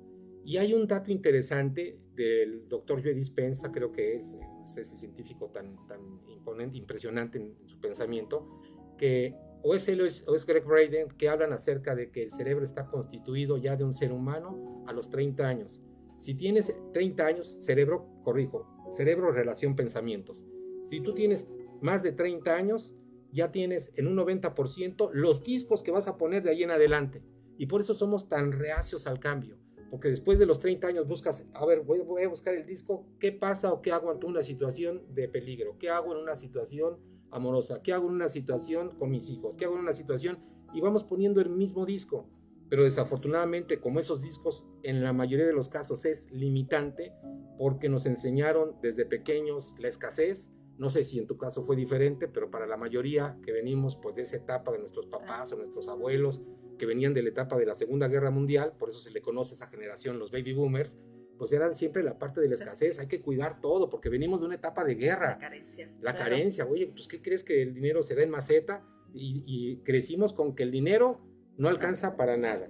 Y 0.47 0.59
hay 0.59 0.75
un 0.75 0.87
dato 0.87 1.11
interesante 1.11 1.99
del 2.15 2.69
doctor 2.69 3.03
Joe 3.03 3.15
Dispensa, 3.15 3.73
creo 3.73 3.91
que 3.91 4.15
es 4.15 4.39
ese 4.65 4.97
científico 4.97 5.51
tan, 5.51 5.89
tan 5.89 6.01
imponente, 6.29 6.77
impresionante 6.77 7.39
en 7.39 7.57
su 7.67 7.81
pensamiento, 7.81 8.61
que 8.97 9.35
o 9.65 9.75
es 9.75 9.89
él 9.89 10.01
o 10.03 10.05
es, 10.05 10.47
Greg 10.47 10.65
Braden, 10.65 11.09
que 11.19 11.29
hablan 11.29 11.53
acerca 11.53 11.97
de 11.97 12.13
que 12.13 12.23
el 12.23 12.31
cerebro 12.31 12.65
está 12.65 12.87
constituido 12.87 13.57
ya 13.57 13.75
de 13.75 13.83
un 13.83 13.93
ser 13.93 14.13
humano 14.13 14.85
a 14.87 14.93
los 14.93 15.11
30 15.11 15.49
años. 15.49 15.83
Si 16.19 16.35
tienes 16.35 16.73
30 16.95 17.27
años, 17.27 17.65
cerebro, 17.65 18.07
corrijo, 18.23 18.69
cerebro, 18.93 19.33
relación, 19.33 19.75
pensamientos. 19.75 20.47
Si 20.89 21.01
tú 21.01 21.13
tienes 21.13 21.49
más 21.81 22.05
de 22.05 22.13
30 22.13 22.55
años, 22.55 22.95
ya 23.33 23.51
tienes 23.51 23.91
en 23.97 24.07
un 24.07 24.17
90% 24.17 25.11
los 25.13 25.43
discos 25.43 25.83
que 25.83 25.91
vas 25.91 26.07
a 26.07 26.17
poner 26.17 26.45
de 26.45 26.51
ahí 26.51 26.63
en 26.63 26.71
adelante. 26.71 27.25
Y 27.59 27.67
por 27.67 27.81
eso 27.81 27.95
somos 27.95 28.29
tan 28.29 28.53
reacios 28.53 29.09
al 29.09 29.19
cambio 29.19 29.59
porque 29.91 30.09
después 30.09 30.39
de 30.39 30.47
los 30.47 30.59
30 30.61 30.87
años 30.89 31.07
buscas, 31.07 31.47
a 31.55 31.65
ver, 31.65 31.83
voy, 31.83 32.01
a 32.23 32.29
buscar 32.29 32.55
el 32.55 32.67
disco, 32.67 33.07
¿qué 33.19 33.33
pasa 33.33 33.73
o 33.73 33.83
qué 33.83 33.93
hago 33.93 34.11
ante 34.11 34.27
una 34.27 34.43
situación 34.43 35.03
de 35.15 35.29
peligro? 35.29 35.77
¿Qué 35.79 35.91
hago 35.91 36.13
en 36.13 36.23
una 36.23 36.37
situación 36.37 36.99
amorosa? 37.31 37.83
¿Qué 37.83 37.93
hago 37.93 38.09
en 38.09 38.15
una 38.15 38.29
situación 38.29 38.91
con 38.99 39.11
mis 39.11 39.29
hijos? 39.29 39.57
¿Qué 39.57 39.65
hago 39.65 39.75
en 39.75 39.81
una 39.81 39.93
situación? 39.93 40.39
Y 40.73 40.81
vamos 40.81 41.05
poniendo 41.05 41.41
el 41.41 41.51
mismo 41.51 41.87
disco. 41.87 42.29
Pero 42.69 42.83
desafortunadamente, 42.83 43.79
como 43.79 44.01
esos 44.01 44.21
discos 44.21 44.67
en 44.83 45.05
la 45.05 45.13
mayoría 45.13 45.47
de 45.47 45.53
los 45.53 45.69
casos 45.69 46.05
es 46.05 46.29
limitante, 46.33 47.13
porque 47.59 47.89
nos 47.89 48.07
enseñaron 48.07 48.75
desde 48.83 49.07
pequeños 49.07 49.77
la 49.79 49.87
escasez, 49.89 50.51
no 50.79 50.91
sé 50.91 51.05
si 51.05 51.19
en 51.19 51.27
tu 51.27 51.39
caso 51.39 51.63
fue 51.63 51.77
diferente, 51.77 52.29
pero 52.29 52.51
para 52.51 52.67
la 52.67 52.77
mayoría 52.77 53.39
que 53.43 53.53
venimos 53.53 53.97
pues 53.97 54.17
de 54.17 54.23
esa 54.23 54.37
etapa 54.37 54.73
de 54.73 54.79
nuestros 54.79 55.07
papás 55.07 55.53
o 55.53 55.57
nuestros 55.57 55.89
abuelos, 55.89 56.43
que 56.77 56.87
venían 56.87 57.15
de 57.15 57.23
la 57.23 57.29
etapa 57.31 57.57
de 57.57 57.67
la 57.67 57.75
Segunda 57.75 58.09
Guerra 58.09 58.31
Mundial, 58.31 58.73
por 58.79 58.89
eso 58.89 58.99
se 58.99 59.11
le 59.11 59.21
conoce 59.23 59.55
esa 59.55 59.67
generación, 59.69 60.19
los 60.19 60.31
baby 60.31 60.53
boomers, 60.53 60.99
pues 61.39 61.53
eran 61.53 61.75
siempre 61.75 62.03
la 62.03 62.19
parte 62.19 62.41
de 62.41 62.49
la 62.49 62.55
escasez, 62.55 62.99
hay 62.99 63.09
que 63.09 63.21
cuidar 63.21 63.61
todo, 63.61 63.91
porque 63.91 64.09
venimos 64.09 64.41
de 64.41 64.47
una 64.47 64.55
etapa 64.55 64.85
de 64.85 64.95
guerra. 64.95 65.31
La 65.31 65.39
carencia. 65.39 65.87
La 66.01 66.13
claro. 66.13 66.31
carencia, 66.31 66.67
oye, 66.67 66.87
pues 66.87 67.07
¿qué 67.09 67.21
crees 67.21 67.45
que 67.45 67.61
el 67.63 67.75
dinero 67.75 68.03
se 68.03 68.15
da 68.15 68.23
en 68.23 68.31
maceta? 68.31 68.83
Y, 69.13 69.43
y 69.47 69.77
crecimos 69.85 70.33
con 70.33 70.55
que 70.55 70.63
el 70.63 70.71
dinero 70.71 71.21
no 71.59 71.69
alcanza 71.69 72.17
para 72.17 72.37
nada. 72.37 72.69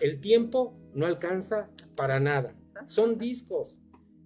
El 0.00 0.20
tiempo 0.20 0.74
no 0.94 1.06
alcanza 1.06 1.70
para 1.96 2.20
nada. 2.20 2.54
Son 2.86 3.16
discos. 3.18 3.80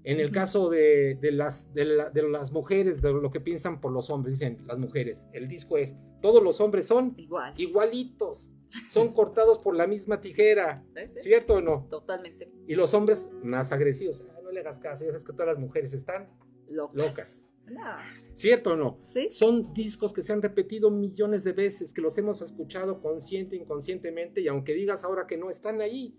En 0.04 0.20
el 0.20 0.30
caso 0.30 0.70
de, 0.70 1.18
de 1.20 1.32
las, 1.32 1.72
de, 1.74 1.84
la- 1.84 2.10
de 2.10 2.22
las 2.22 2.50
mujeres, 2.50 3.02
de 3.02 3.12
lo 3.12 3.30
que 3.30 3.40
piensan 3.40 3.80
por 3.80 3.92
los 3.92 4.08
hombres, 4.10 4.38
dicen 4.38 4.58
las 4.66 4.78
mujeres, 4.78 5.26
el 5.32 5.48
disco 5.48 5.76
es, 5.76 5.96
todos 6.22 6.42
los 6.42 6.60
hombres 6.60 6.86
son 6.86 7.14
Igual. 7.18 7.52
igualitos, 7.58 8.54
son 8.90 9.12
cortados 9.12 9.58
por 9.58 9.74
la 9.76 9.86
misma 9.86 10.20
tijera. 10.20 10.84
¿cierto 11.16 11.54
o 11.56 11.60
no? 11.60 11.86
Totalmente 11.88 12.50
Y 12.66 12.74
los 12.74 12.94
hombres 12.94 13.30
más 13.42 13.72
agresivos, 13.72 14.26
"Ah, 14.30 14.40
no 14.42 14.50
le 14.50 14.60
hagas 14.60 14.78
caso, 14.78 15.04
ya 15.04 15.10
sabes 15.10 15.24
que 15.24 15.32
todas 15.32 15.48
las 15.48 15.58
mujeres 15.58 15.92
están 15.94 16.28
locas. 16.68 16.94
locas, 16.94 17.48
No. 17.66 17.80
¿cierto 18.34 18.72
o 18.72 18.76
no? 18.76 18.98
Sí. 19.02 19.28
Son 19.30 19.72
discos 19.74 20.12
que 20.12 20.22
se 20.22 20.32
han 20.32 20.42
repetido 20.42 20.90
millones 20.90 21.44
de 21.44 21.52
veces, 21.52 21.92
que 21.92 22.00
los 22.00 22.16
hemos 22.18 22.40
escuchado 22.42 23.00
consciente 23.00 23.56
inconscientemente, 23.56 24.40
y 24.40 24.48
aunque 24.48 24.74
digas 24.74 25.04
ahora 25.04 25.26
que 25.26 25.36
no, 25.36 25.50
están 25.50 25.80
ahí. 25.80 26.14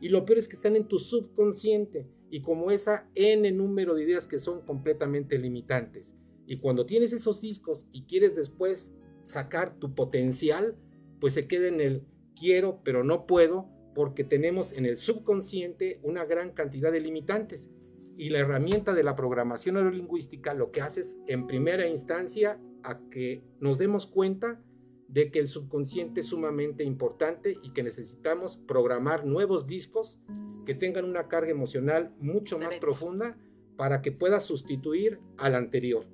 Y 0.00 0.08
lo 0.08 0.24
peor 0.24 0.38
es 0.38 0.48
que 0.48 0.56
están 0.56 0.76
en 0.76 0.88
tu 0.88 0.98
subconsciente, 0.98 2.06
y 2.30 2.42
como 2.42 2.70
esa 2.70 3.08
N 3.14 3.50
número 3.52 3.94
de 3.94 4.02
ideas 4.04 4.26
que 4.26 4.38
son 4.38 4.60
completamente 4.62 5.38
limitantes. 5.38 6.14
Y 6.46 6.58
cuando 6.58 6.84
tienes 6.84 7.12
esos 7.12 7.40
discos 7.40 7.86
y 7.92 8.02
quieres 8.04 8.34
después 8.34 8.92
sacar 9.22 9.78
tu 9.78 9.94
potencial, 9.94 10.76
pues 11.20 11.34
se 11.34 11.46
queda 11.46 11.68
en 11.68 11.80
el 11.80 12.06
quiero, 12.38 12.80
pero 12.84 13.04
no 13.04 13.26
puedo, 13.26 13.68
porque 13.94 14.24
tenemos 14.24 14.72
en 14.72 14.86
el 14.86 14.98
subconsciente 14.98 16.00
una 16.02 16.24
gran 16.24 16.50
cantidad 16.50 16.92
de 16.92 17.00
limitantes. 17.00 17.70
Y 18.16 18.30
la 18.30 18.40
herramienta 18.40 18.94
de 18.94 19.02
la 19.02 19.14
programación 19.14 19.74
neurolingüística 19.76 20.54
lo 20.54 20.70
que 20.70 20.80
hace 20.80 21.00
es, 21.00 21.18
en 21.26 21.46
primera 21.46 21.86
instancia, 21.88 22.60
a 22.82 23.00
que 23.10 23.42
nos 23.60 23.78
demos 23.78 24.06
cuenta 24.06 24.60
de 25.08 25.30
que 25.30 25.38
el 25.38 25.48
subconsciente 25.48 26.20
es 26.20 26.26
sumamente 26.26 26.82
importante 26.84 27.56
y 27.62 27.72
que 27.72 27.82
necesitamos 27.82 28.56
programar 28.56 29.24
nuevos 29.24 29.66
discos 29.66 30.20
que 30.66 30.74
tengan 30.74 31.04
una 31.04 31.28
carga 31.28 31.50
emocional 31.50 32.14
mucho 32.18 32.58
más 32.58 32.74
profunda 32.74 33.36
para 33.76 34.02
que 34.02 34.12
pueda 34.12 34.40
sustituir 34.40 35.20
al 35.36 35.54
anterior. 35.54 36.04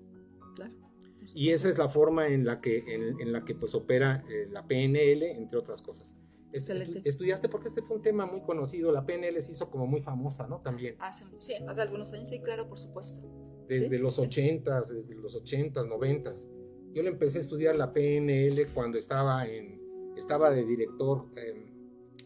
Y 1.35 1.51
esa 1.51 1.69
es 1.69 1.79
la 1.79 1.89
forma 1.89 2.29
en 2.29 2.45
la 2.45 2.61
que, 2.61 2.79
en, 2.95 3.21
en 3.21 3.33
la 3.33 3.45
que 3.45 3.55
pues 3.55 3.75
opera 3.75 4.25
eh, 4.29 4.47
la 4.51 4.67
PNL, 4.67 5.23
entre 5.23 5.59
otras 5.59 5.81
cosas. 5.83 6.17
Estu- 6.53 7.01
estudiaste 7.05 7.49
porque 7.49 7.69
este 7.69 7.81
fue 7.83 7.97
un 7.97 8.03
tema 8.03 8.27
muy 8.27 8.41
conocido, 8.43 8.91
la 8.91 9.07
PNL 9.07 9.41
se 9.41 9.53
hizo 9.53 9.71
como 9.71 9.87
muy 9.87 10.01
famosa, 10.01 10.49
¿no? 10.49 10.61
También, 10.63 10.97
Hace, 10.99 11.25
sí, 11.37 11.55
hace 11.69 11.81
algunos 11.81 12.13
años, 12.13 12.29
sí, 12.29 12.41
claro, 12.41 12.69
por 12.69 12.79
supuesto. 12.79 13.23
desde 13.69 13.97
Sí, 13.97 14.03
los 14.03 14.17
sí. 14.17 14.23
80s, 14.23 14.89
desde 14.89 15.15
los 15.15 15.37
80s, 15.41 15.87
90s. 15.87 16.51
Yo 16.93 17.03
le 17.05 17.11
empecé 17.11 17.39
a 17.39 17.43
estudiar 17.43 17.77
la 17.77 17.93
PNL 17.93 18.67
cuando 18.75 18.99
estaba, 18.99 19.47
en, 19.47 19.81
estaba 20.17 20.51
de 20.51 20.65
director 20.65 21.27
eh, 21.37 21.73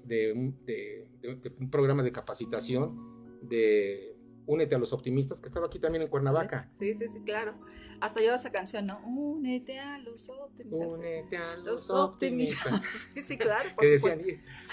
de, 0.07 0.32
un, 0.32 0.64
de- 0.64 1.07
de- 1.20 1.34
de 1.36 1.52
un 1.61 1.68
programa 1.70 2.02
de 2.02 2.11
capacitación 2.11 3.38
de 3.42 4.13
Únete 4.47 4.74
a 4.74 4.78
los 4.78 4.92
Optimistas, 4.92 5.40
que 5.40 5.47
estaba 5.49 5.66
aquí 5.66 5.78
también 5.78 6.03
en 6.03 6.09
Cuernavaca. 6.09 6.68
Sí, 6.78 6.92
sí, 6.95 7.07
sí, 7.09 7.20
claro. 7.24 7.55
Hasta 8.01 8.20
lleva 8.20 8.34
esa 8.34 8.53
canción, 8.53 8.86
¿no? 8.86 9.01
Únete 9.07 9.78
a 9.78 9.99
los 9.99 10.28
optimistas. 10.28 10.99
Únete 10.99 11.36
a 11.38 11.57
Los 11.57 11.88
los 11.88 11.90
optimistas. 11.90 12.66
optimistas. 12.66 13.09
sí, 13.14 13.22
sí, 13.22 13.38
claro, 13.38 13.64
por 13.74 13.84
que 13.84 13.90
decían, 13.92 14.20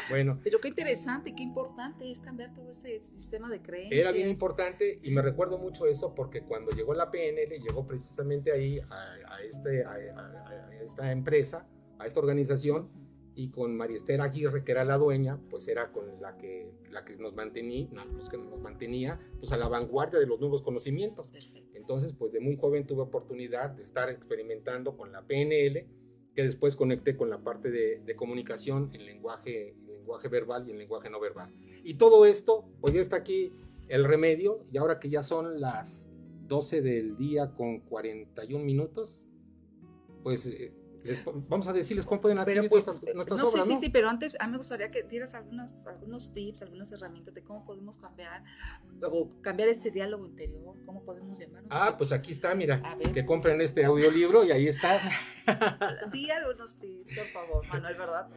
bueno, 0.10 0.40
Pero 0.44 0.60
qué 0.60 0.68
interesante, 0.68 1.34
qué 1.34 1.44
importante 1.44 2.10
es 2.12 2.20
cambiar 2.20 2.54
todo 2.54 2.72
ese 2.72 3.02
sistema 3.04 3.50
de 3.50 3.62
creencias. 3.62 4.02
Era 4.02 4.12
bien 4.12 4.28
importante 4.30 5.00
y 5.04 5.12
me 5.12 5.22
recuerdo 5.22 5.58
mucho 5.58 5.86
eso 5.86 6.14
porque 6.14 6.42
cuando 6.44 6.72
llegó 6.72 6.94
la 6.94 7.10
PNL, 7.10 7.60
llegó 7.62 7.88
precisamente 7.88 8.52
ahí 8.52 8.80
a, 8.80 9.36
a 9.36 9.42
este, 9.44 9.86
a, 9.86 9.92
a- 9.92 10.68
a 10.68 10.76
esta 10.84 11.12
empresa, 11.12 11.66
a 12.00 12.06
esta 12.06 12.20
organización, 12.20 12.90
y 13.36 13.50
con 13.50 13.76
María 13.76 13.98
Esther 13.98 14.22
Aguirre, 14.22 14.64
que 14.64 14.72
era 14.72 14.84
la 14.84 14.98
dueña, 14.98 15.40
pues 15.50 15.68
era 15.68 15.92
con 15.92 16.22
la 16.22 16.38
que, 16.38 16.72
la 16.90 17.06
que 17.06 17.16
nos 17.16 17.34
mantenía, 17.34 17.88
no, 17.92 18.06
los 18.06 18.30
que 18.30 18.38
nos 18.38 18.60
mantenía 18.60 19.20
pues 19.40 19.52
a 19.52 19.58
la 19.58 19.68
vanguardia 19.68 20.20
de 20.20 20.28
los 20.28 20.40
nuevos 20.40 20.62
conocimientos. 20.62 21.32
Perfecto. 21.32 21.72
Entonces, 21.74 22.14
pues 22.14 22.32
de 22.32 22.40
muy 22.40 22.58
joven 22.58 22.86
tuve 22.86 23.02
oportunidad 23.02 23.72
de 23.72 23.84
estar 23.84 24.10
experimentando 24.10 24.98
con 24.98 25.12
la 25.12 25.22
PNL, 25.26 25.88
que 26.36 26.44
después 26.44 26.76
conecté 26.76 27.16
con 27.16 27.30
la 27.30 27.40
parte 27.44 27.72
de, 27.72 28.00
de 28.00 28.16
comunicación 28.16 28.90
en 28.94 29.06
lenguaje, 29.06 29.70
en 29.70 29.94
lenguaje 29.94 30.28
verbal 30.28 30.68
y 30.68 30.72
en 30.72 30.78
lenguaje 30.78 31.10
no 31.10 31.20
verbal. 31.20 31.54
Y 31.84 31.96
todo 31.96 32.26
esto, 32.26 32.66
pues 32.80 32.94
ya 32.94 33.02
está 33.02 33.18
aquí 33.18 33.52
el 33.88 34.06
remedio, 34.06 34.64
y 34.72 34.78
ahora 34.78 35.00
que 35.00 35.10
ya 35.10 35.24
son 35.24 35.60
las 35.60 36.10
12 36.48 36.82
del 36.82 37.18
día 37.18 37.54
con 37.56 37.80
41 37.80 38.64
minutos, 38.64 39.28
pues 40.24 40.46
eh, 40.46 40.74
les 41.04 41.24
vamos 41.26 41.68
a 41.68 41.74
decirles 41.74 42.06
cómo 42.06 42.22
pueden 42.22 42.38
adquirir 42.38 42.70
pues, 42.70 42.86
nuestras, 42.86 43.16
nuestras 43.16 43.40
no, 43.40 43.50
obras, 43.50 43.66
sí, 43.66 43.74
¿no? 43.74 43.80
sí, 43.80 43.86
sí, 43.86 43.92
pero 43.92 44.10
antes 44.10 44.36
a 44.40 44.46
mí 44.46 44.52
me 44.52 44.58
gustaría 44.58 44.92
que 44.92 45.04
dieras 45.04 45.34
algunos, 45.36 45.86
algunos 45.88 46.34
tips, 46.34 46.62
algunas 46.62 46.92
herramientas 46.92 47.34
de 47.34 47.44
cómo 47.44 47.66
podemos 47.66 47.98
cambiar, 47.98 48.44
o 49.04 49.30
cambiar 49.42 49.70
ese 49.70 49.92
diálogo 49.92 50.26
interior, 50.26 50.76
cómo 50.86 51.04
podemos 51.04 51.38
llamarlo. 51.40 51.68
Ah, 51.72 51.96
pues 51.98 52.12
aquí 52.12 52.32
está, 52.32 52.54
mira, 52.56 52.82
que 53.14 53.26
compren 53.26 53.62
este 53.62 53.86
audiolibro 53.86 54.44
y 54.44 54.52
ahí 54.52 54.68
está. 54.68 55.02
Di 56.12 56.30
algunos 56.30 56.76
tips, 56.78 57.18
por 57.18 57.28
favor, 57.28 57.68
Manuel, 57.68 57.96
¿verdad? 57.96 58.30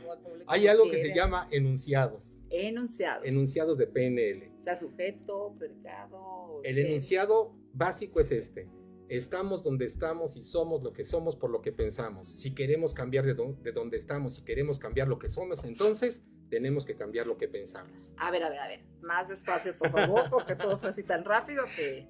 Hay 0.46 0.66
algo 0.66 0.84
que 0.84 0.90
quiere. 0.90 1.08
se 1.10 1.14
llama 1.14 1.48
enunciados, 1.50 2.40
Enunciados. 2.50 3.26
enunciados 3.26 3.78
de 3.78 3.86
PNL. 3.86 4.52
O 4.60 4.64
sea, 4.64 4.76
sujeto, 4.76 5.54
predicado. 5.58 6.60
El 6.64 6.78
eh, 6.78 6.88
enunciado 6.88 7.54
básico 7.72 8.20
es 8.20 8.32
este. 8.32 8.68
Estamos 9.16 9.62
donde 9.62 9.84
estamos 9.84 10.34
y 10.34 10.42
somos 10.42 10.82
lo 10.82 10.92
que 10.92 11.04
somos 11.04 11.36
por 11.36 11.48
lo 11.48 11.62
que 11.62 11.70
pensamos. 11.70 12.26
Si 12.26 12.52
queremos 12.52 12.94
cambiar 12.94 13.24
de, 13.24 13.34
de 13.34 13.70
donde 13.70 13.96
estamos 13.96 14.38
y 14.38 14.42
queremos 14.42 14.80
cambiar 14.80 15.06
lo 15.06 15.20
que 15.20 15.28
somos, 15.28 15.62
entonces 15.64 16.24
tenemos 16.50 16.84
que 16.84 16.96
cambiar 16.96 17.28
lo 17.28 17.38
que 17.38 17.46
pensamos. 17.46 18.10
A 18.16 18.32
ver, 18.32 18.42
a 18.42 18.50
ver, 18.50 18.58
a 18.58 18.66
ver. 18.66 18.80
Más 19.02 19.28
despacio, 19.28 19.78
por 19.78 19.90
favor, 19.90 20.28
porque 20.30 20.56
todo 20.56 20.78
fue 20.78 20.88
así 20.88 21.04
tan 21.04 21.24
rápido 21.24 21.64
que 21.76 22.08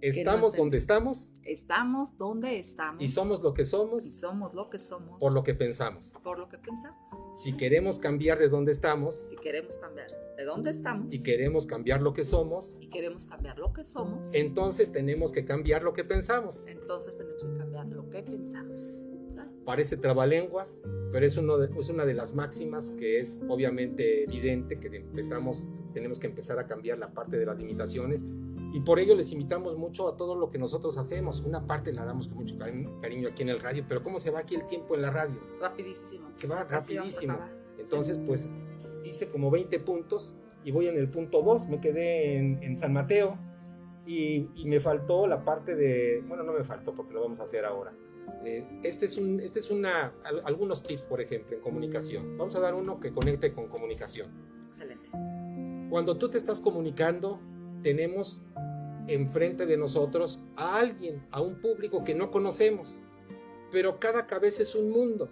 Estamos 0.00 0.52
entendí. 0.52 0.58
donde 0.58 0.76
estamos 0.78 1.32
estamos 1.44 2.16
donde 2.18 2.58
estamos. 2.58 3.02
y 3.02 3.08
somos 3.08 3.42
lo 3.42 3.54
que 3.54 3.64
somos 3.64 4.04
Y 4.06 4.10
somos 4.10 4.54
lo 4.54 4.68
que 4.68 4.78
somos. 4.78 5.18
por 5.18 5.32
lo 5.32 5.42
que 5.42 5.54
pensamos. 5.54 6.12
por 6.22 6.38
lo 6.38 6.48
que 6.48 6.58
pensamos. 6.58 7.08
Si 7.36 7.56
queremos 7.56 7.98
cambiar 7.98 8.38
de 8.38 8.48
donde 8.48 8.72
estamos 8.72 9.14
Si 9.30 9.36
queremos 9.36 9.78
cambiar 9.78 10.08
de 10.36 10.44
dónde 10.44 10.70
estamos 10.70 11.12
y 11.14 11.22
queremos 11.22 11.66
cambiar 11.66 12.02
lo 12.02 12.12
que 12.12 12.24
somos, 12.24 12.76
y 12.80 12.88
queremos 12.88 13.26
cambiar 13.26 13.58
lo 13.58 13.72
que 13.72 13.84
somos, 13.84 14.34
entonces 14.34 14.92
tenemos 14.92 15.32
que 15.32 15.44
cambiar 15.46 15.82
lo 15.82 15.92
que 15.94 16.04
pensamos. 16.04 16.66
entonces 16.66 17.16
tenemos 17.16 17.42
que 17.44 17.56
cambiar 17.56 17.86
lo 17.86 18.08
que 18.10 18.22
pensamos. 18.22 18.98
Parece 19.64 19.96
trabalenguas, 19.96 20.80
pero 21.10 21.26
es, 21.26 21.36
uno 21.36 21.58
de- 21.58 21.76
es 21.80 21.88
una 21.88 22.04
de 22.06 22.14
las 22.14 22.34
máximas 22.34 22.92
que 22.92 23.18
es 23.18 23.40
obviamente 23.48 24.22
evidente 24.24 24.78
que 24.78 24.88
empezamos, 24.96 25.66
tenemos 25.92 26.20
que 26.20 26.28
empezar 26.28 26.58
a 26.60 26.66
cambiar 26.66 26.98
la 26.98 27.12
parte 27.12 27.36
de 27.36 27.46
las 27.46 27.58
limitaciones 27.58 28.24
y 28.72 28.80
por 28.80 28.98
ello 28.98 29.14
les 29.14 29.32
invitamos 29.32 29.76
mucho 29.76 30.08
a 30.08 30.16
todo 30.16 30.34
lo 30.34 30.50
que 30.50 30.58
nosotros 30.58 30.98
hacemos. 30.98 31.40
Una 31.40 31.66
parte 31.66 31.92
la 31.92 32.04
damos 32.04 32.28
con 32.28 32.38
mucho 32.38 32.56
cari- 32.56 32.88
cariño 33.00 33.28
aquí 33.28 33.42
en 33.42 33.48
el 33.50 33.60
radio, 33.60 33.84
pero 33.88 34.02
¿cómo 34.02 34.18
se 34.20 34.30
va 34.30 34.40
aquí 34.40 34.54
el 34.54 34.66
tiempo 34.66 34.94
en 34.94 35.02
la 35.02 35.10
radio? 35.10 35.40
Rapidísimo. 35.60 36.30
Se 36.34 36.46
va 36.46 36.64
rapidísimo. 36.64 37.38
Entonces, 37.78 38.18
pues 38.18 38.48
hice 39.04 39.28
como 39.30 39.50
20 39.50 39.78
puntos 39.80 40.34
y 40.64 40.72
voy 40.72 40.88
en 40.88 40.96
el 40.96 41.08
punto 41.08 41.42
2, 41.42 41.68
me 41.68 41.80
quedé 41.80 42.36
en, 42.38 42.62
en 42.62 42.76
San 42.76 42.92
Mateo 42.92 43.38
y, 44.06 44.48
y 44.56 44.64
me 44.66 44.80
faltó 44.80 45.26
la 45.26 45.44
parte 45.44 45.74
de, 45.74 46.22
bueno, 46.26 46.42
no 46.42 46.52
me 46.52 46.64
faltó 46.64 46.94
porque 46.94 47.12
lo 47.14 47.20
vamos 47.22 47.40
a 47.40 47.44
hacer 47.44 47.64
ahora. 47.64 47.92
Eh, 48.44 48.66
este 48.82 49.06
es, 49.06 49.16
un, 49.16 49.38
este 49.40 49.60
es 49.60 49.70
una, 49.70 50.12
al- 50.24 50.42
algunos 50.44 50.82
tips, 50.82 51.02
por 51.02 51.20
ejemplo, 51.20 51.56
en 51.56 51.62
comunicación. 51.62 52.36
Vamos 52.36 52.56
a 52.56 52.60
dar 52.60 52.74
uno 52.74 52.98
que 52.98 53.12
conecte 53.12 53.52
con 53.52 53.68
comunicación. 53.68 54.28
Excelente. 54.68 55.08
Cuando 55.88 56.16
tú 56.18 56.28
te 56.28 56.38
estás 56.38 56.60
comunicando, 56.60 57.40
tenemos 57.86 58.42
enfrente 59.06 59.64
de 59.64 59.76
nosotros 59.76 60.40
a 60.56 60.76
alguien, 60.76 61.24
a 61.30 61.40
un 61.40 61.60
público 61.60 62.02
que 62.02 62.16
no 62.16 62.32
conocemos, 62.32 62.98
pero 63.70 64.00
cada 64.00 64.26
cabeza 64.26 64.64
es 64.64 64.74
un 64.74 64.90
mundo. 64.90 65.30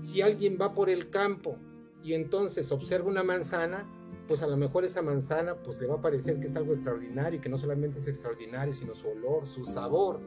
Si 0.00 0.22
alguien 0.22 0.56
va 0.60 0.74
por 0.74 0.88
el 0.88 1.10
campo 1.10 1.56
y 2.00 2.12
entonces 2.14 2.70
observa 2.70 3.08
una 3.08 3.24
manzana, 3.24 3.84
pues 4.28 4.42
a 4.42 4.46
lo 4.46 4.56
mejor 4.56 4.84
esa 4.84 5.02
manzana 5.02 5.56
pues 5.56 5.80
le 5.80 5.88
va 5.88 5.96
a 5.96 6.00
parecer 6.00 6.38
que 6.38 6.46
es 6.46 6.54
algo 6.54 6.72
extraordinario 6.72 7.40
que 7.40 7.48
no 7.48 7.58
solamente 7.58 7.98
es 7.98 8.06
extraordinario, 8.06 8.72
sino 8.74 8.94
su 8.94 9.08
olor, 9.08 9.48
su 9.48 9.64
sabor. 9.64 10.20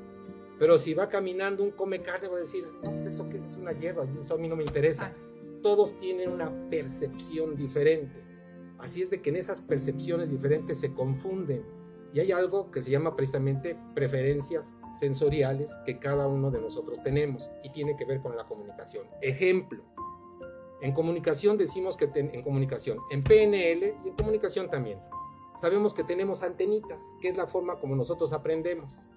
Pero 0.60 0.78
si 0.78 0.94
va 0.94 1.08
caminando 1.08 1.64
un 1.64 1.72
come 1.72 2.02
carne, 2.02 2.28
va 2.28 2.36
a 2.36 2.42
decir, 2.42 2.66
no, 2.84 2.92
pues 2.92 3.06
eso 3.06 3.30
que 3.30 3.38
es 3.38 3.56
una 3.56 3.72
hierba, 3.72 4.06
eso 4.20 4.34
a 4.34 4.38
mí 4.38 4.50
no 4.50 4.58
me 4.58 4.64
interesa. 4.64 5.14
Todos 5.62 5.98
tienen 6.02 6.32
una 6.32 6.52
percepción 6.70 7.56
diferente. 7.56 8.25
Así 8.86 9.02
es 9.02 9.10
de 9.10 9.20
que 9.20 9.32
en 9.32 9.38
esas 9.38 9.64
percepciones 9.64 10.30
diferentes 10.30 10.80
se 10.80 10.94
confunden. 10.94 11.66
Y 12.14 12.20
hay 12.20 12.32
algo 12.32 12.70
que 12.70 12.84
se 12.84 12.92
llama 12.92 13.16
precisamente 13.16 13.76
preferencias 13.96 14.78
sensoriales 15.00 15.76
que 15.88 15.98
cada 15.98 16.28
uno 16.28 16.52
de 16.52 16.62
nosotros 16.62 17.02
tenemos 17.02 17.50
y 17.64 17.72
tiene 17.72 17.96
que 17.98 18.06
ver 18.06 18.22
con 18.22 18.38
la 18.38 18.46
comunicación. 18.46 19.08
Ejemplo, 19.24 19.84
en 20.82 20.94
comunicación 20.94 21.58
decimos 21.58 21.98
que 21.98 22.12
en 22.14 22.44
comunicación, 22.44 23.00
en 23.10 23.24
PNL 23.24 23.96
y 24.06 24.10
en 24.10 24.16
comunicación 24.16 24.70
también, 24.70 25.00
sabemos 25.60 25.96
que 25.96 26.04
tenemos 26.04 26.44
antenitas, 26.44 27.16
que 27.20 27.30
es 27.30 27.36
la 27.36 27.48
forma 27.48 27.80
como 27.80 27.96
nosotros 27.96 28.34
aprendemos. 28.34 29.08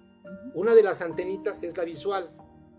Una 0.55 0.73
de 0.73 0.81
las 0.81 1.01
antenitas 1.01 1.61
es 1.61 1.77
la 1.77 1.83
visual 1.83 2.35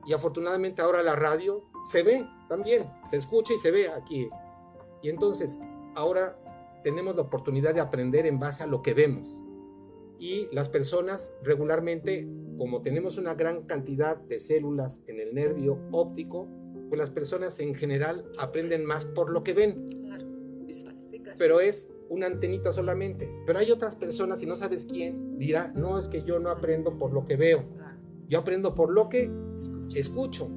y 0.07 0.12
afortunadamente 0.12 0.82
ahora 0.82 1.05
la 1.05 1.14
radio 1.14 1.70
se 1.88 2.03
ve 2.03 2.26
también, 2.49 2.91
se 3.05 3.16
escucha 3.16 3.55
y 3.55 3.59
se 3.59 3.70
ve 3.70 3.88
aquí. 3.88 4.28
Y 5.03 5.09
entonces 5.09 5.61
ahora 5.95 6.36
tenemos 6.83 7.16
la 7.16 7.22
oportunidad 7.22 7.74
de 7.74 7.81
aprender 7.81 8.26
en 8.26 8.39
base 8.39 8.62
a 8.62 8.66
lo 8.66 8.83
que 8.83 8.95
vemos. 8.95 9.43
Y 10.18 10.49
las 10.53 10.68
personas 10.68 11.35
regularmente, 11.43 12.28
como 12.59 12.83
tenemos 12.83 13.16
una 13.16 13.35
gran 13.35 13.62
cantidad 13.62 14.16
de 14.16 14.39
células 14.39 15.03
en 15.07 15.18
el 15.20 15.35
nervio 15.35 15.81
óptico, 15.93 16.49
pues 16.89 16.99
las 16.99 17.11
personas 17.11 17.59
en 17.61 17.74
general 17.74 18.26
aprenden 18.39 18.85
más 18.85 19.07
por 19.07 19.31
lo 19.31 19.43
que 19.43 19.55
ven. 19.55 19.87
Pero 21.39 21.61
es 21.61 21.89
una 22.11 22.26
antenita 22.26 22.72
solamente. 22.72 23.33
Pero 23.47 23.61
hay 23.61 23.70
otras 23.70 23.97
personas, 23.97 24.43
y 24.43 24.47
no 24.47 24.57
sabes 24.57 24.85
quién, 24.85 25.39
dirá, 25.39 25.72
no 25.74 25.99
es 25.99 26.09
que 26.09 26.22
yo 26.22 26.39
no 26.39 26.51
aprendo 26.51 26.99
por 26.99 27.12
lo 27.12 27.24
que 27.24 27.37
veo, 27.37 27.64
yo 28.28 28.41
aprendo 28.41 28.74
por 28.74 28.91
lo 28.93 29.09
que 29.09 29.31
escucho. 29.95 30.51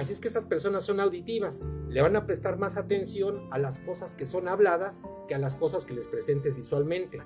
Así 0.00 0.14
es 0.14 0.20
que 0.20 0.28
esas 0.28 0.46
personas 0.46 0.82
son 0.82 0.98
auditivas, 0.98 1.60
le 1.90 2.00
van 2.00 2.16
a 2.16 2.24
prestar 2.24 2.56
más 2.56 2.78
atención 2.78 3.46
a 3.50 3.58
las 3.58 3.80
cosas 3.80 4.14
que 4.14 4.24
son 4.24 4.48
habladas 4.48 5.02
que 5.28 5.34
a 5.34 5.38
las 5.38 5.56
cosas 5.56 5.84
que 5.84 5.92
les 5.92 6.08
presentes 6.08 6.56
visualmente. 6.56 7.20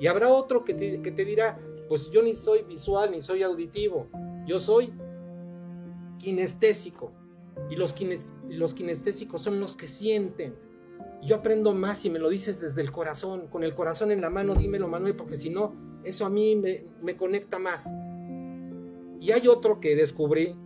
Y 0.00 0.06
habrá 0.06 0.32
otro 0.32 0.64
que 0.64 0.72
te, 0.72 1.24
dirá, 1.26 1.60
pues 1.86 2.10
yo 2.10 2.22
ni 2.22 2.34
soy 2.34 2.62
visual 2.62 3.10
ni 3.10 3.20
soy 3.20 3.42
auditivo, 3.42 4.08
yo 4.46 4.58
soy 4.58 4.94
kinestésico. 6.18 7.12
Y 7.68 7.76
los, 7.76 7.94
los 8.48 8.72
kinestésicos 8.72 9.42
son 9.42 9.60
los 9.60 9.76
que 9.76 9.86
sienten. 9.86 10.56
Yo 11.22 11.36
aprendo 11.36 11.74
más 11.74 11.98
si 11.98 12.08
me 12.08 12.18
lo 12.18 12.30
dices 12.30 12.58
desde 12.58 12.80
el 12.80 12.90
corazón, 12.90 13.48
con 13.48 13.64
el 13.64 13.74
corazón 13.74 14.10
en 14.10 14.22
la 14.22 14.30
mano, 14.30 14.54
dímelo 14.54 14.88
Manuel, 14.88 15.14
porque 15.14 15.36
si 15.36 15.50
no, 15.50 15.74
eso 16.04 16.24
a 16.24 16.30
mí 16.30 16.56
me, 16.56 16.86
me 17.02 17.18
conecta 17.18 17.58
más. 17.58 17.86
Y 19.20 19.30
hay 19.32 19.46
otro 19.46 19.78
que 19.78 19.94
descubrí 19.94 20.56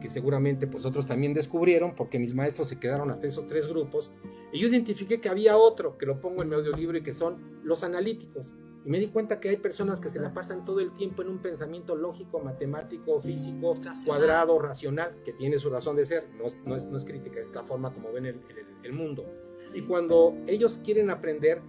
que 0.00 0.08
seguramente 0.08 0.66
pues 0.66 0.84
otros 0.84 1.06
también 1.06 1.34
descubrieron 1.34 1.94
porque 1.94 2.18
mis 2.18 2.34
maestros 2.34 2.68
se 2.68 2.78
quedaron 2.78 3.10
hasta 3.10 3.26
esos 3.26 3.46
tres 3.46 3.68
grupos 3.68 4.12
y 4.52 4.60
yo 4.60 4.68
identifiqué 4.68 5.20
que 5.20 5.28
había 5.28 5.56
otro 5.56 5.96
que 5.98 6.06
lo 6.06 6.20
pongo 6.20 6.42
en 6.42 6.48
mi 6.48 6.54
audiolibro 6.54 6.98
y 6.98 7.02
que 7.02 7.14
son 7.14 7.60
los 7.62 7.82
analíticos 7.82 8.54
y 8.86 8.88
me 8.88 9.00
di 9.00 9.08
cuenta 9.08 9.40
que 9.40 9.48
hay 9.48 9.56
personas 9.56 9.98
que 9.98 10.08
se 10.08 10.20
la 10.20 10.32
pasan 10.32 10.64
todo 10.64 10.78
el 10.78 10.94
tiempo 10.94 11.20
en 11.20 11.28
un 11.28 11.38
pensamiento 11.42 11.96
lógico, 11.96 12.38
matemático, 12.38 13.20
físico, 13.20 13.74
cuadrado, 14.04 14.60
racional, 14.60 15.22
que 15.24 15.32
tiene 15.32 15.58
su 15.58 15.70
razón 15.70 15.96
de 15.96 16.04
ser, 16.04 16.28
no, 16.38 16.44
no, 16.64 16.76
es, 16.76 16.86
no 16.86 16.96
es, 16.96 17.04
crítica, 17.04 17.40
es 17.40 17.52
la 17.52 17.64
forma 17.64 17.92
como 17.92 18.12
ven 18.12 18.26
el, 18.26 18.40
el, 18.84 18.92
mundo. 18.92 19.26
Y 19.74 19.82
cuando 19.82 20.36
ellos 20.46 20.78
quieren 20.84 21.10
aprender, 21.10 21.62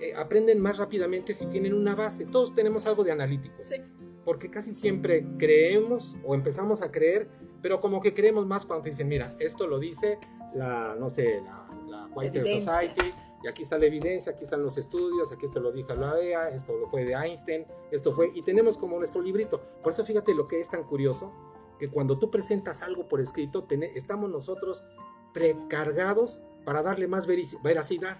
eh, 0.00 0.14
aprenden 0.16 0.60
más 0.60 0.78
rápidamente 0.78 1.32
si 1.32 1.46
tienen 1.46 1.74
una 1.74 1.94
base. 1.94 2.26
Todos 2.26 2.52
tenemos 2.56 2.86
algo 2.86 3.04
de 3.04 3.12
analíticos. 3.12 3.68
Sí. 3.68 3.76
Porque 4.24 4.50
casi 4.50 4.74
siempre 4.74 5.24
creemos 5.38 6.16
o 6.24 6.34
empezamos 6.34 6.82
a 6.82 6.90
creer 6.90 7.28
pero 7.64 7.80
como 7.80 7.98
que 7.98 8.12
creemos 8.12 8.46
más 8.46 8.66
cuando 8.66 8.82
te 8.82 8.90
dicen, 8.90 9.08
mira, 9.08 9.34
esto 9.38 9.66
lo 9.66 9.78
dice 9.78 10.18
la, 10.52 10.94
no 11.00 11.08
sé, 11.08 11.40
la, 11.40 11.66
la 11.86 12.06
White 12.14 12.60
Society, 12.60 13.10
y 13.42 13.48
aquí 13.48 13.62
está 13.62 13.78
la 13.78 13.86
evidencia, 13.86 14.32
aquí 14.32 14.44
están 14.44 14.62
los 14.62 14.76
estudios, 14.76 15.32
aquí 15.32 15.46
esto 15.46 15.60
lo 15.60 15.72
dijo 15.72 15.94
la 15.94 16.20
EA, 16.20 16.50
esto 16.50 16.76
lo 16.76 16.86
fue 16.88 17.06
de 17.06 17.14
Einstein, 17.14 17.64
esto 17.90 18.12
fue, 18.12 18.28
y 18.34 18.42
tenemos 18.42 18.76
como 18.76 18.98
nuestro 18.98 19.22
librito. 19.22 19.62
Por 19.82 19.94
eso 19.94 20.04
fíjate 20.04 20.34
lo 20.34 20.46
que 20.46 20.60
es 20.60 20.68
tan 20.68 20.84
curioso, 20.84 21.32
que 21.78 21.88
cuando 21.88 22.18
tú 22.18 22.30
presentas 22.30 22.82
algo 22.82 23.08
por 23.08 23.22
escrito, 23.22 23.66
estamos 23.94 24.28
nosotros 24.28 24.84
precargados 25.32 26.42
para 26.66 26.82
darle 26.82 27.08
más 27.08 27.26
veracidad. 27.26 28.18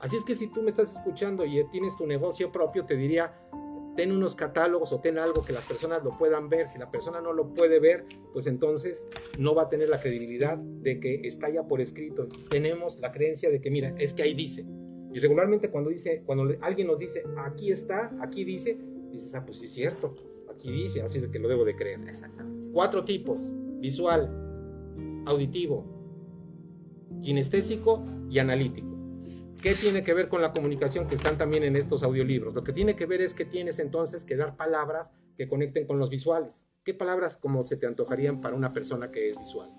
Así 0.00 0.16
es 0.16 0.24
que 0.24 0.34
si 0.34 0.48
tú 0.48 0.62
me 0.62 0.70
estás 0.70 0.94
escuchando 0.94 1.44
y 1.44 1.62
tienes 1.70 1.96
tu 1.96 2.08
negocio 2.08 2.50
propio, 2.50 2.86
te 2.86 2.96
diría, 2.96 3.40
ten 4.00 4.12
unos 4.12 4.34
catálogos 4.34 4.92
o 4.92 5.00
ten 5.00 5.18
algo 5.18 5.44
que 5.44 5.52
las 5.52 5.62
personas 5.64 6.02
lo 6.02 6.16
puedan 6.16 6.48
ver. 6.48 6.66
Si 6.66 6.78
la 6.78 6.90
persona 6.90 7.20
no 7.20 7.34
lo 7.34 7.52
puede 7.52 7.78
ver, 7.80 8.06
pues 8.32 8.46
entonces 8.46 9.06
no 9.38 9.54
va 9.54 9.64
a 9.64 9.68
tener 9.68 9.90
la 9.90 10.00
credibilidad 10.00 10.56
de 10.56 10.98
que 11.00 11.16
está 11.24 11.50
ya 11.50 11.68
por 11.68 11.82
escrito. 11.82 12.26
Tenemos 12.48 12.98
la 12.98 13.12
creencia 13.12 13.50
de 13.50 13.60
que, 13.60 13.70
mira, 13.70 13.94
es 13.98 14.14
que 14.14 14.22
ahí 14.22 14.32
dice. 14.32 14.64
Y 15.12 15.18
regularmente 15.18 15.68
cuando 15.70 15.90
dice, 15.90 16.22
cuando 16.24 16.50
alguien 16.62 16.86
nos 16.86 16.98
dice, 16.98 17.24
aquí 17.36 17.70
está, 17.72 18.10
aquí 18.22 18.42
dice, 18.42 18.80
dices, 19.12 19.34
ah, 19.34 19.44
pues 19.44 19.58
sí 19.58 19.66
es 19.66 19.72
cierto, 19.72 20.14
aquí 20.50 20.72
dice, 20.72 21.02
así 21.02 21.18
es 21.18 21.28
que 21.28 21.38
lo 21.38 21.46
debo 21.46 21.66
de 21.66 21.76
creer. 21.76 22.00
Exactamente. 22.08 22.68
Cuatro 22.72 23.04
tipos, 23.04 23.52
visual, 23.80 24.30
auditivo, 25.26 25.84
kinestésico 27.20 28.02
y 28.30 28.38
analítico. 28.38 28.96
¿Qué 29.62 29.74
tiene 29.74 30.02
que 30.02 30.14
ver 30.14 30.28
con 30.28 30.40
la 30.40 30.52
comunicación 30.52 31.06
que 31.06 31.16
están 31.16 31.36
también 31.36 31.64
en 31.64 31.76
estos 31.76 32.02
audiolibros? 32.02 32.54
Lo 32.54 32.64
que 32.64 32.72
tiene 32.72 32.96
que 32.96 33.04
ver 33.04 33.20
es 33.20 33.34
que 33.34 33.44
tienes 33.44 33.78
entonces 33.78 34.24
que 34.24 34.34
dar 34.34 34.56
palabras 34.56 35.12
que 35.36 35.48
conecten 35.48 35.86
con 35.86 35.98
los 35.98 36.08
visuales. 36.08 36.70
¿Qué 36.82 36.94
palabras 36.94 37.36
como 37.36 37.62
se 37.62 37.76
te 37.76 37.86
antojarían 37.86 38.40
para 38.40 38.56
una 38.56 38.72
persona 38.72 39.10
que 39.10 39.28
es 39.28 39.38
visual? 39.38 39.70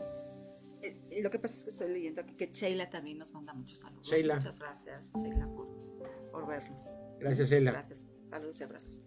Eh, 0.84 1.22
lo 1.24 1.32
que 1.32 1.40
pasa 1.40 1.58
es 1.58 1.64
que 1.64 1.70
estoy 1.72 1.90
leyendo 1.94 2.22
aquí 2.22 2.36
que 2.36 2.52
Sheila 2.54 2.92
también 2.92 3.18
nos 3.18 3.32
manda 3.34 3.54
muchos 3.56 3.80
saludos. 3.80 4.08
Sheila. 4.08 4.36
Muchas 4.36 4.60
gracias, 4.60 5.14
Sheila, 5.20 5.48
por, 6.32 6.48
vernos. 6.48 6.92
Gracias, 7.20 7.50
Sheila. 7.50 7.72
Gracias. 7.72 8.08
Saludos 8.28 8.62
y 8.62 8.64
abrazos. 8.64 9.02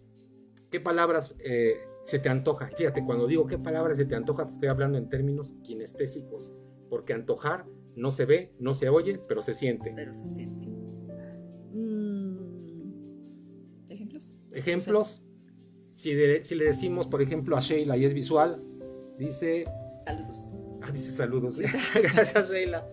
¿Qué 0.69 0.81
palabras 0.81 1.35
eh, 1.39 1.77
se 2.03 2.19
te 2.19 2.27
antoja? 2.27 2.67
Fíjate, 2.75 3.05
cuando 3.05 3.27
digo 3.27 3.47
qué 3.47 3.57
palabras 3.57 3.97
se 3.97 4.03
te 4.03 4.15
antoja, 4.15 4.45
te 4.45 4.51
estoy 4.51 4.67
hablando 4.67 4.97
en 4.97 5.07
términos 5.07 5.55
kinestésicos, 5.63 6.53
porque 6.89 7.13
antojar 7.13 7.65
no 7.95 8.11
se 8.11 8.25
ve, 8.25 8.53
no 8.59 8.73
se 8.73 8.89
oye, 8.89 9.19
pero 9.27 9.41
se 9.41 9.53
siente. 9.53 9.93
Pero 9.95 10.13
se 10.13 10.25
siente. 10.25 10.67
Mm, 11.73 12.91
¿Ejemplos? 13.89 14.33
Ejemplos. 14.51 15.23
Si, 15.91 16.13
si, 16.43 16.55
le 16.55 16.65
decimos, 16.65 17.07
por 17.07 17.21
ejemplo, 17.21 17.55
a 17.55 17.61
Sheila 17.61 17.95
y 17.97 18.05
es 18.05 18.13
visual, 18.13 18.61
dice... 19.17 19.65
Saludos. 20.03 20.47
Ah, 20.81 20.91
dice 20.91 21.11
saludos. 21.11 21.59
Gracias, 22.13 22.51
Sheila. 22.51 22.85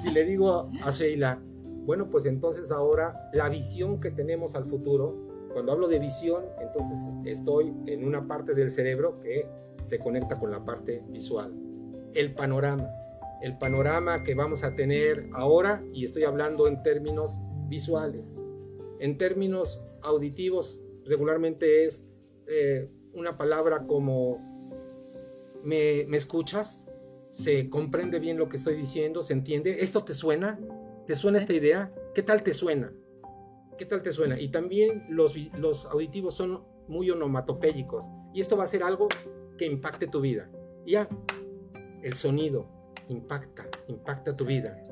si 0.00 0.10
le 0.10 0.24
digo 0.24 0.70
a 0.82 0.90
Sheila, 0.90 1.40
bueno, 1.86 2.10
pues 2.10 2.26
entonces 2.26 2.70
ahora 2.70 3.30
la 3.32 3.48
visión 3.48 4.00
que 4.00 4.10
tenemos 4.10 4.54
al 4.54 4.66
futuro, 4.66 5.14
cuando 5.52 5.72
hablo 5.72 5.88
de 5.88 5.98
visión, 5.98 6.44
entonces 6.60 7.16
estoy 7.24 7.72
en 7.86 8.04
una 8.04 8.28
parte 8.28 8.54
del 8.54 8.70
cerebro 8.70 9.18
que 9.20 9.48
se 9.84 9.98
conecta 9.98 10.38
con 10.38 10.50
la 10.50 10.62
parte 10.64 11.02
visual. 11.08 11.54
El 12.14 12.34
panorama 12.34 12.86
el 13.42 13.58
panorama 13.58 14.22
que 14.22 14.34
vamos 14.34 14.64
a 14.64 14.74
tener 14.74 15.28
ahora, 15.32 15.82
y 15.92 16.04
estoy 16.04 16.24
hablando 16.24 16.68
en 16.68 16.82
términos 16.82 17.38
visuales. 17.68 18.44
En 19.00 19.18
términos 19.18 19.82
auditivos, 20.02 20.80
regularmente 21.04 21.84
es 21.84 22.06
eh, 22.46 22.88
una 23.12 23.36
palabra 23.36 23.86
como 23.86 24.40
¿me, 25.62 26.02
escuchas? 26.16 26.86
¿Se 27.28 27.68
comprende 27.68 28.18
bien 28.18 28.38
lo 28.38 28.48
que 28.48 28.56
estoy 28.56 28.76
diciendo? 28.76 29.22
¿Se 29.22 29.32
entiende? 29.32 29.78
¿Esto 29.80 30.04
te 30.04 30.14
suena? 30.14 30.58
¿Te 31.06 31.16
suena 31.16 31.38
esta 31.38 31.52
idea? 31.52 31.92
¿Qué 32.14 32.22
tal 32.22 32.42
te 32.42 32.54
suena? 32.54 32.92
¿Qué 33.76 33.84
tal 33.84 34.00
te 34.00 34.12
suena? 34.12 34.40
Y 34.40 34.48
también 34.48 35.04
los, 35.10 35.34
los 35.58 35.86
auditivos 35.86 36.34
son 36.34 36.64
muy 36.88 37.10
onomatopéyicos. 37.10 38.08
Y 38.32 38.40
esto 38.40 38.56
va 38.56 38.64
a 38.64 38.68
ser 38.68 38.82
algo 38.82 39.08
que 39.58 39.66
impacte 39.66 40.06
tu 40.06 40.20
vida. 40.20 40.50
Ya, 40.86 41.08
el 42.02 42.14
sonido, 42.14 42.68
impacta, 43.08 43.66
impacta 43.88 44.36
tu 44.36 44.44
vida. 44.44 44.82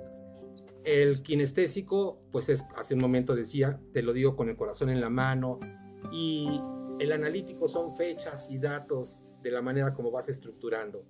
El 0.85 1.23
kinestésico, 1.23 2.21
pues 2.31 2.49
es, 2.49 2.65
hace 2.77 2.95
un 2.95 3.01
momento 3.01 3.35
decía, 3.35 3.81
te 3.93 4.03
lo 4.03 4.13
digo 4.13 4.37
con 4.37 4.49
el 4.49 4.57
corazón 4.57 4.91
en 4.91 5.01
la 5.01 5.09
mano, 5.09 5.59
y 6.13 6.61
el 6.99 7.13
analítico 7.13 7.69
son 7.69 7.97
fechas 7.97 8.51
y 8.51 8.59
datos 8.59 9.23
de 9.43 9.51
la 9.51 9.63
manera 9.63 9.95
como 9.95 10.11
vas 10.11 10.29
estructurando. 10.29 11.05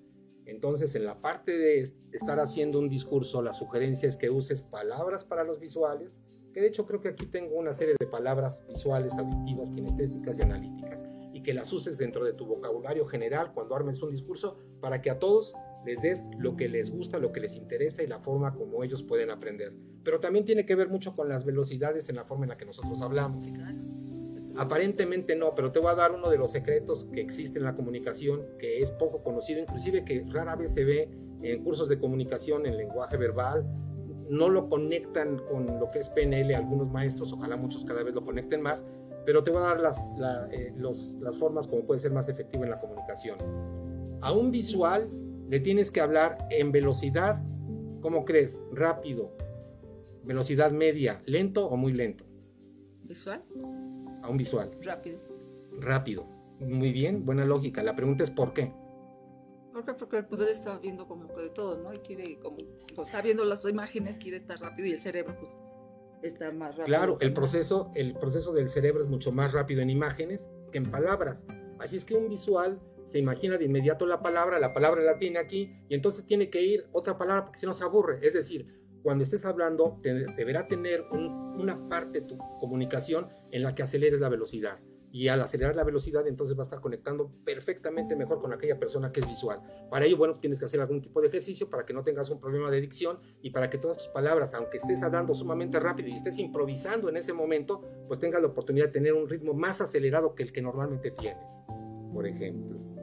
Entonces, 0.46 0.94
en 0.94 1.04
la 1.04 1.20
parte 1.20 1.56
de 1.56 1.78
estar 2.12 2.38
haciendo 2.38 2.78
un 2.78 2.88
discurso, 2.88 3.42
la 3.42 3.52
sugerencia 3.52 4.08
es 4.08 4.16
que 4.16 4.30
uses 4.30 4.62
palabras 4.62 5.24
para 5.24 5.42
los 5.42 5.58
visuales, 5.58 6.20
que 6.52 6.60
de 6.60 6.68
hecho 6.68 6.86
creo 6.86 7.00
que 7.00 7.08
aquí 7.08 7.26
tengo 7.26 7.56
una 7.56 7.72
serie 7.72 7.96
de 7.98 8.06
palabras 8.06 8.62
visuales, 8.68 9.18
auditivas, 9.18 9.70
kinestésicas 9.70 10.38
y 10.38 10.42
analíticas, 10.42 11.04
y 11.32 11.42
que 11.42 11.54
las 11.54 11.72
uses 11.72 11.98
dentro 11.98 12.24
de 12.24 12.34
tu 12.34 12.46
vocabulario 12.46 13.06
general 13.06 13.52
cuando 13.52 13.74
armes 13.74 14.02
un 14.02 14.10
discurso 14.10 14.56
para 14.80 15.00
que 15.00 15.10
a 15.10 15.18
todos 15.18 15.54
les 15.84 16.00
des 16.02 16.28
lo 16.38 16.56
que 16.56 16.68
les 16.68 16.90
gusta, 16.90 17.18
lo 17.18 17.32
que 17.32 17.40
les 17.40 17.56
interesa 17.56 18.02
y 18.02 18.06
la 18.06 18.20
forma 18.20 18.54
como 18.54 18.82
ellos 18.82 19.02
pueden 19.02 19.30
aprender. 19.30 19.72
Pero 20.02 20.20
también 20.20 20.44
tiene 20.44 20.64
que 20.64 20.74
ver 20.74 20.88
mucho 20.88 21.14
con 21.14 21.28
las 21.28 21.44
velocidades 21.44 22.08
en 22.08 22.16
la 22.16 22.24
forma 22.24 22.44
en 22.44 22.50
la 22.50 22.56
que 22.56 22.66
nosotros 22.66 23.00
hablamos. 23.02 23.52
Aparentemente 24.56 25.34
no, 25.34 25.54
pero 25.54 25.72
te 25.72 25.80
voy 25.80 25.90
a 25.90 25.94
dar 25.94 26.12
uno 26.12 26.30
de 26.30 26.38
los 26.38 26.52
secretos 26.52 27.06
que 27.12 27.20
existe 27.20 27.58
en 27.58 27.64
la 27.64 27.74
comunicación, 27.74 28.42
que 28.58 28.82
es 28.82 28.92
poco 28.92 29.22
conocido, 29.22 29.60
inclusive 29.60 30.04
que 30.04 30.24
rara 30.28 30.54
vez 30.54 30.74
se 30.74 30.84
ve 30.84 31.08
en 31.42 31.62
cursos 31.64 31.88
de 31.88 31.98
comunicación 31.98 32.64
en 32.66 32.76
lenguaje 32.76 33.16
verbal, 33.16 33.66
no 34.30 34.48
lo 34.48 34.68
conectan 34.68 35.38
con 35.38 35.78
lo 35.78 35.90
que 35.90 35.98
es 35.98 36.08
PNL 36.10 36.54
algunos 36.54 36.90
maestros, 36.90 37.32
ojalá 37.32 37.56
muchos 37.56 37.84
cada 37.84 38.02
vez 38.02 38.14
lo 38.14 38.22
conecten 38.22 38.62
más, 38.62 38.84
pero 39.26 39.42
te 39.42 39.50
voy 39.50 39.62
a 39.62 39.66
dar 39.66 39.80
las, 39.80 40.12
eh, 40.52 40.72
las 40.76 41.36
formas 41.36 41.66
como 41.66 41.84
puede 41.84 42.00
ser 42.00 42.12
más 42.12 42.28
efectivo 42.28 42.64
en 42.64 42.70
la 42.70 42.78
comunicación. 42.78 43.38
A 44.20 44.32
un 44.32 44.50
visual 44.50 45.08
le 45.48 45.60
tienes 45.60 45.90
que 45.90 46.00
hablar 46.00 46.38
en 46.50 46.72
velocidad, 46.72 47.42
¿cómo 48.00 48.24
crees? 48.24 48.60
Rápido, 48.72 49.36
velocidad 50.24 50.72
media, 50.72 51.22
lento 51.26 51.66
o 51.66 51.76
muy 51.76 51.92
lento. 51.92 52.24
¿Visual? 53.02 53.44
A 54.22 54.28
un 54.28 54.36
visual. 54.36 54.70
Rápido. 54.82 55.20
Rápido. 55.78 56.26
Muy 56.60 56.92
bien, 56.92 57.24
buena 57.24 57.44
lógica. 57.44 57.82
La 57.82 57.94
pregunta 57.94 58.24
es 58.24 58.30
¿por 58.30 58.52
qué? 58.52 58.72
¿Por 59.72 59.84
qué? 59.84 59.94
Porque 59.94 60.22
pues 60.22 60.40
él 60.40 60.48
está 60.48 60.78
viendo 60.78 61.06
como 61.06 61.28
que 61.28 61.42
de 61.42 61.48
todo, 61.50 61.80
¿no? 61.82 61.92
Y 61.92 61.98
quiere, 61.98 62.38
como, 62.38 62.56
pues, 62.94 63.08
está 63.08 63.20
viendo 63.20 63.44
las 63.44 63.68
imágenes, 63.68 64.16
quiere 64.18 64.38
estar 64.38 64.60
rápido 64.60 64.88
y 64.88 64.92
el 64.92 65.00
cerebro 65.00 65.36
pues, 65.38 66.32
está 66.32 66.52
más 66.52 66.70
rápido. 66.70 66.86
Claro, 66.86 67.16
el 67.20 67.34
proceso, 67.34 67.90
el 67.94 68.14
proceso 68.14 68.52
del 68.52 68.68
cerebro 68.68 69.02
es 69.02 69.10
mucho 69.10 69.32
más 69.32 69.52
rápido 69.52 69.82
en 69.82 69.90
imágenes 69.90 70.48
que 70.70 70.78
en 70.78 70.90
palabras. 70.90 71.44
Así 71.80 71.96
es 71.96 72.04
que 72.04 72.14
un 72.14 72.28
visual 72.28 72.80
se 73.04 73.18
imagina 73.18 73.56
de 73.58 73.64
inmediato 73.64 74.06
la 74.06 74.22
palabra, 74.22 74.58
la 74.58 74.72
palabra 74.72 75.02
la 75.02 75.18
tiene 75.18 75.38
aquí 75.38 75.70
y 75.88 75.94
entonces 75.94 76.26
tiene 76.26 76.50
que 76.50 76.62
ir 76.62 76.86
otra 76.92 77.18
palabra 77.18 77.44
porque 77.44 77.58
si 77.58 77.66
no 77.66 77.74
se 77.74 77.84
aburre. 77.84 78.18
Es 78.22 78.32
decir, 78.32 78.66
cuando 79.02 79.22
estés 79.22 79.44
hablando 79.44 80.00
deberá 80.02 80.66
tener 80.66 81.02
una 81.12 81.88
parte 81.88 82.20
de 82.20 82.26
tu 82.26 82.38
comunicación 82.58 83.28
en 83.50 83.62
la 83.62 83.74
que 83.74 83.82
aceleres 83.82 84.20
la 84.20 84.28
velocidad 84.28 84.78
y 85.14 85.28
al 85.28 85.40
acelerar 85.40 85.76
la 85.76 85.84
velocidad 85.84 86.26
entonces 86.26 86.58
va 86.58 86.62
a 86.62 86.64
estar 86.64 86.80
conectando 86.80 87.30
perfectamente 87.44 88.16
mejor 88.16 88.40
con 88.40 88.52
aquella 88.52 88.80
persona 88.80 89.12
que 89.12 89.20
es 89.20 89.28
visual. 89.28 89.60
Para 89.88 90.06
ello, 90.06 90.16
bueno, 90.16 90.40
tienes 90.40 90.58
que 90.58 90.64
hacer 90.64 90.80
algún 90.80 91.00
tipo 91.00 91.20
de 91.20 91.28
ejercicio 91.28 91.70
para 91.70 91.84
que 91.84 91.94
no 91.94 92.02
tengas 92.02 92.30
un 92.30 92.40
problema 92.40 92.68
de 92.68 92.80
dicción 92.80 93.20
y 93.40 93.50
para 93.50 93.70
que 93.70 93.78
todas 93.78 93.96
tus 93.96 94.08
palabras, 94.08 94.54
aunque 94.54 94.78
estés 94.78 95.04
hablando 95.04 95.32
sumamente 95.32 95.78
rápido 95.78 96.08
y 96.08 96.16
estés 96.16 96.36
improvisando 96.40 97.08
en 97.08 97.16
ese 97.16 97.32
momento, 97.32 97.80
pues 98.08 98.18
tengas 98.18 98.42
la 98.42 98.48
oportunidad 98.48 98.86
de 98.86 98.92
tener 98.92 99.12
un 99.12 99.28
ritmo 99.28 99.54
más 99.54 99.80
acelerado 99.80 100.34
que 100.34 100.42
el 100.42 100.50
que 100.50 100.62
normalmente 100.62 101.12
tienes, 101.12 101.62
por 102.12 102.26
ejemplo. 102.26 102.93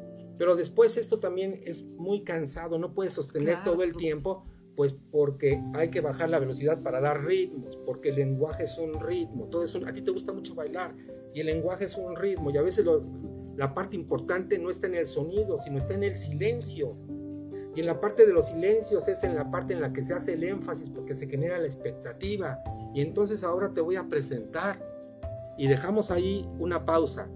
Pero 0.42 0.56
después 0.56 0.98
esto 0.98 1.20
también 1.20 1.62
es 1.66 1.84
muy 1.84 2.24
cansado, 2.24 2.80
no 2.80 2.96
puedes 2.96 3.14
sostener 3.14 3.64
todo 3.64 3.84
el 3.84 3.96
tiempo 3.96 4.44
pues 4.76 4.96
porque 5.12 5.62
hay 5.76 5.90
que 5.92 6.02
bajar 6.02 6.32
la 6.32 6.40
velocidad 6.40 6.82
para 6.82 7.00
dar 7.00 7.24
ritmos, 7.24 7.78
porque 7.86 8.10
el 8.10 8.16
lenguaje 8.16 8.64
es 8.64 8.76
un 8.80 9.00
ritmo, 9.00 9.50
todo 9.50 9.64
eso, 9.64 9.80
a 9.86 9.94
ti 9.94 10.02
te 10.02 10.10
gusta 10.10 10.34
mucho 10.34 10.56
bailar, 10.56 10.96
y 11.36 11.42
el 11.42 11.46
lenguaje 11.46 11.86
es 11.86 11.96
un 11.96 12.16
ritmo 12.16 12.50
y 12.50 12.58
a 12.58 12.64
veces 12.64 12.88
la 13.56 13.72
parte 13.76 13.96
importante 13.96 14.58
no 14.58 14.72
está 14.72 14.88
en 14.88 14.96
el 14.96 15.06
sonido, 15.06 15.60
sino 15.60 15.78
está 15.78 15.94
en 15.94 16.06
el 16.06 16.16
silencio. 16.16 16.98
Y 17.76 17.82
en 17.82 17.86
la 17.86 18.02
parte 18.02 18.26
de 18.26 18.34
los 18.34 18.48
silencios 18.48 19.08
es 19.10 19.24
en 19.24 19.36
la 19.36 19.52
parte 19.52 19.74
en 19.74 19.82
la 19.82 19.94
que 19.94 20.04
se 20.04 20.16
hace 20.16 20.34
el 20.34 20.44
énfasis 20.44 20.90
porque 20.90 21.14
se 21.14 21.28
genera 21.28 21.60
la 21.60 21.68
expectativa. 21.68 22.64
Y 22.96 23.02
entonces 23.02 23.44
ahora 23.44 23.72
te 23.72 23.82
voy 23.82 23.96
a 23.96 24.10
presentar. 24.10 24.84
Y 25.56 25.68
dejamos 25.68 26.10
ahí 26.10 26.50
una 26.58 26.84
pausa. 26.84 27.30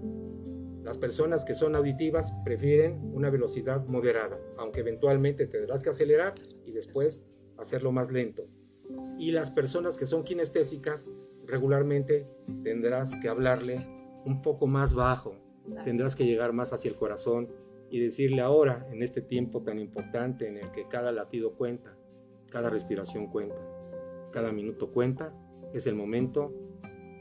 Las 0.86 0.98
personas 0.98 1.44
que 1.44 1.56
son 1.56 1.74
auditivas 1.74 2.32
prefieren 2.44 3.10
una 3.12 3.28
velocidad 3.28 3.84
moderada, 3.88 4.38
aunque 4.56 4.80
eventualmente 4.80 5.48
tendrás 5.48 5.82
que 5.82 5.90
acelerar 5.90 6.34
y 6.64 6.70
después 6.70 7.24
hacerlo 7.56 7.90
más 7.90 8.12
lento. 8.12 8.46
Y 9.18 9.32
las 9.32 9.50
personas 9.50 9.96
que 9.96 10.06
son 10.06 10.22
kinestésicas 10.22 11.10
regularmente 11.44 12.28
tendrás 12.62 13.16
que 13.16 13.28
hablarle 13.28 13.74
un 14.24 14.42
poco 14.42 14.68
más 14.68 14.94
bajo, 14.94 15.34
tendrás 15.82 16.14
que 16.14 16.24
llegar 16.24 16.52
más 16.52 16.72
hacia 16.72 16.88
el 16.88 16.96
corazón 16.96 17.48
y 17.90 17.98
decirle 17.98 18.40
ahora, 18.40 18.86
en 18.92 19.02
este 19.02 19.22
tiempo 19.22 19.64
tan 19.64 19.80
importante 19.80 20.46
en 20.46 20.56
el 20.56 20.70
que 20.70 20.86
cada 20.86 21.10
latido 21.10 21.56
cuenta, 21.56 21.98
cada 22.48 22.70
respiración 22.70 23.26
cuenta, 23.26 23.60
cada 24.30 24.52
minuto 24.52 24.92
cuenta, 24.92 25.34
es 25.74 25.88
el 25.88 25.96
momento 25.96 26.54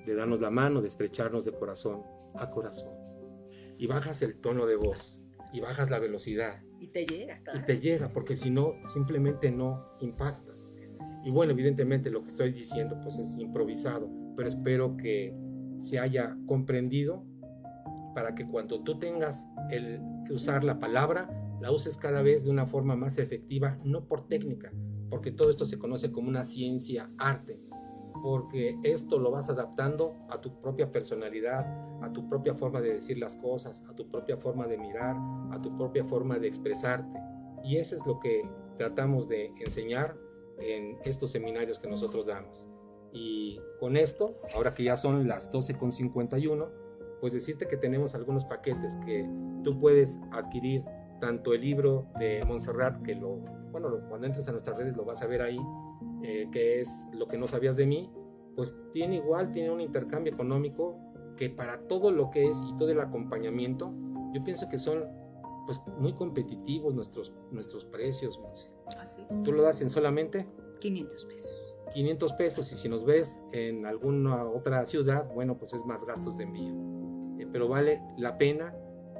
de 0.06 0.14
darnos 0.14 0.40
la 0.40 0.52
mano, 0.52 0.84
de 0.84 0.88
estrecharnos 0.88 1.46
de 1.46 1.54
corazón 1.54 2.04
a 2.36 2.52
corazón. 2.52 2.95
Y 3.78 3.88
bajas 3.88 4.22
el 4.22 4.36
tono 4.38 4.66
de 4.66 4.76
voz 4.76 5.22
y 5.56 5.62
bajas 5.62 5.90
la 5.90 6.00
velocidad. 6.00 6.62
Y 6.80 6.88
te 6.88 7.06
llega. 7.06 7.42
Y 7.54 7.60
te 7.66 7.80
llega, 7.80 8.10
porque 8.10 8.36
si 8.36 8.50
no, 8.50 8.74
simplemente 8.84 9.52
no 9.52 9.96
impactas. 10.02 10.76
Y 11.24 11.32
bueno, 11.32 11.54
evidentemente 11.54 12.12
lo 12.12 12.22
que 12.24 12.30
estoy 12.30 12.52
diciendo 12.52 13.00
pues 13.02 13.18
es 13.18 13.38
improvisado, 13.38 14.10
pero 14.36 14.50
espero 14.50 14.98
que 14.98 15.34
se 15.80 15.98
haya 16.00 16.38
comprendido 16.46 17.26
para 18.14 18.36
que 18.36 18.48
cuando 18.48 18.84
tú 18.84 19.00
tengas 19.00 19.48
el 19.72 20.02
que 20.26 20.34
usar 20.34 20.64
la 20.64 20.80
palabra, 20.80 21.30
la 21.62 21.72
uses 21.72 21.98
cada 21.98 22.22
vez 22.22 22.44
de 22.44 22.50
una 22.50 22.66
forma 22.66 22.96
más 22.96 23.18
efectiva, 23.18 23.80
no 23.84 24.08
por 24.08 24.28
técnica, 24.28 24.72
porque 25.10 25.32
todo 25.32 25.50
esto 25.50 25.66
se 25.66 25.78
conoce 25.78 26.12
como 26.12 26.30
una 26.30 26.44
ciencia 26.46 27.12
arte, 27.18 27.60
porque 28.26 28.76
esto 28.82 29.20
lo 29.20 29.30
vas 29.30 29.50
adaptando 29.52 30.16
a 30.32 30.42
tu 30.42 30.60
propia 30.60 30.90
personalidad, 30.90 31.64
a 32.02 32.12
tu 32.12 32.28
propia 32.28 32.56
forma 32.56 32.82
de 32.82 32.96
decir 32.96 33.20
las 33.20 33.36
cosas, 33.36 33.84
a 33.88 33.96
tu 33.96 34.10
propia 34.10 34.36
forma 34.36 34.66
de 34.66 34.80
mirar, 34.80 35.16
a 35.52 35.62
tu 35.62 35.78
propia 35.78 36.04
forma 36.04 36.40
de 36.40 36.48
expresarte. 36.48 37.20
Y 37.64 37.78
eso 37.78 37.96
es 37.96 38.04
lo 38.08 38.20
que 38.20 38.50
tratamos 38.80 39.30
de 39.30 39.54
enseñar 39.64 40.18
en 40.58 40.98
estos 41.04 41.30
seminarios 41.30 41.78
que 41.78 41.88
nosotros 41.88 42.26
damos. 42.26 42.68
Y 43.14 43.60
con 43.80 43.96
esto, 43.96 44.36
ahora 44.56 44.74
que 44.74 44.86
ya 44.86 44.98
son 44.98 45.28
las 45.28 45.52
12.51, 45.52 46.68
pues 47.22 47.32
decirte 47.32 47.68
que 47.68 47.78
tenemos 47.78 48.16
algunos 48.16 48.44
paquetes 48.44 48.98
que 49.06 49.30
tú 49.64 49.80
puedes 49.80 50.20
adquirir, 50.32 50.84
tanto 51.22 51.54
el 51.54 51.62
libro 51.62 52.08
de 52.18 52.44
Montserrat, 52.48 53.04
que 53.04 53.14
lo, 53.14 53.36
bueno, 53.72 53.88
cuando 54.10 54.26
entres 54.26 54.48
a 54.48 54.52
nuestras 54.52 54.78
redes 54.78 54.98
lo 54.98 55.06
vas 55.06 55.22
a 55.22 55.28
ver 55.28 55.44
ahí, 55.44 55.60
eh, 56.28 56.50
que 56.52 56.82
es 56.82 57.08
Lo 57.14 57.28
que 57.28 57.38
no 57.38 57.46
sabías 57.46 57.76
de 57.76 57.86
mí, 57.86 58.12
pues 58.56 58.76
tiene 58.92 59.18
igual, 59.18 59.52
tiene 59.52 59.70
un 59.70 59.80
intercambio 59.80 60.34
económico 60.34 60.98
que 61.38 61.52
para 61.52 61.88
todo 61.88 62.12
lo 62.12 62.32
que 62.32 62.48
es 62.48 62.64
y 62.68 62.76
todo 62.78 62.90
el 62.90 63.00
acompañamiento, 63.00 63.94
yo 64.34 64.44
pienso 64.44 64.68
que 64.68 64.80
son 64.80 65.04
pues 65.68 65.80
muy 66.00 66.14
competitivos 66.14 66.96
nuestros, 66.96 67.32
nuestros 67.52 67.86
precios, 67.86 68.40
Así 69.00 69.26
¿Tú 69.44 69.52
lo 69.52 69.62
das 69.62 69.82
en 69.82 69.90
solamente? 69.90 70.48
500 70.80 71.26
pesos. 71.26 71.78
500 71.94 72.34
pesos 72.34 72.72
y 72.72 72.76
si 72.76 72.90
nos 72.90 73.06
ves 73.06 73.40
en 73.52 73.86
alguna 73.86 74.46
otra 74.46 74.84
ciudad, 74.86 75.32
bueno, 75.34 75.58
pues 75.58 75.74
es 75.74 75.86
más 75.86 76.06
gastos 76.06 76.38
de 76.38 76.46
envío. 76.46 76.74
Eh, 77.40 77.48
pero 77.52 77.68
vale 77.68 78.02
la 78.18 78.38
pena 78.38 78.76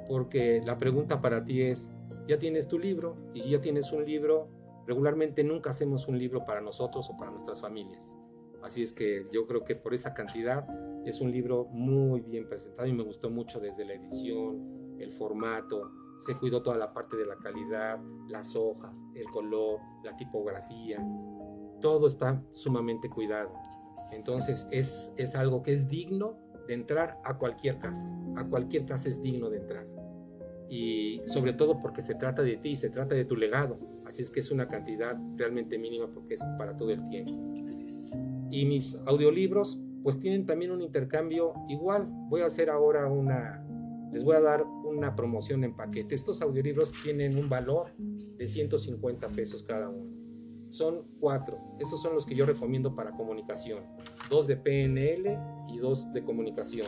porque 0.08 0.60
la 0.64 0.76
pregunta 0.76 1.20
para 1.20 1.44
ti 1.44 1.62
es, 1.62 1.92
¿ya 2.26 2.38
tienes 2.38 2.66
tu 2.66 2.78
libro? 2.78 3.16
Y 3.32 3.42
si 3.42 3.50
ya 3.50 3.60
tienes 3.60 3.92
un 3.92 4.04
libro, 4.04 4.48
regularmente 4.86 5.42
nunca 5.44 5.70
hacemos 5.70 6.08
un 6.08 6.18
libro 6.18 6.44
para 6.44 6.60
nosotros 6.60 7.08
o 7.10 7.16
para 7.16 7.30
nuestras 7.30 7.60
familias. 7.60 8.16
Así 8.62 8.82
es 8.82 8.92
que 8.92 9.26
yo 9.32 9.46
creo 9.46 9.64
que 9.64 9.76
por 9.76 9.94
esa 9.94 10.12
cantidad 10.14 10.66
es 11.04 11.20
un 11.20 11.30
libro 11.30 11.66
muy 11.66 12.20
bien 12.20 12.48
presentado 12.48 12.88
y 12.88 12.92
me 12.92 13.02
gustó 13.02 13.30
mucho 13.30 13.60
desde 13.60 13.84
la 13.84 13.94
edición, 13.94 14.96
el 14.98 15.12
formato, 15.12 15.90
se 16.18 16.36
cuidó 16.36 16.62
toda 16.62 16.76
la 16.76 16.92
parte 16.92 17.16
de 17.16 17.26
la 17.26 17.36
calidad, 17.36 18.00
las 18.28 18.56
hojas, 18.56 19.06
el 19.14 19.26
color, 19.26 19.80
la 20.02 20.16
tipografía, 20.16 20.98
todo 21.80 22.08
está 22.08 22.42
sumamente 22.52 23.08
cuidado. 23.08 23.52
Entonces 24.12 24.66
es, 24.70 25.12
es 25.16 25.34
algo 25.34 25.62
que 25.62 25.72
es 25.72 25.88
digno 25.88 26.38
de 26.66 26.74
entrar 26.74 27.20
a 27.24 27.38
cualquier 27.38 27.78
casa, 27.78 28.10
a 28.36 28.44
cualquier 28.48 28.86
casa 28.86 29.08
es 29.08 29.22
digno 29.22 29.50
de 29.50 29.58
entrar. 29.58 29.86
Y 30.68 31.22
sobre 31.26 31.52
todo 31.52 31.80
porque 31.80 32.02
se 32.02 32.14
trata 32.14 32.42
de 32.42 32.56
ti, 32.56 32.76
se 32.76 32.90
trata 32.90 33.14
de 33.14 33.24
tu 33.24 33.36
legado. 33.36 33.78
Así 34.06 34.22
es 34.22 34.30
que 34.30 34.40
es 34.40 34.50
una 34.50 34.68
cantidad 34.68 35.16
realmente 35.36 35.78
mínima 35.78 36.08
porque 36.12 36.34
es 36.34 36.44
para 36.58 36.76
todo 36.76 36.90
el 36.90 37.06
tiempo. 37.08 37.32
Y 38.50 38.64
mis 38.64 38.94
audiolibros 39.06 39.80
pues 40.02 40.20
tienen 40.20 40.46
también 40.46 40.70
un 40.70 40.82
intercambio 40.82 41.52
igual. 41.68 42.06
Voy 42.28 42.42
a 42.42 42.46
hacer 42.46 42.70
ahora 42.70 43.08
una, 43.08 43.66
les 44.12 44.22
voy 44.22 44.36
a 44.36 44.40
dar 44.40 44.62
una 44.62 45.16
promoción 45.16 45.64
en 45.64 45.74
paquete. 45.74 46.14
Estos 46.14 46.42
audiolibros 46.42 46.92
tienen 47.02 47.36
un 47.36 47.48
valor 47.48 47.86
de 47.98 48.46
150 48.46 49.26
pesos 49.30 49.64
cada 49.64 49.88
uno. 49.88 50.14
Son 50.70 51.08
cuatro. 51.18 51.58
Estos 51.80 52.02
son 52.02 52.14
los 52.14 52.24
que 52.24 52.36
yo 52.36 52.46
recomiendo 52.46 52.94
para 52.94 53.16
comunicación. 53.16 53.80
Dos 54.30 54.46
de 54.46 54.56
PNL 54.56 55.38
y 55.74 55.78
dos 55.78 56.12
de 56.12 56.22
comunicación. 56.22 56.86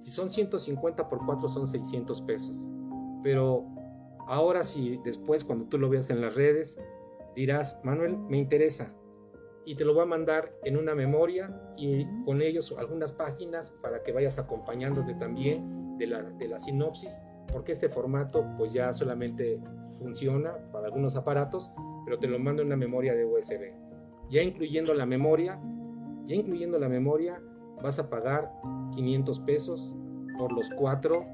Si 0.00 0.10
son 0.10 0.30
150 0.30 1.10
por 1.10 1.26
cuatro 1.26 1.48
son 1.48 1.66
600 1.66 2.22
pesos. 2.22 2.70
Pero 3.22 3.66
ahora 4.26 4.64
si 4.64 4.98
después 4.98 5.44
cuando 5.44 5.66
tú 5.66 5.78
lo 5.78 5.88
veas 5.88 6.10
en 6.10 6.20
las 6.20 6.34
redes 6.34 6.78
dirás, 7.34 7.78
Manuel, 7.84 8.16
me 8.16 8.38
interesa. 8.38 8.92
Y 9.64 9.74
te 9.74 9.84
lo 9.84 9.94
voy 9.94 10.04
a 10.04 10.06
mandar 10.06 10.54
en 10.64 10.76
una 10.76 10.94
memoria 10.94 11.72
y 11.76 12.06
con 12.24 12.40
ellos 12.40 12.74
algunas 12.78 13.12
páginas 13.12 13.70
para 13.82 14.02
que 14.02 14.12
vayas 14.12 14.38
acompañándote 14.38 15.14
también 15.14 15.98
de 15.98 16.06
la, 16.06 16.22
de 16.22 16.48
la 16.48 16.58
sinopsis, 16.58 17.20
porque 17.52 17.72
este 17.72 17.88
formato 17.88 18.46
pues 18.56 18.72
ya 18.72 18.92
solamente 18.92 19.60
funciona 19.98 20.56
para 20.72 20.86
algunos 20.86 21.16
aparatos, 21.16 21.72
pero 22.04 22.18
te 22.18 22.28
lo 22.28 22.38
mando 22.38 22.62
en 22.62 22.68
una 22.68 22.76
memoria 22.76 23.14
de 23.14 23.24
USB. 23.24 23.74
Ya 24.30 24.42
incluyendo 24.42 24.94
la 24.94 25.04
memoria, 25.04 25.60
ya 26.26 26.36
incluyendo 26.36 26.78
la 26.78 26.88
memoria, 26.88 27.42
vas 27.82 27.98
a 27.98 28.08
pagar 28.08 28.52
500 28.94 29.40
pesos 29.40 29.94
por 30.38 30.52
los 30.52 30.70
cuatro 30.70 31.24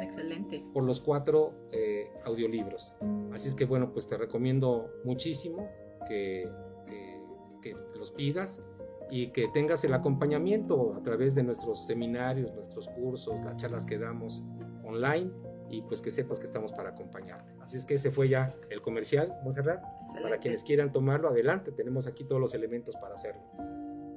Excelente. 0.00 0.64
por 0.72 0.84
los 0.84 1.00
cuatro 1.00 1.52
eh, 1.72 2.10
audiolibros. 2.24 2.94
Así 3.32 3.48
es 3.48 3.54
que 3.54 3.64
bueno, 3.64 3.92
pues 3.92 4.06
te 4.06 4.16
recomiendo 4.16 4.90
muchísimo 5.04 5.68
que, 6.06 6.50
que- 6.86 7.18
que 7.60 7.74
los 7.98 8.12
pidas 8.12 8.62
y 9.10 9.28
que 9.28 9.48
tengas 9.48 9.82
el 9.84 9.94
acompañamiento 9.94 10.94
a 10.94 11.02
través 11.02 11.34
de 11.34 11.42
nuestros 11.42 11.86
seminarios, 11.86 12.54
nuestros 12.54 12.88
cursos, 12.88 13.34
las 13.44 13.56
charlas 13.56 13.84
que 13.86 13.98
damos 13.98 14.42
online 14.84 15.30
y 15.70 15.82
pues 15.82 16.00
que 16.00 16.10
sepas 16.10 16.38
que 16.38 16.46
estamos 16.46 16.72
para 16.72 16.90
acompañarte. 16.90 17.52
Así 17.60 17.76
es 17.76 17.84
que 17.84 17.94
ese 17.94 18.10
fue 18.10 18.28
ya 18.28 18.54
el 18.70 18.80
comercial, 18.80 19.34
Monserrat. 19.44 19.82
Excelente. 20.02 20.22
Para 20.22 20.40
quienes 20.40 20.62
quieran 20.62 20.92
tomarlo, 20.92 21.28
adelante, 21.28 21.72
tenemos 21.72 22.06
aquí 22.06 22.24
todos 22.24 22.40
los 22.40 22.54
elementos 22.54 22.94
para 22.96 23.14
hacerlo. 23.14 23.42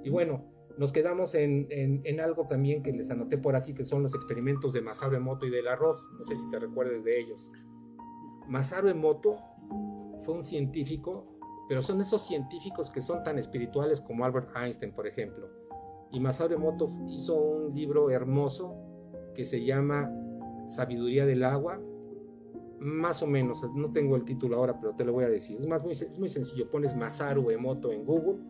Y 0.03 0.09
bueno, 0.09 0.43
nos 0.77 0.91
quedamos 0.91 1.35
en, 1.35 1.67
en- 1.69 2.01
en 2.05 2.19
algo 2.19 2.45
también 2.47 2.83
que 2.83 2.91
les 2.91 3.09
anoté 3.09 3.37
por 3.37 3.55
aquí, 3.55 3.73
que 3.73 3.85
son 3.85 4.03
los 4.03 4.15
experimentos 4.15 4.73
de 4.73 4.81
Masaru 4.81 5.15
Emoto 5.15 5.45
y 5.45 5.49
del 5.49 5.67
arroz. 5.67 6.09
No 6.17 6.23
sé 6.23 6.35
si 6.35 6.49
te 6.49 6.59
recuerdes 6.59 7.03
de 7.03 7.19
ellos. 7.19 7.51
Masaru 8.47 8.89
Emoto 8.89 9.35
fue 10.25 10.35
un 10.35 10.43
científico, 10.43 11.25
pero 11.67 11.81
son 11.81 12.01
esos 12.01 12.21
científicos 12.25 12.89
que 12.91 13.01
son 13.01 13.23
tan 13.23 13.37
espirituales 13.39 14.01
como 14.01 14.25
Albert 14.25 14.49
Einstein, 14.55 14.93
por 14.93 15.07
ejemplo. 15.07 15.47
Y 16.11 16.19
Masaru 16.19 16.55
Emoto 16.55 16.89
hizo 17.07 17.35
un 17.39 17.73
libro 17.73 18.09
hermoso 18.09 18.75
que 19.33 19.45
se 19.45 19.63
llama 19.63 20.11
Sabiduría 20.67 21.25
del 21.25 21.43
Agua, 21.43 21.79
más 22.79 23.21
o 23.21 23.27
menos, 23.27 23.63
no 23.75 23.91
tengo 23.93 24.15
el 24.15 24.23
título 24.25 24.57
ahora, 24.57 24.79
pero 24.79 24.95
te 24.95 25.05
lo 25.05 25.13
voy 25.13 25.23
a 25.23 25.29
decir. 25.29 25.57
Es, 25.59 25.67
más, 25.67 25.83
muy, 25.83 25.91
es 25.93 26.17
muy 26.17 26.29
sencillo, 26.29 26.67
pones 26.69 26.95
Masaru 26.95 27.51
Emoto 27.51 27.91
en 27.91 28.03
Google 28.03 28.43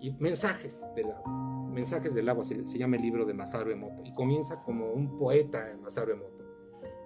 y 0.00 0.12
mensajes 0.12 0.88
del 0.94 1.10
agua. 1.10 1.68
Mensajes 1.70 2.14
del 2.14 2.28
agua 2.28 2.44
se, 2.44 2.66
se 2.66 2.78
llama 2.78 2.96
el 2.96 3.02
libro 3.02 3.24
de 3.24 3.34
Masaru 3.34 3.70
Emoto 3.70 4.02
y 4.04 4.12
comienza 4.14 4.62
como 4.62 4.92
un 4.92 5.18
poeta 5.18 5.76
Masaru 5.80 6.12
Emoto. 6.12 6.44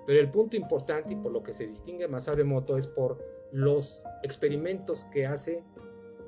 Pero 0.06 0.20
el 0.20 0.30
punto 0.30 0.56
importante 0.56 1.12
y 1.12 1.16
por 1.16 1.32
lo 1.32 1.42
que 1.42 1.54
se 1.54 1.66
distingue 1.66 2.08
Masaru 2.08 2.40
Emoto 2.40 2.76
es 2.76 2.86
por 2.86 3.18
los 3.52 4.04
experimentos 4.22 5.04
que 5.06 5.26
hace 5.26 5.64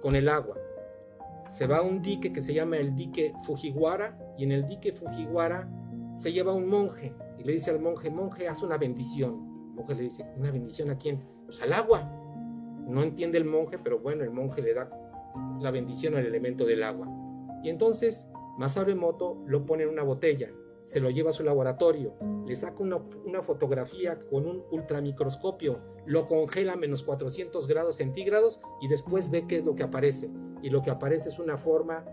con 0.02 0.14
el 0.14 0.28
agua. 0.28 0.56
Se 1.50 1.66
va 1.66 1.78
a 1.78 1.82
un 1.82 2.02
dique 2.02 2.32
que 2.32 2.42
se 2.42 2.54
llama 2.54 2.76
el 2.76 2.94
dique 2.94 3.32
Fujiwara 3.44 4.18
y 4.36 4.44
en 4.44 4.52
el 4.52 4.66
dique 4.66 4.92
Fujiwara 4.92 5.68
se 6.16 6.32
lleva 6.32 6.52
un 6.52 6.68
monje 6.68 7.14
y 7.38 7.44
le 7.44 7.52
dice 7.52 7.70
al 7.70 7.80
monje, 7.80 8.10
monje, 8.10 8.48
haz 8.48 8.62
una 8.62 8.76
bendición. 8.76 9.34
El 9.68 9.74
monje 9.74 9.94
le 9.94 10.02
dice, 10.02 10.26
¿una 10.36 10.50
bendición 10.50 10.90
a 10.90 10.98
quién? 10.98 11.24
Pues 11.46 11.62
al 11.62 11.72
agua. 11.72 12.02
No 12.86 13.02
entiende 13.02 13.38
el 13.38 13.44
monje, 13.44 13.78
pero 13.78 13.98
bueno, 13.98 14.24
el 14.24 14.30
monje 14.30 14.62
le 14.62 14.74
da 14.74 14.90
la 15.60 15.70
bendición 15.70 16.14
al 16.14 16.26
elemento 16.26 16.64
del 16.64 16.82
agua. 16.82 17.08
Y 17.62 17.68
entonces 17.68 18.28
Masaru 18.58 18.90
Emoto 18.90 19.42
lo 19.46 19.66
pone 19.66 19.84
en 19.84 19.88
una 19.88 20.02
botella, 20.02 20.50
se 20.84 21.00
lo 21.00 21.10
lleva 21.10 21.30
a 21.30 21.32
su 21.32 21.42
laboratorio, 21.42 22.14
le 22.46 22.56
saca 22.56 22.82
una, 22.82 22.98
una 23.24 23.42
fotografía 23.42 24.18
con 24.18 24.46
un 24.46 24.64
ultramicroscopio, 24.70 25.80
lo 26.06 26.26
congela 26.26 26.74
a 26.74 26.76
menos 26.76 27.02
400 27.02 27.66
grados 27.66 27.96
centígrados 27.96 28.60
y 28.80 28.88
después 28.88 29.30
ve 29.30 29.46
qué 29.46 29.58
es 29.58 29.64
lo 29.64 29.74
que 29.74 29.82
aparece. 29.82 30.30
Y 30.62 30.70
lo 30.70 30.82
que 30.82 30.90
aparece 30.90 31.30
es 31.30 31.38
una 31.38 31.56
forma 31.56 32.04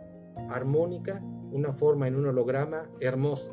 armónica, 0.49 1.22
una 1.51 1.74
forma 1.74 2.07
en 2.07 2.15
un 2.15 2.28
holograma 2.28 2.89
hermosa. 2.99 3.51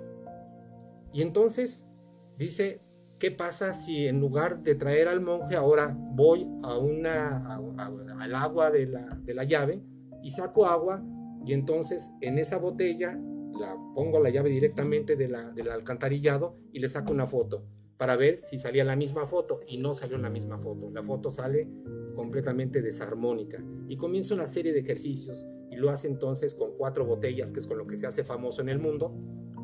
Y 1.12 1.23
entonces 1.23 1.89
dice, 2.37 2.81
¿qué 3.19 3.31
pasa 3.31 3.75
si 3.75 4.07
en 4.07 4.21
lugar 4.21 4.62
de 4.62 4.75
traer 4.75 5.09
al 5.09 5.21
monje 5.21 5.57
ahora 5.57 5.97
voy 6.14 6.47
a 6.62 6.79
una, 6.79 7.39
a- 7.47 7.57
a- 7.57 8.23
al 8.23 8.35
agua 8.35 8.71
de 8.71 8.87
la, 8.87 9.07
de 9.25 9.35
la 9.35 9.45
llave 9.45 9.83
y 10.23 10.31
saco 10.31 10.66
agua 10.66 11.03
y 11.45 11.53
entonces 11.53 12.12
en 12.21 12.39
esa 12.39 12.59
botella 12.59 13.19
la 13.59 13.77
pongo 13.95 14.21
la 14.21 14.31
llave 14.31 14.51
directamente 14.51 15.16
de 15.16 15.29
la- 15.29 15.51
del 15.51 15.69
alcantarillado 15.71 16.57
y 16.73 16.79
le 16.81 16.89
saco 16.89 17.12
una 17.12 17.27
foto 17.27 17.64
para 17.97 18.14
ver 18.16 18.37
si 18.37 18.59
salía 18.59 18.85
la 18.85 18.95
misma 18.95 19.27
foto 19.27 19.61
y 19.66 19.79
no 19.79 19.93
salió 19.95 20.19
la 20.19 20.31
misma 20.31 20.59
foto. 20.59 20.89
La 20.91 21.03
foto 21.03 21.33
sale 21.33 21.69
completamente 22.14 22.81
desarmónica 22.83 23.62
y 23.89 23.97
comienza 23.97 24.35
una 24.35 24.47
serie 24.47 24.73
de 24.73 24.81
ejercicios 24.81 25.45
y 25.71 25.77
lo 25.77 25.91
hace 25.91 26.07
entonces 26.07 26.55
con 26.55 26.77
cuatro 26.77 27.05
botellas, 27.05 27.53
que 27.53 27.59
es 27.61 27.66
con 27.66 27.79
lo 27.79 27.87
que 27.89 27.99
se 27.99 28.07
hace 28.07 28.23
famoso 28.23 28.62
en 28.62 28.69
el 28.69 28.79
mundo, 28.79 29.12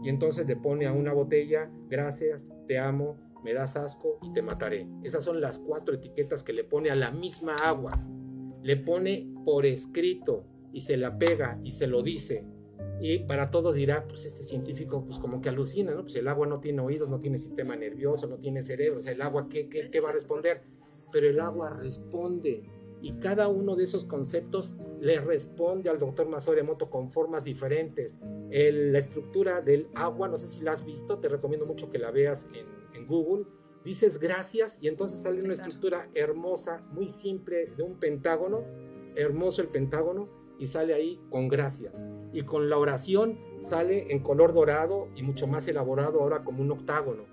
y 0.03 0.09
entonces 0.09 0.47
le 0.47 0.57
pone 0.57 0.87
a 0.87 0.93
una 0.93 1.13
botella, 1.13 1.71
gracias, 1.89 2.53
te 2.67 2.79
amo, 2.79 3.17
me 3.45 3.53
das 3.55 3.77
asco 3.77 4.19
y 4.23 4.33
te 4.33 4.43
mataré. 4.43 4.89
Esas 5.03 5.23
son 5.25 5.41
las 5.41 5.59
cuatro 5.61 5.95
etiquetas 5.95 6.43
que 6.43 6.53
le 6.53 6.65
pone 6.65 6.91
a 6.91 6.95
la 6.95 7.11
misma 7.11 7.55
agua. 7.57 7.93
Le 8.63 8.77
pone 8.79 9.31
por 9.45 9.67
escrito 9.67 10.45
y 10.73 10.81
se 10.81 10.97
la 10.97 11.19
pega 11.19 11.61
y 11.63 11.73
se 11.73 11.87
lo 11.87 12.03
dice. 12.03 12.45
Y 13.01 13.19
para 13.21 13.51
todos 13.51 13.75
dirá, 13.75 14.07
pues 14.09 14.25
este 14.25 14.43
científico 14.43 15.05
pues 15.05 15.19
como 15.19 15.41
que 15.41 15.49
alucina, 15.51 15.95
¿no? 15.95 16.03
Pues 16.03 16.17
el 16.17 16.27
agua 16.29 16.47
no 16.47 16.61
tiene 16.61 16.81
oídos, 16.81 17.09
no 17.09 17.19
tiene 17.19 17.39
sistema 17.39 17.77
nervioso, 17.77 18.27
no 18.27 18.39
tiene 18.39 18.63
cerebro, 18.63 18.99
o 18.99 19.03
sea, 19.03 19.13
el 19.13 19.21
agua, 19.21 19.47
¿qué, 19.49 19.69
qué, 19.69 19.91
qué 19.91 20.01
va 20.01 20.09
a 20.09 20.13
responder? 20.13 20.63
Pero 21.13 21.29
el 21.29 21.39
agua 21.41 21.71
responde 21.71 22.63
y 23.03 23.13
cada 23.19 23.49
uno 23.49 23.77
de 23.77 23.85
esos 23.85 24.05
conceptos 24.07 24.77
le 25.01 25.21
responde 25.21 25.91
al 25.91 25.99
doctor 25.99 26.27
Masaru 26.29 26.59
Emoto 26.59 26.89
con 26.89 27.11
formas 27.13 27.45
diferentes. 27.45 28.17
El- 28.51 28.93
la 28.93 29.01
estructura 29.01 29.61
del 29.61 29.89
agua, 29.95 30.29
no 30.29 30.39
sé 30.39 30.49
si 30.49 30.63
la 30.63 30.71
has 30.71 30.85
visto, 30.87 31.19
te 31.19 31.29
recomiendo 31.29 31.67
mucho 31.67 31.91
que 31.91 31.99
la 31.99 32.11
veas 32.11 32.49
en, 32.55 32.65
en 32.95 33.07
Google. 33.07 33.47
Dices 33.85 34.19
gracias 34.19 34.79
y 34.81 34.89
entonces 34.89 35.23
sale 35.23 35.45
una 35.45 35.53
estructura 35.53 36.09
hermosa, 36.15 36.83
muy 36.93 37.09
simple, 37.09 37.67
de 37.77 37.83
un 37.83 37.99
pentágono, 37.99 38.65
hermoso 39.15 39.61
el 39.61 39.69
pentágono, 39.69 40.29
y 40.59 40.69
sale 40.69 40.95
ahí 40.95 41.21
con 41.31 41.49
gracias. 41.49 42.05
Y 42.33 42.43
con 42.43 42.71
la 42.71 42.79
oración 42.79 43.39
sale 43.61 44.13
en 44.13 44.21
color 44.21 44.55
dorado 44.55 45.09
y 45.17 45.23
mucho 45.23 45.47
más 45.47 45.69
elaborado 45.69 46.21
ahora 46.21 46.45
como 46.45 46.63
un 46.63 46.71
octágono. 46.71 47.25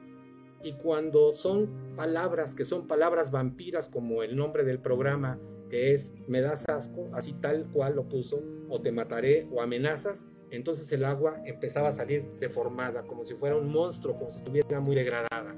Y 0.64 0.74
cuando 0.74 1.34
son 1.34 1.70
palabras 1.96 2.54
que 2.54 2.66
son 2.66 2.88
palabras 2.88 3.32
vampiras 3.32 3.90
como 3.90 4.24
el 4.24 4.36
nombre 4.36 4.64
del 4.64 4.80
programa, 4.80 5.40
que 5.70 5.94
es 5.94 6.14
me 6.28 6.42
das 6.42 6.68
asco, 6.70 7.10
así 7.14 7.34
tal 7.34 7.68
cual 7.72 7.96
lo 7.96 8.10
puso, 8.10 8.44
o 8.70 8.82
te 8.82 8.92
mataré 8.92 9.48
o 9.52 9.62
amenazas, 9.62 10.28
entonces 10.52 10.92
el 10.92 11.06
agua 11.06 11.42
empezaba 11.46 11.90
a 11.90 11.92
salir 11.94 12.26
deformada, 12.40 13.04
como 13.04 13.24
si 13.24 13.34
fuera 13.36 13.56
un 13.56 13.72
monstruo, 13.72 14.16
como 14.16 14.32
si 14.32 14.40
estuviera 14.40 14.80
muy 14.80 14.96
degradada. 14.96 15.56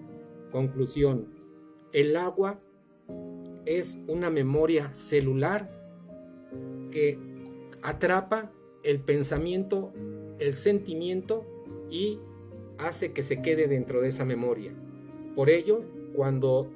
Conclusión, 0.52 1.28
el 1.92 2.16
agua 2.16 2.60
es 3.66 3.98
una 4.08 4.30
memoria 4.30 4.94
celular 4.94 5.70
que 6.92 7.18
atrapa 7.82 8.52
el 8.84 9.00
pensamiento, 9.00 9.92
el 10.40 10.56
sentimiento 10.56 11.46
y 11.90 12.20
hace 12.78 13.14
que 13.14 13.24
se 13.24 13.42
quede 13.42 13.68
dentro 13.68 14.02
de 14.02 14.10
esa 14.10 14.26
memoria. 14.26 14.74
Por 15.36 15.50
ello, 15.50 15.84
cuando 16.16 16.70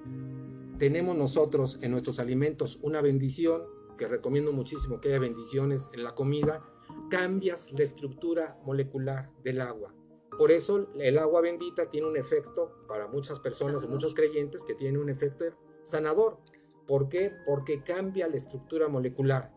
tenemos 0.77 1.15
nosotros 1.15 1.77
en 1.81 1.91
nuestros 1.91 2.19
alimentos 2.19 2.79
una 2.81 3.01
bendición, 3.01 3.63
que 3.97 4.07
recomiendo 4.07 4.53
muchísimo 4.53 5.01
que 5.01 5.09
haya 5.09 5.19
bendiciones 5.19 5.89
en 5.93 6.03
la 6.03 6.13
comida, 6.13 6.63
cambias 7.09 7.71
la 7.71 7.83
estructura 7.83 8.57
molecular 8.65 9.29
del 9.43 9.61
agua. 9.61 9.93
Por 10.37 10.51
eso 10.51 10.89
el 10.99 11.17
agua 11.17 11.41
bendita 11.41 11.89
tiene 11.89 12.07
un 12.07 12.17
efecto 12.17 12.85
para 12.87 13.07
muchas 13.07 13.39
personas 13.39 13.83
o 13.83 13.87
muchos 13.87 14.13
creyentes 14.13 14.63
que 14.63 14.75
tiene 14.75 14.99
un 14.99 15.09
efecto 15.09 15.45
sanador. 15.83 16.37
¿Por 16.85 17.09
qué? 17.09 17.33
Porque 17.45 17.81
cambia 17.83 18.27
la 18.27 18.37
estructura 18.37 18.87
molecular. 18.87 19.51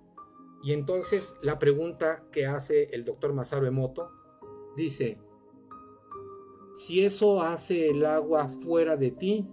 Y 0.63 0.73
entonces 0.73 1.35
la 1.43 1.59
pregunta 1.59 2.25
que 2.33 2.47
hace 2.47 2.85
el 2.93 3.05
doctor 3.05 3.33
Masaru 3.33 3.67
Emoto 3.67 4.11
dice, 4.77 5.19
si 6.77 7.05
eso 7.05 7.43
hace 7.43 7.91
el 7.91 8.07
agua 8.07 8.49
fuera 8.49 8.97
de 8.97 9.11
ti, 9.11 9.49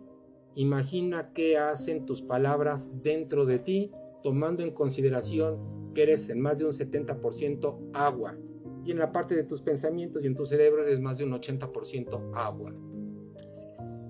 imagina 0.55 1.33
qué 1.33 1.57
hacen 1.57 2.05
tus 2.05 2.21
palabras 2.21 2.89
dentro 3.03 3.45
de 3.45 3.59
ti, 3.59 3.91
tomando 4.23 4.63
en 4.63 4.71
consideración 4.71 5.93
que 5.93 6.03
eres 6.03 6.29
en 6.29 6.39
más 6.41 6.57
de 6.57 6.65
un 6.65 6.71
70% 6.71 7.91
agua. 7.93 8.37
Y 8.83 8.91
en 8.91 8.99
la 8.99 9.11
parte 9.11 9.35
de 9.35 9.43
tus 9.43 9.61
pensamientos 9.61 10.23
y 10.23 10.27
en 10.27 10.35
tu 10.35 10.45
cerebro 10.45 10.83
eres 10.83 10.99
más 10.99 11.17
de 11.17 11.25
un 11.25 11.31
80% 11.31 12.31
agua. 12.33 12.73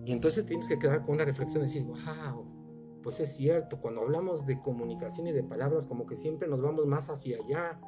Y 0.06 0.12
entonces 0.12 0.46
tienes 0.46 0.68
que 0.68 0.80
quedar 0.80 1.04
con 1.04 1.16
una 1.16 1.26
reflexión 1.26 1.64
decir, 1.64 1.84
wow, 1.84 2.46
pues 3.02 3.20
es 3.20 3.36
cierto, 3.36 3.80
cuando 3.80 4.02
hablamos 4.02 4.46
de 4.46 4.60
comunicación 4.62 5.28
y 5.28 5.32
de 5.32 5.44
palabras, 5.44 5.86
como 5.86 6.06
que 6.06 6.16
siempre 6.16 6.48
nos 6.48 6.62
vamos 6.62 6.86
más 6.86 7.10
hacia 7.10 7.38
allá, 7.38 7.80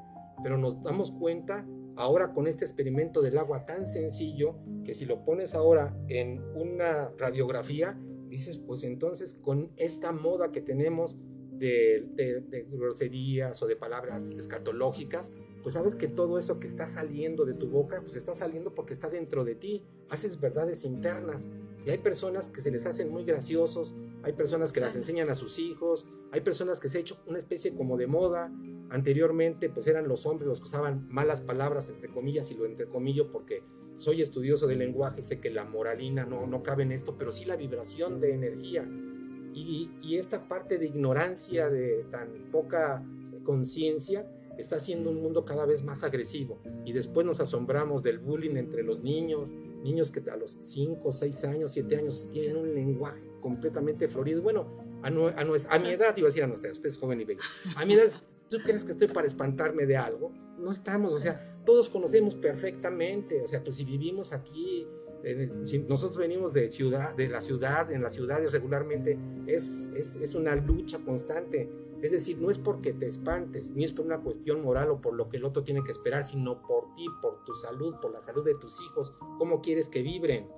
pero 0.44 0.58
nos 0.58 0.82
damos 0.82 1.12
cuenta 1.12 1.66
ahora 1.96 2.34
con 2.34 2.48
este 2.48 2.64
experimento 2.64 3.22
del 3.22 3.38
agua 3.38 3.66
tan 3.66 3.86
sencillo 3.86 4.56
que 4.86 4.94
si 4.94 5.06
lo 5.06 5.26
pones 5.26 5.54
ahora 5.54 5.98
en 6.08 6.42
una 6.56 7.10
radiografía, 7.18 8.00
dices, 8.30 8.58
pues 8.58 8.84
entonces 8.84 9.34
con 9.34 9.72
esta 9.76 10.12
moda 10.12 10.52
que 10.52 10.62
tenemos 10.62 11.18
de, 11.60 12.06
de- 12.16 12.42
de 12.42 12.64
groserías 12.72 13.62
o 13.62 13.68
de 13.68 13.76
palabras 13.76 14.32
escatológicas, 14.32 15.32
pues 15.62 15.74
sabes 15.76 15.96
que 15.96 16.08
todo 16.08 16.38
eso 16.40 16.60
que 16.60 16.68
está 16.68 16.88
saliendo 16.88 17.46
de 17.46 17.54
tu 17.54 17.68
boca, 17.68 18.02
pues 18.02 18.16
está 18.16 18.34
saliendo 18.34 18.74
porque 18.74 18.94
está 18.94 19.10
dentro 19.10 19.44
de 19.44 19.56
ti. 19.56 19.84
Haces 20.10 20.40
verdades 20.40 20.86
internas. 20.86 21.50
Y 21.86 21.90
hay 21.92 21.98
personas 22.00 22.50
que 22.50 22.62
se 22.62 22.72
les 22.72 22.86
hacen 22.86 23.10
muy 23.10 23.24
graciosos, 23.24 23.96
hay 24.24 24.34
personas 24.34 24.72
que 24.74 24.80
las 24.82 24.96
enseñan 24.98 25.30
a 25.30 25.36
sus 25.36 25.60
hijos, 25.60 26.08
hay 26.32 26.42
personas 26.42 26.80
que 26.80 26.90
se 26.90 26.98
ha 26.98 27.02
hecho 27.02 27.18
una 27.28 27.38
especie 27.38 27.74
como 27.74 27.98
de 27.98 28.08
moda. 28.08 28.52
Anteriormente, 28.90 29.70
pues 29.70 29.88
eran 29.88 30.08
los 30.08 30.26
hombres 30.26 30.48
los 30.48 30.60
que 30.60 30.66
usaban 30.66 31.08
malas 31.10 31.42
palabras, 31.42 31.90
entre 31.90 32.10
comillas, 32.10 32.52
y 32.52 32.56
lo 32.56 32.66
entre 32.66 32.88
comillas 32.88 33.28
porque 33.32 33.64
soy 33.96 34.22
estudioso 34.22 34.66
del 34.68 34.80
lenguaje 34.80 35.20
y 35.22 35.24
sé 35.24 35.40
que 35.40 35.50
la 35.52 35.64
moralina 35.66 36.26
no, 36.26 36.48
no 36.48 36.64
cabe 36.64 36.84
en 36.84 36.92
esto, 36.92 37.16
pero 37.18 37.32
sí 37.32 37.46
la 37.46 37.56
vibración 37.56 38.20
de 38.20 38.34
energía. 38.34 38.88
Y, 39.54 39.92
y 40.02 40.18
esta 40.18 40.48
parte 40.48 40.78
de 40.78 40.86
ignorancia, 40.86 41.70
de 41.70 42.06
tan 42.12 42.52
poca 42.52 43.04
conciencia, 43.44 44.26
está 44.60 44.76
haciendo 44.76 45.10
un 45.10 45.22
mundo 45.22 45.46
cada 45.46 45.66
vez 45.66 45.84
más 45.84 46.04
agresivo. 46.04 46.62
Y 46.86 46.94
después 46.94 47.26
nos 47.26 47.40
asombramos 47.40 48.04
del 48.04 48.20
bullying 48.20 48.58
entre 48.58 48.84
los 48.84 49.02
niños, 49.02 49.56
niños 49.84 50.12
que 50.12 50.30
a 50.30 50.36
los 50.36 50.58
5, 50.62 51.12
6 51.12 51.44
años, 51.46 51.72
7 51.72 51.96
años 51.96 52.30
tienen 52.32 52.58
un 52.58 52.74
lenguaje 52.74 53.24
completamente 53.42 54.08
florido. 54.08 54.42
Bueno, 54.42 54.68
a, 55.02 55.08
a, 55.08 55.76
a 55.76 55.80
mi 55.80 55.90
edad, 55.90 56.16
iba 56.18 56.28
a 56.28 56.30
decir 56.30 56.44
a 56.44 56.48
nuestra, 56.48 56.72
usted 56.72 56.90
es 56.90 56.98
joven 56.98 57.22
y 57.22 57.26
bello, 57.26 57.42
a 57.76 57.86
mi 57.86 57.94
edad, 57.94 58.12
¿tú 58.50 58.58
crees 58.64 58.84
que 58.84 58.92
estoy 58.92 59.08
para 59.08 59.28
espantarme 59.28 59.86
de 59.86 59.96
algo? 59.96 60.32
No 60.58 60.72
estamos, 60.72 61.14
o 61.14 61.20
sea, 61.20 61.62
todos 61.66 61.90
conocemos 61.90 62.36
perfectamente, 62.36 63.42
o 63.42 63.48
sea, 63.48 63.64
pues 63.64 63.78
si 63.78 63.86
vivimos 63.86 64.34
aquí, 64.34 64.86
nosotros 65.88 66.18
venimos 66.18 66.54
de 66.54 66.70
ciudad, 66.70 67.16
de 67.16 67.28
la 67.28 67.42
ciudad, 67.42 67.92
en 67.92 68.02
las 68.02 68.14
ciudades 68.14 68.52
regularmente, 68.52 69.18
es, 69.48 69.92
es, 69.96 70.16
es 70.16 70.36
una 70.36 70.56
lucha 70.56 71.00
constante 71.00 71.70
es 72.02 72.12
decir, 72.14 72.38
no 72.40 72.50
es 72.50 72.58
porque 72.58 72.94
te 72.94 73.08
espantes, 73.08 73.72
ni 73.72 73.84
es 73.84 73.92
por 73.92 74.06
una 74.06 74.22
cuestión 74.22 74.62
moral 74.62 74.90
o 74.90 75.02
por 75.02 75.14
lo 75.14 75.28
que 75.28 75.38
el 75.38 75.44
otro 75.44 75.64
tiene 75.64 75.84
que 75.84 75.92
esperar, 75.92 76.26
sino 76.26 76.62
por 76.62 76.96
ti, 76.96 77.06
por 77.22 77.44
tu 77.44 77.54
salud, 77.54 77.96
por 78.02 78.12
la 78.12 78.22
salud 78.22 78.46
de 78.46 78.56
tus 78.56 78.82
hijos, 78.82 79.14
cómo 79.38 79.62
quieres 79.62 79.90
que 79.90 80.02
vibren. 80.02 80.50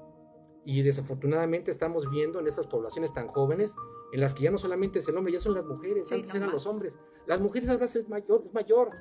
Y 0.65 0.83
desafortunadamente 0.83 1.71
estamos 1.71 2.11
viendo 2.11 2.39
en 2.39 2.45
estas 2.45 2.67
poblaciones 2.67 3.11
tan 3.11 3.27
jóvenes, 3.27 3.75
en 4.13 4.21
las 4.21 4.35
que 4.35 4.43
ya 4.43 4.51
no 4.51 4.59
solamente 4.59 4.99
es 4.99 5.07
el 5.07 5.17
hombre, 5.17 5.33
ya 5.33 5.39
son 5.39 5.55
las 5.55 5.65
mujeres, 5.65 6.11
antes 6.11 6.35
eran 6.35 6.51
los 6.51 6.67
hombres. 6.67 6.99
Las 7.25 7.39
mujeres 7.39 7.69
ahora 7.69 7.85
es 7.85 8.07
mayor, 8.07 8.43
es 8.45 8.53
mayor. 8.53 8.91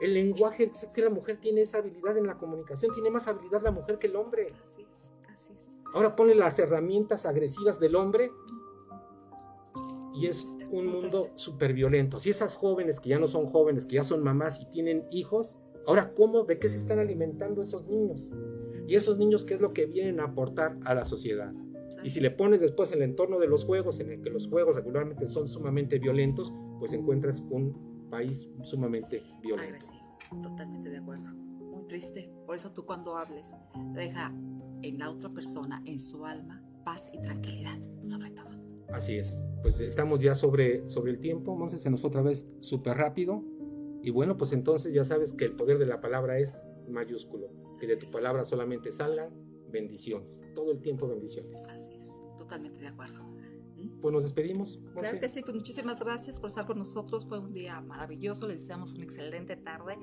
El 0.00 0.14
lenguaje, 0.14 0.70
es 0.72 0.88
que 0.94 1.02
la 1.02 1.10
mujer 1.10 1.38
tiene 1.40 1.62
esa 1.62 1.78
habilidad 1.78 2.16
en 2.18 2.26
la 2.26 2.36
comunicación, 2.36 2.92
tiene 2.92 3.10
más 3.10 3.28
habilidad 3.28 3.62
la 3.62 3.70
mujer 3.70 3.98
que 3.98 4.08
el 4.08 4.16
hombre. 4.16 4.46
Así 4.64 4.84
es, 4.88 5.12
así 5.32 5.52
es. 5.56 5.80
Ahora 5.94 6.14
pone 6.16 6.34
las 6.34 6.58
herramientas 6.58 7.24
agresivas 7.24 7.80
del 7.80 7.96
hombre 7.96 8.30
y 10.16 10.26
es 10.26 10.46
un 10.70 10.86
mundo 10.86 11.30
súper 11.34 11.74
violento. 11.74 12.20
Si 12.20 12.30
esas 12.30 12.56
jóvenes 12.56 13.00
que 13.00 13.10
ya 13.10 13.18
no 13.18 13.26
son 13.26 13.46
jóvenes, 13.46 13.86
que 13.86 13.96
ya 13.96 14.04
son 14.04 14.22
mamás 14.22 14.60
y 14.60 14.66
tienen 14.66 15.04
hijos, 15.10 15.58
ahora, 15.86 16.10
¿cómo, 16.14 16.44
de 16.44 16.58
qué 16.58 16.68
se 16.68 16.78
están 16.78 16.98
alimentando 16.98 17.62
esos 17.62 17.86
niños? 17.86 18.32
Y 18.86 18.94
esos 18.94 19.18
niños, 19.18 19.44
¿qué 19.44 19.54
es 19.54 19.60
lo 19.60 19.72
que 19.72 19.86
vienen 19.86 20.20
a 20.20 20.24
aportar 20.24 20.78
a 20.84 20.94
la 20.94 21.04
sociedad? 21.04 21.52
Y 22.02 22.10
si 22.10 22.20
le 22.20 22.30
pones 22.30 22.60
después 22.60 22.92
el 22.92 23.02
entorno 23.02 23.38
de 23.38 23.48
los 23.48 23.64
juegos, 23.64 24.00
en 24.00 24.10
el 24.10 24.22
que 24.22 24.30
los 24.30 24.48
juegos 24.48 24.76
regularmente 24.76 25.26
son 25.28 25.48
sumamente 25.48 25.98
violentos, 25.98 26.52
pues 26.78 26.92
encuentras 26.92 27.42
un 27.50 27.95
país 28.08 28.48
sumamente 28.62 29.22
violento. 29.42 29.68
Agresivo, 29.68 30.42
totalmente 30.42 30.90
de 30.90 30.98
acuerdo. 30.98 31.30
Muy 31.32 31.86
triste. 31.86 32.30
Por 32.46 32.56
eso 32.56 32.72
tú 32.72 32.84
cuando 32.84 33.16
hables, 33.16 33.56
deja 33.92 34.32
en 34.82 34.98
la 34.98 35.10
otra 35.10 35.30
persona, 35.30 35.82
en 35.84 36.00
su 36.00 36.24
alma, 36.24 36.62
paz 36.84 37.10
y 37.12 37.20
tranquilidad, 37.20 37.78
sobre 38.02 38.30
todo. 38.30 38.66
Así 38.92 39.16
es. 39.16 39.42
Pues 39.62 39.80
estamos 39.80 40.20
ya 40.20 40.34
sobre, 40.34 40.88
sobre 40.88 41.12
el 41.12 41.20
tiempo. 41.20 41.52
Entonces 41.52 41.82
se 41.82 41.90
nos 41.90 42.00
fue 42.00 42.08
otra 42.08 42.22
vez 42.22 42.46
súper 42.60 42.96
rápido. 42.96 43.44
Y 44.02 44.10
bueno, 44.10 44.36
pues 44.36 44.52
entonces 44.52 44.94
ya 44.94 45.04
sabes 45.04 45.32
que 45.32 45.44
el 45.44 45.52
poder 45.56 45.78
de 45.78 45.86
la 45.86 46.00
palabra 46.00 46.38
es 46.38 46.62
mayúsculo. 46.88 47.48
Que 47.80 47.86
de 47.86 47.96
tu 47.96 48.10
palabra 48.12 48.44
solamente 48.44 48.92
salgan 48.92 49.30
bendiciones. 49.70 50.44
Todo 50.54 50.70
el 50.70 50.80
tiempo 50.80 51.08
bendiciones. 51.08 51.64
Así 51.68 51.94
es. 51.94 52.22
Totalmente 52.38 52.80
de 52.80 52.88
acuerdo. 52.88 53.35
Pues 54.00 54.12
nos 54.12 54.22
despedimos. 54.22 54.78
Claro 54.94 55.18
que 55.20 55.28
sí, 55.28 55.42
pues 55.42 55.54
muchísimas 55.54 56.00
gracias 56.00 56.38
por 56.38 56.48
estar 56.48 56.66
con 56.66 56.78
nosotros. 56.78 57.26
Fue 57.26 57.38
un 57.38 57.52
día 57.52 57.80
maravilloso. 57.80 58.46
Les 58.46 58.60
deseamos 58.60 58.92
una 58.92 59.04
excelente 59.04 59.56
tarde. 59.56 59.98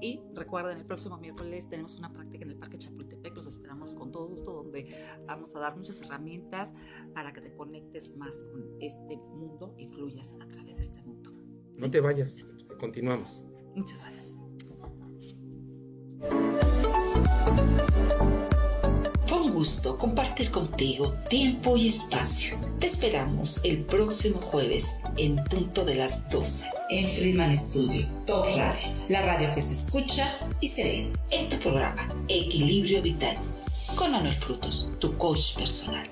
Y 0.00 0.20
recuerden, 0.34 0.78
el 0.78 0.84
próximo 0.84 1.16
miércoles 1.18 1.68
tenemos 1.68 1.96
una 1.96 2.12
práctica 2.12 2.44
en 2.44 2.50
el 2.52 2.58
Parque 2.58 2.78
Chapultepec. 2.78 3.34
Los 3.34 3.46
esperamos 3.46 3.94
con 3.94 4.12
todo 4.12 4.28
gusto, 4.28 4.52
donde 4.52 5.06
vamos 5.26 5.54
a 5.56 5.60
dar 5.60 5.76
muchas 5.76 6.00
herramientas 6.02 6.74
para 7.14 7.32
que 7.32 7.40
te 7.40 7.54
conectes 7.54 8.16
más 8.16 8.44
con 8.44 8.64
este 8.80 9.16
mundo 9.16 9.74
y 9.78 9.88
fluyas 9.88 10.34
a 10.40 10.46
través 10.46 10.76
de 10.76 10.82
este 10.82 11.02
mundo. 11.02 11.32
No 11.78 11.90
te 11.90 12.00
vayas, 12.00 12.46
continuamos. 12.78 13.44
Muchas 13.74 14.02
gracias. 14.02 14.38
Compartir 19.98 20.50
contigo 20.50 21.14
tiempo 21.30 21.78
y 21.78 21.88
espacio. 21.88 22.58
Te 22.78 22.88
esperamos 22.88 23.64
el 23.64 23.84
próximo 23.84 24.38
jueves 24.38 25.00
en 25.16 25.36
punto 25.44 25.82
de 25.86 25.94
las 25.94 26.28
12 26.28 26.66
en 26.90 27.06
Friedman 27.06 27.56
Studio, 27.56 28.06
Top 28.26 28.44
Radio, 28.54 28.88
la 29.08 29.22
radio 29.22 29.50
que 29.54 29.62
se 29.62 29.72
escucha 29.72 30.30
y 30.60 30.68
se 30.68 30.84
ve 30.84 31.12
en 31.30 31.48
tu 31.48 31.56
programa 31.56 32.06
Equilibrio 32.28 33.00
Vital 33.00 33.34
con 33.94 34.12
Manuel 34.12 34.34
Frutos, 34.34 34.90
tu 34.98 35.16
coach 35.16 35.56
personal. 35.56 36.06